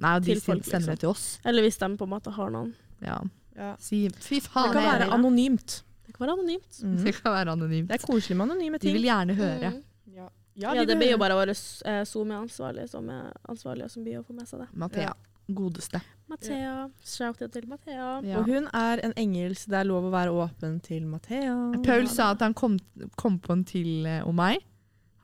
Nei, 0.00 0.14
og 0.16 0.22
de 0.24 0.32
Til 0.34 0.40
folk, 0.42 0.64
sender 0.66 0.94
det 0.94 1.02
til 1.04 1.10
oss. 1.12 1.26
Eller 1.44 1.62
hvis 1.66 1.76
de 1.78 1.88
på 2.00 2.06
en 2.08 2.12
måte 2.14 2.32
har 2.34 2.50
noen. 2.54 2.70
Ja. 3.04 3.18
Ja. 3.54 3.74
Si 3.78 4.06
fy 4.18 4.40
Det 4.40 4.48
kan 4.50 4.72
jeg 4.80 4.86
være 4.88 5.10
anonymt. 5.14 5.82
Det 6.06 6.14
kan 6.16 6.24
være 6.26 6.32
anonymt. 6.38 6.78
Mm. 6.82 6.96
Det 7.04 7.12
kan 7.20 7.32
være 7.36 7.52
anonymt. 7.58 7.88
Det 7.92 7.98
er 8.00 8.06
koselig 8.06 8.36
med 8.40 8.48
anonyme 8.48 8.80
De 8.80 8.86
ting. 8.88 8.96
vil 8.96 9.06
gjerne 9.10 9.36
høre. 9.38 9.70
Mm. 9.76 9.82
Ja, 10.16 10.30
Ja, 10.56 10.72
vi 10.78 10.84
det 10.86 10.96
blir 11.00 11.10
jo 11.10 11.18
bare 11.18 11.34
våre 11.34 11.50
eh, 11.50 12.02
SoMe-ansvarlige 12.06 12.88
som 12.88 13.08
er 13.10 13.32
ansvarlige 13.50 13.88
som 13.90 14.04
blir 14.06 14.20
å 14.20 14.24
få 14.26 14.32
med 14.36 14.46
seg 14.48 14.60
det. 14.62 14.68
Mathea. 14.78 15.12
Godeste. 15.50 16.00
Mathea. 16.30 16.88
Shout-out 17.04 17.52
til 17.52 17.66
Mathea. 17.68 18.20
Ja. 18.24 18.38
Og 18.40 18.46
hun 18.48 18.66
er 18.74 19.02
en 19.04 19.12
engel, 19.20 19.54
så 19.60 19.70
det 19.70 19.78
er 19.82 19.88
lov 19.90 20.06
å 20.08 20.12
være 20.14 20.32
åpen 20.32 20.78
til 20.84 21.04
Mathea. 21.06 21.54
Paul 21.84 22.06
sa 22.08 22.30
at 22.32 22.40
han 22.42 22.54
kom, 22.56 22.78
kom 23.20 23.36
på 23.44 23.52
en 23.52 23.64
til 23.68 24.06
eh, 24.08 24.22
om 24.26 24.34
meg. 24.40 24.62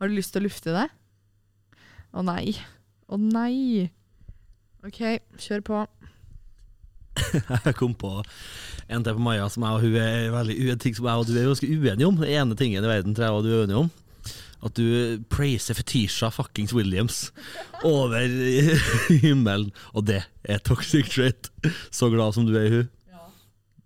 Har 0.00 0.08
du 0.10 0.14
lyst 0.16 0.32
til 0.34 0.42
å 0.42 0.48
lufte 0.48 0.74
det? 0.76 0.86
Å 2.12 2.24
nei. 2.26 2.52
Å 3.10 3.16
nei. 3.20 3.88
OK, 4.86 5.00
kjør 5.40 5.64
på. 5.66 5.80
Jeg 7.66 7.74
kom 7.76 7.92
på 7.98 8.12
en 8.90 9.04
til 9.04 9.14
på 9.16 9.22
Maja 9.22 9.48
som 9.52 9.62
jeg 9.66 9.76
og 9.76 9.82
hun 9.84 9.96
er 10.00 10.30
veldig 10.32 10.54
u- 10.56 10.70
en 10.72 10.78
ting 10.82 10.94
som 10.96 11.04
jeg 11.06 11.20
og 11.20 11.26
du 11.28 11.34
er 11.36 11.44
ganske 11.50 11.68
uenige 11.68 12.06
om. 12.08 12.16
Den 12.18 12.30
ene 12.32 12.56
tingen 12.58 12.86
i 12.86 12.88
verden 12.90 13.14
tror 13.14 13.26
jeg 13.28 13.36
og 13.36 13.44
du 13.44 13.50
er 13.52 13.60
uenige 13.64 13.82
om. 13.84 13.90
At 14.64 14.76
du 14.76 14.84
praiser 15.32 15.74
Fetisha 15.78 16.28
fuckings 16.34 16.74
Williams 16.76 17.32
over 17.82 18.20
himmelen. 19.24 19.70
Og 19.94 20.06
det 20.10 20.22
er 20.44 20.58
toxic 20.58 21.08
trait. 21.14 21.48
Så 21.90 22.10
glad 22.12 22.34
som 22.36 22.46
du 22.48 22.56
er 22.58 22.66
i 22.68 22.74
hun. 22.74 22.90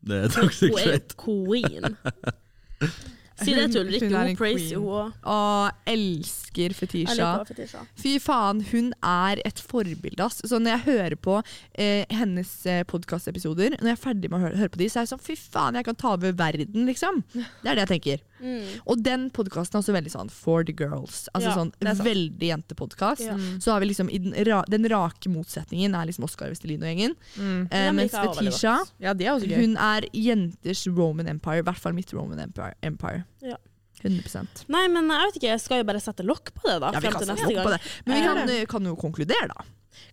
Det 0.04 0.18
er 0.24 0.28
toxic 0.34 0.70
Hun 0.74 0.80
er 0.82 0.98
trait. 0.98 1.14
queen. 1.24 1.96
Si 3.42 3.54
det 3.54 3.70
til 3.72 3.82
Ulrikke, 3.82 4.06
Hun 4.08 4.14
en 4.14 4.28
hun 4.28 4.36
praiser 4.38 4.76
queen. 4.76 4.80
hun 4.80 4.90
òg. 4.94 5.12
Og 5.34 5.90
elsker 5.90 6.74
Fetisha. 6.78 7.30
Fetisha. 7.48 7.80
Fy 7.98 8.18
faen, 8.22 8.60
hun 8.70 8.92
er 9.02 9.42
et 9.44 9.58
forbilde, 9.58 10.22
ass. 10.22 10.42
Så 10.46 10.60
når 10.62 10.76
jeg 10.76 10.84
hører 10.86 11.16
på 11.16 11.40
eh, 11.74 12.04
hennes 12.14 12.52
eh, 12.70 12.84
podkastepisoder, 12.84 13.78
når 13.80 13.90
jeg 13.90 13.98
er 13.98 14.04
ferdig 14.04 14.30
med 14.30 14.38
å 14.38 14.44
høre, 14.46 14.60
høre 14.62 14.74
på 14.74 14.82
de, 14.82 14.88
så 14.88 15.00
er 15.00 15.08
jeg 15.08 15.14
sånn 15.16 15.24
fy 15.26 15.36
faen, 15.40 15.74
jeg 15.80 15.88
kan 15.88 15.98
ta 15.98 16.14
over 16.14 16.36
verden, 16.38 16.86
liksom. 16.86 17.24
Det 17.34 17.72
er 17.72 17.74
det 17.74 17.86
jeg 17.88 17.92
tenker. 17.96 18.24
Mm. 18.44 18.64
Og 18.90 19.02
den 19.02 19.28
podkasten 19.34 19.78
er 19.78 19.82
også 19.82 19.94
veldig 19.94 20.12
sånn 20.12 20.30
for 20.32 20.64
the 20.66 20.74
girls. 20.76 21.24
Altså 21.34 21.50
Ja, 21.50 21.54
sånn 21.56 22.04
veldig 22.04 22.50
jentepodkast. 22.50 23.24
Ja. 23.24 23.36
Så 23.62 23.72
har 23.72 23.82
vi 23.82 23.90
liksom 23.90 24.10
i 24.12 24.20
den, 24.20 24.34
ra 24.48 24.62
den 24.68 24.86
rake 24.90 25.32
motsetningen 25.32 25.94
er 25.96 26.10
liksom 26.10 26.26
Oskar 26.28 26.52
Vestelin 26.52 26.82
og 26.82 26.90
gjengen. 26.90 27.16
Mm. 27.38 27.68
Eh, 27.70 27.90
mens 27.96 28.14
Fetisha. 28.14 28.76
Ja, 29.02 29.14
er 29.14 29.56
hun 29.56 29.76
er 29.76 30.08
jenters 30.12 30.86
Roman 30.86 31.30
Empire. 31.30 31.62
I 31.62 31.68
hvert 31.68 31.80
fall 31.80 31.96
mitt 31.96 32.12
Roman 32.14 32.42
Empire. 32.44 32.74
Empire. 32.82 33.23
Ja. 33.42 33.56
100 34.02 34.66
Nei, 34.68 34.88
men 34.92 35.08
jeg 35.08 35.28
vet 35.30 35.36
ikke, 35.38 35.48
jeg 35.52 35.60
skal 35.62 35.78
jo 35.80 35.84
bare 35.88 36.00
sette 36.02 36.24
lokk 36.26 36.50
på 36.54 36.66
det, 36.68 36.80
da. 36.82 36.90
Ja, 36.92 36.98
vi 37.00 37.06
frem 37.06 37.12
kan 37.14 37.22
til 37.22 37.28
sette 37.30 37.40
neste 37.40 37.54
gang. 37.54 37.64
på 37.66 37.70
det. 37.70 37.80
Men 38.04 38.14
vi 38.14 38.20
Eh, 38.20 38.26
kan, 38.26 38.48
eh, 38.50 38.64
kan 38.66 38.84
jo 38.90 38.96
konkludere, 38.96 39.48
da. 39.48 39.64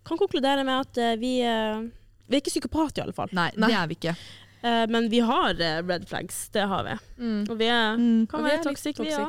Kan 0.04 0.18
konkludere 0.18 0.64
med 0.64 0.80
at 0.86 0.98
eh, 0.98 1.16
vi, 1.16 1.32
vi 1.42 2.36
er 2.36 2.40
ikke 2.40 2.54
psykopat, 2.54 2.98
i 2.98 3.02
alle 3.02 3.12
fall. 3.12 3.28
Nei, 3.32 3.50
Nei. 3.56 3.68
det 3.68 3.76
er 3.76 3.86
vi 3.90 3.94
ikke. 3.98 4.16
Eh, 4.62 4.86
men 4.86 5.08
vi 5.10 5.18
har 5.20 5.54
red 5.58 6.06
flags. 6.08 6.48
Det 6.54 6.62
har 6.70 6.84
vi. 6.84 6.96
Mm. 7.18 7.50
Og 7.50 7.58
vi 7.58 7.66
er, 7.66 7.96
Mm. 7.98 8.26
kan 8.30 8.40
Og 8.40 8.46
være 8.46 8.62
toxic, 8.62 8.96
vi 8.98 9.10
Ja. 9.10 9.28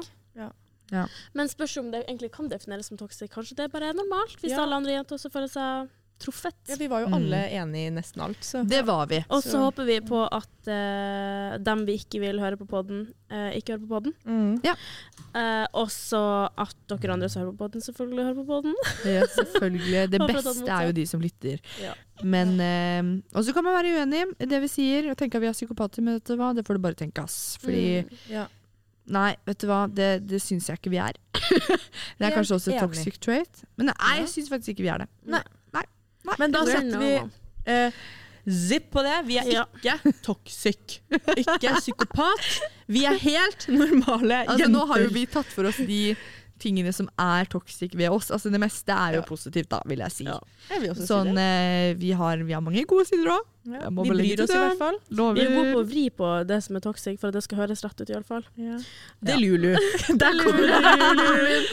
Ja. 0.91 1.07
Men 1.33 1.47
spørs 1.49 1.75
om 1.79 1.89
det 1.91 2.05
egentlig 2.07 2.31
kan 2.31 2.47
defineres 2.47 2.85
som 2.85 2.97
toxic. 2.97 3.31
Kanskje 3.31 3.55
det 3.55 3.71
bare 3.71 3.89
er 3.89 3.93
normalt, 3.93 4.37
hvis 4.39 4.51
Ja. 4.51 4.61
alle 4.61 4.75
andre 4.75 4.91
jenter 4.91 5.15
også 5.17 5.31
føler 5.31 5.49
seg 5.49 5.89
truffet. 6.23 6.55
Ja, 6.71 6.77
vi 6.79 6.87
var 6.91 7.03
jo 7.03 7.09
Mm. 7.11 7.17
alle 7.19 7.39
enige 7.59 7.87
i 7.89 7.93
nesten 7.97 8.21
alt, 8.23 8.39
så 8.47 8.63
Det 8.67 8.79
var 8.87 9.05
vi. 9.11 9.19
Og 9.29 9.43
så 9.43 9.59
håper 9.65 9.85
vi 9.85 9.99
på 10.07 10.21
at 10.31 10.69
uh, 10.71 11.57
dem 11.61 11.83
vi 11.85 11.97
ikke 11.99 12.21
vil 12.23 12.39
høre 12.39 12.57
på 12.57 12.65
podden, 12.71 13.03
uh, 13.31 13.51
ikke 13.57 13.75
hører 13.75 13.83
på 13.83 13.91
podden. 13.97 14.13
mm. 14.25 14.75
Eh, 15.33 15.65
og 15.73 15.87
så 15.89 16.19
at 16.61 16.75
dere 16.87 17.13
andre 17.15 17.27
som 17.29 17.41
hører 17.41 17.53
på 17.55 17.63
podden, 17.65 17.81
selvfølgelig 17.81 18.23
hører 18.27 18.35
på 18.37 18.45
podden. 18.45 18.75
Ja, 19.15 19.23
selvfølgelig. 19.33 20.03
Det 20.13 20.19
beste 20.29 20.67
er 20.69 20.85
jo 20.87 20.91
de 20.93 21.05
som 21.09 21.21
lytter. 21.23 21.57
Ja. 21.81 21.93
Men 22.23 22.53
uh, 22.61 23.37
Og 23.39 23.43
så 23.45 23.53
kan 23.55 23.63
man 23.65 23.73
være 23.73 23.95
uenig 23.97 24.23
i 24.39 24.45
det 24.45 24.59
vi 24.61 24.69
sier 24.69 25.09
og 25.09 25.17
tenke 25.17 25.35
at 25.39 25.41
vi 25.41 25.49
er 25.49 25.57
psykopater, 25.57 26.03
men 26.05 26.19
vet 26.19 26.29
du 26.29 26.35
hva, 26.37 26.51
det 26.53 26.65
får 26.67 26.77
du 26.77 26.83
bare 26.85 26.99
tenke, 26.99 27.23
ass. 27.25 27.57
Fordi 27.63 28.03
Mm. 28.05 28.19
ja. 28.29 28.45
Nei, 29.05 29.33
vet 29.45 29.57
du 29.59 29.67
hva, 29.67 29.81
det, 29.91 30.11
det 30.29 30.39
syns 30.39 30.69
jeg 30.69 30.77
ikke 30.79 30.93
vi 30.93 30.99
er. 31.03 31.17
det 32.17 32.23
er 32.29 32.31
kanskje 32.37 32.55
også 32.55 32.71
et 32.71 32.79
toxic 32.79 33.17
trait, 33.19 33.63
men 33.75 33.89
nei, 33.91 34.13
jeg 34.21 34.29
syns 34.31 34.47
faktisk 34.53 34.77
ikke 34.77 34.85
vi 34.85 34.91
er 34.93 35.03
det. 35.03 35.09
Men 36.39 36.51
da 36.53 36.61
er 36.63 36.71
setter 36.71 36.99
vi 36.99 37.13
eh, 37.65 37.91
zipp 38.49 38.89
på 38.91 39.03
det. 39.05 39.17
Vi 39.27 39.37
er 39.39 39.49
Ja. 39.51 39.65
ikke 39.77 40.13
toxic. 40.25 40.99
Ikke 41.37 41.73
psykopat. 41.79 42.47
Vi 42.91 43.05
er 43.07 43.17
helt 43.19 43.67
normale 43.71 44.41
Altså, 44.45 44.59
jenter. 44.65 44.73
nå 44.75 44.85
har 44.91 44.99
jo 45.05 45.09
vi 45.15 45.25
tatt 45.25 45.47
for 45.53 45.69
oss 45.69 45.77
de 45.77 46.15
tingene 46.63 46.93
som 46.95 47.09
er 47.19 47.45
toxic 47.51 47.93
ved 47.99 48.09
oss. 48.15 48.31
Altså, 48.33 48.49
det 48.53 48.59
meste 48.63 48.95
er 48.95 49.17
jo 49.19 49.21
Ja. 49.23 49.27
positivt, 49.27 49.69
da, 49.69 49.81
vil 49.85 49.99
jeg 49.99 50.11
si. 50.15 50.23
Ja. 50.27 50.39
Jeg 50.71 50.81
vil 50.85 50.95
Sånn, 51.07 51.33
si 51.35 51.43
eh, 51.43 51.93
vi, 51.99 52.11
har, 52.15 52.37
vi 52.47 52.53
har 52.55 52.63
mange 52.63 52.85
gode 52.89 53.05
sider 53.09 53.29
òg. 53.35 53.49
Ja. 53.63 53.87
Vi 53.95 54.09
bryr 54.09 54.41
oss 54.43 54.51
i 54.51 54.57
hvert 54.59 54.79
fall. 54.79 54.97
Lover. 55.15 55.37
Vi 55.39 55.43
er 55.45 55.53
gode 55.55 55.73
på 55.75 55.81
å 55.83 55.87
vri 55.87 56.01
på 56.11 56.31
det 56.49 56.57
som 56.65 56.75
er 56.75 56.83
toxic, 56.83 57.19
for 57.21 57.29
at 57.31 57.37
det 57.37 57.43
skal 57.45 57.61
høres 57.61 57.83
rett 57.85 58.01
ut, 58.03 58.09
iallfall. 58.11 58.43
Det 58.57 59.31
er 59.35 59.39
Lulu. 59.39 59.69
Der 60.23 60.39
kommer 60.41 60.73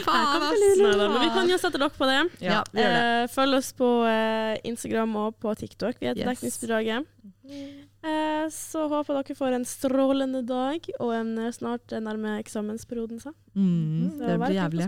Faen, 0.05 0.45
ass. 0.47 0.77
Men 0.79 1.17
vi 1.19 1.29
kan 1.35 1.49
jo 1.51 1.57
sette 1.59 1.77
dere 1.81 1.91
på 1.95 2.07
det. 2.07 2.19
Ja, 2.47 2.61
det. 2.71 2.85
Eh, 2.87 3.27
følg 3.33 3.59
oss 3.59 3.73
på 3.75 3.89
eh, 4.07 4.55
Instagram 4.71 5.15
og 5.25 5.39
på 5.43 5.55
TikTok. 5.59 5.99
Vi 5.99 6.07
heter 6.11 6.21
Yes. 6.23 6.37
Dekningsbidraget. 6.39 7.90
Eh, 8.01 8.47
så 8.49 8.87
håper 8.89 9.19
dere 9.19 9.35
får 9.37 9.53
en 9.59 9.65
strålende 9.69 10.41
dag, 10.47 10.87
og 10.99 11.11
en 11.13 11.35
eh, 11.37 11.51
snart 11.53 11.93
nærmer 12.01 12.39
eksamensperioden 12.41 13.19
seg. 13.21 13.35
Mm, 13.53 14.17
det 14.17 14.37
blir 14.41 14.55
jævlig. 14.57 14.87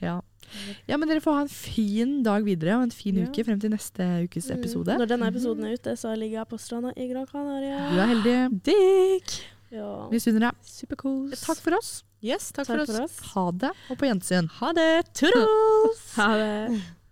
Ja. 0.00 0.20
Ja, 0.86 0.96
men 0.96 1.08
dere 1.10 1.20
får 1.20 1.34
ha 1.36 1.42
en 1.44 1.52
fin 1.52 2.22
dag 2.24 2.44
videre 2.46 2.76
og 2.78 2.86
en 2.86 2.94
fin 2.94 3.16
Ja. 3.18 3.26
uke 3.26 3.44
frem 3.44 3.60
til 3.60 3.70
neste 3.74 4.06
ukes 4.24 4.48
episode. 4.54 4.94
Mm. 4.94 5.02
Når 5.02 5.08
denne 5.12 5.28
episoden 5.28 5.64
er 5.66 5.74
ute, 5.76 5.96
så 5.98 6.14
ligger 6.16 6.40
jeg 6.40 6.48
på 6.48 6.58
stranda 6.62 6.92
i 6.96 7.08
Gran 7.10 7.26
Canaria. 7.26 7.90
Du 7.92 7.98
er 8.00 8.10
heldig. 8.14 8.62
Dick! 8.64 9.36
Ja. 9.74 10.08
Vi 10.08 10.20
unner 10.30 10.48
deg. 10.48 10.54
Superkos. 10.62 11.40
Takk 11.42 11.58
for 11.60 11.76
oss. 11.76 12.04
Yes, 12.22 12.52
takk, 12.52 12.66
Takk 12.66 12.78
for 12.78 12.82
oss. 12.82 12.92
for 12.96 13.02
oss. 13.04 13.16
Ha 13.34 13.50
det, 13.52 13.72
og 13.90 13.98
på 14.00 14.06
gjensyn. 14.08 14.48
Ha 14.60 14.72
det. 14.72 14.90
Toodles! 15.12 16.04
Ha 16.16 16.30
det. 16.40 16.80